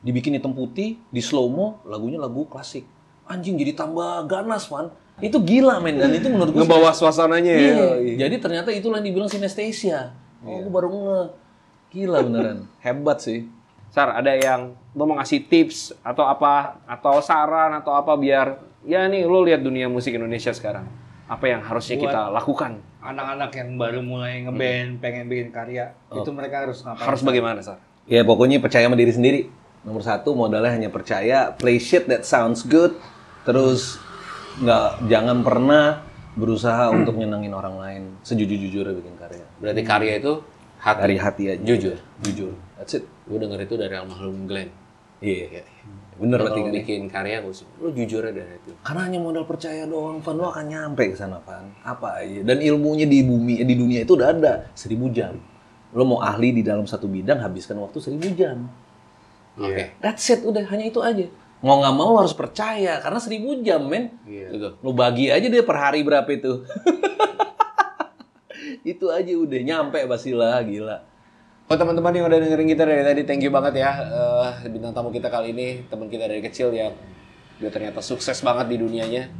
dibikin 0.00 0.40
hitam 0.40 0.56
putih, 0.56 0.96
di 1.12 1.20
slow 1.20 1.52
mo, 1.52 1.84
lagunya 1.84 2.16
lagu 2.16 2.48
klasik. 2.48 2.88
Anjing 3.28 3.60
jadi 3.60 3.76
tambah 3.76 4.24
ganas, 4.32 4.64
man. 4.72 4.96
Itu 5.20 5.44
gila, 5.44 5.76
men. 5.84 6.00
Dan 6.00 6.16
itu 6.16 6.32
menurut 6.32 6.56
gue 6.56 6.64
Ngebawa 6.64 6.96
suasananya 6.96 7.52
ya. 7.52 7.68
Iya. 8.00 8.26
Jadi 8.26 8.36
ternyata 8.40 8.72
itulah 8.72 9.04
yang 9.04 9.12
dibilang 9.12 9.28
synesthesia. 9.28 10.16
Oh, 10.40 10.64
gue 10.64 10.72
baru 10.72 10.88
nge. 10.88 11.20
Gila 11.92 12.18
beneran. 12.24 12.58
Hebat 12.88 13.20
sih. 13.20 13.59
Sar, 13.90 14.14
ada 14.14 14.30
yang 14.38 14.78
lo 14.94 15.02
mau 15.02 15.18
ngasih 15.18 15.50
tips 15.50 15.90
atau 16.06 16.22
apa 16.26 16.78
atau 16.86 17.18
saran 17.18 17.74
atau 17.74 17.90
apa 17.94 18.14
biar 18.14 18.62
ya 18.86 19.06
nih 19.10 19.26
lo 19.26 19.42
lihat 19.42 19.66
dunia 19.66 19.90
musik 19.90 20.14
Indonesia 20.14 20.54
sekarang. 20.54 20.86
Apa 21.30 21.46
yang 21.46 21.62
harusnya 21.62 21.98
kita 21.98 22.30
lakukan? 22.30 22.82
Anak-anak 23.02 23.50
yang 23.54 23.78
baru 23.78 24.02
mulai 24.02 24.42
ngeband, 24.46 24.98
pengen 24.98 25.30
bikin 25.30 25.54
karya, 25.54 25.94
itu 26.10 26.30
mereka 26.34 26.66
harus 26.66 26.82
ngapain? 26.82 27.06
Harus 27.06 27.22
bagaimana, 27.22 27.62
Sar? 27.62 27.78
Ya 28.10 28.26
pokoknya 28.26 28.58
percaya 28.58 28.90
sama 28.90 28.98
diri 28.98 29.14
sendiri. 29.14 29.40
Nomor 29.86 30.02
satu 30.02 30.34
modalnya 30.34 30.74
hanya 30.74 30.90
percaya. 30.90 31.54
Play 31.54 31.78
shit 31.78 32.10
that 32.10 32.26
sounds 32.26 32.66
good. 32.66 32.98
Terus 33.46 34.02
nggak 34.60 35.06
jangan 35.06 35.46
pernah 35.46 36.02
berusaha 36.34 36.90
untuk 36.98 37.14
nyenengin 37.14 37.54
orang 37.54 37.78
lain. 37.78 38.02
Sejujur-jujurnya 38.26 38.94
bikin 38.98 39.14
karya. 39.14 39.46
Berarti 39.62 39.82
karya 39.86 40.12
itu 40.18 40.32
hati. 40.82 41.00
Dari 41.00 41.16
hati 41.16 41.42
aja. 41.54 41.62
Jujur. 41.62 41.96
Jujur. 42.26 42.52
That's 42.76 42.98
it. 42.98 43.04
Gue 43.30 43.38
denger 43.38 43.62
itu 43.62 43.74
dari 43.78 43.94
almarhum 43.94 44.50
Glenn. 44.50 44.74
Iya. 45.22 45.62
Bener 46.20 46.36
Lo 46.36 46.50
berarti 46.50 46.60
kalau 46.60 46.68
kan. 46.68 46.78
bikin 46.82 47.02
karya 47.08 47.36
gue 47.40 47.54
sih, 47.54 47.64
lo 47.80 47.88
jujur 47.96 48.20
aja 48.20 48.36
dari 48.36 48.60
itu. 48.60 48.76
Karena 48.84 49.00
hanya 49.08 49.20
modal 49.24 49.48
percaya 49.48 49.88
doang, 49.88 50.20
Van, 50.20 50.36
lo 50.36 50.52
akan 50.52 50.66
nyampe 50.68 51.02
ke 51.08 51.16
sana, 51.16 51.40
Van. 51.40 51.72
Apa 51.80 52.20
aja. 52.20 52.44
Dan 52.44 52.60
ilmunya 52.60 53.08
di 53.08 53.24
bumi, 53.24 53.64
di 53.64 53.74
dunia 53.78 54.04
itu 54.04 54.20
udah 54.20 54.28
ada. 54.36 54.52
Seribu 54.76 55.08
jam. 55.08 55.38
Lo 55.96 56.04
mau 56.04 56.20
ahli 56.20 56.60
di 56.60 56.62
dalam 56.66 56.84
satu 56.84 57.08
bidang, 57.08 57.40
habiskan 57.40 57.80
waktu 57.80 58.04
seribu 58.04 58.28
jam. 58.36 58.68
Oke. 59.56 59.96
That's 60.04 60.28
it, 60.28 60.44
udah. 60.44 60.68
Hanya 60.68 60.92
itu 60.92 61.00
aja. 61.00 61.24
Mau 61.64 61.80
nggak 61.80 61.96
mau 61.96 62.20
harus 62.20 62.36
percaya, 62.36 63.00
karena 63.00 63.20
seribu 63.20 63.56
jam, 63.64 63.80
men. 63.88 64.12
Gitu. 64.28 64.76
Lo 64.84 64.92
bagi 64.92 65.32
aja 65.32 65.48
deh 65.48 65.64
per 65.64 65.76
hari 65.80 66.04
berapa 66.04 66.28
itu. 66.28 66.68
itu 68.92 69.06
aja 69.08 69.32
udah, 69.36 69.60
nyampe 69.64 70.04
Basila, 70.04 70.60
gila. 70.64 71.09
Oh 71.70 71.78
teman-teman 71.78 72.10
yang 72.10 72.26
udah 72.26 72.42
dengerin 72.42 72.66
kita 72.74 72.82
dari 72.82 73.06
tadi, 73.06 73.22
thank 73.22 73.46
you 73.46 73.54
banget 73.54 73.78
ya 73.78 73.94
Eh, 74.02 74.66
bintang 74.74 74.90
tamu 74.90 75.14
kita 75.14 75.30
kali 75.30 75.54
ini, 75.54 75.86
teman 75.86 76.10
kita 76.10 76.26
dari 76.26 76.42
kecil 76.42 76.74
yang 76.74 76.90
dia 77.62 77.70
ternyata 77.70 78.02
sukses 78.02 78.42
banget 78.42 78.74
di 78.74 78.76
dunianya. 78.82 79.30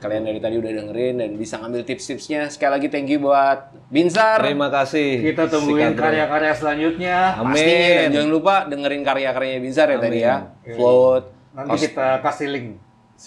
Kalian 0.00 0.24
dari 0.24 0.40
tadi 0.40 0.56
udah 0.56 0.72
dengerin 0.80 1.20
dan 1.20 1.30
bisa 1.36 1.60
ngambil 1.60 1.84
tips-tipsnya. 1.84 2.48
Sekali 2.48 2.80
lagi 2.80 2.88
thank 2.88 3.12
you 3.12 3.20
buat 3.20 3.68
Binsar. 3.92 4.40
Terima 4.40 4.72
kasih. 4.72 5.28
Kita 5.28 5.44
tungguin 5.52 5.92
karya-karya 5.92 6.52
selanjutnya. 6.56 7.36
Amin. 7.36 7.52
Pasti 7.52 7.76
dan 8.00 8.08
jangan 8.16 8.30
lupa 8.32 8.54
dengerin 8.64 9.02
karya-karyanya 9.04 9.60
Binsar 9.60 9.86
ya 9.92 9.98
tadi 10.00 10.18
ya. 10.24 10.36
Amin. 10.40 10.76
Float. 10.80 11.24
Nanti 11.52 11.76
kita 11.84 12.08
kasih 12.24 12.48
link. 12.48 12.68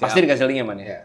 Pasti 0.01 0.17
dikasih 0.25 0.45
linknya 0.49 0.65
man 0.65 0.81
ya. 0.81 0.85
Ya. 0.97 0.99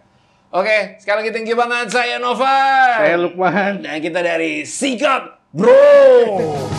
Oke, 0.57 0.97
sekali 1.05 1.21
lagi 1.21 1.31
thank 1.37 1.49
you 1.53 1.57
banget. 1.61 1.93
Saya 1.93 2.17
Nova. 2.17 2.57
Saya 2.97 3.21
Lukman. 3.21 3.85
Dan 3.85 4.01
kita 4.01 4.25
dari 4.25 4.65
Sikap 4.65 5.53
Bro. 5.53 6.73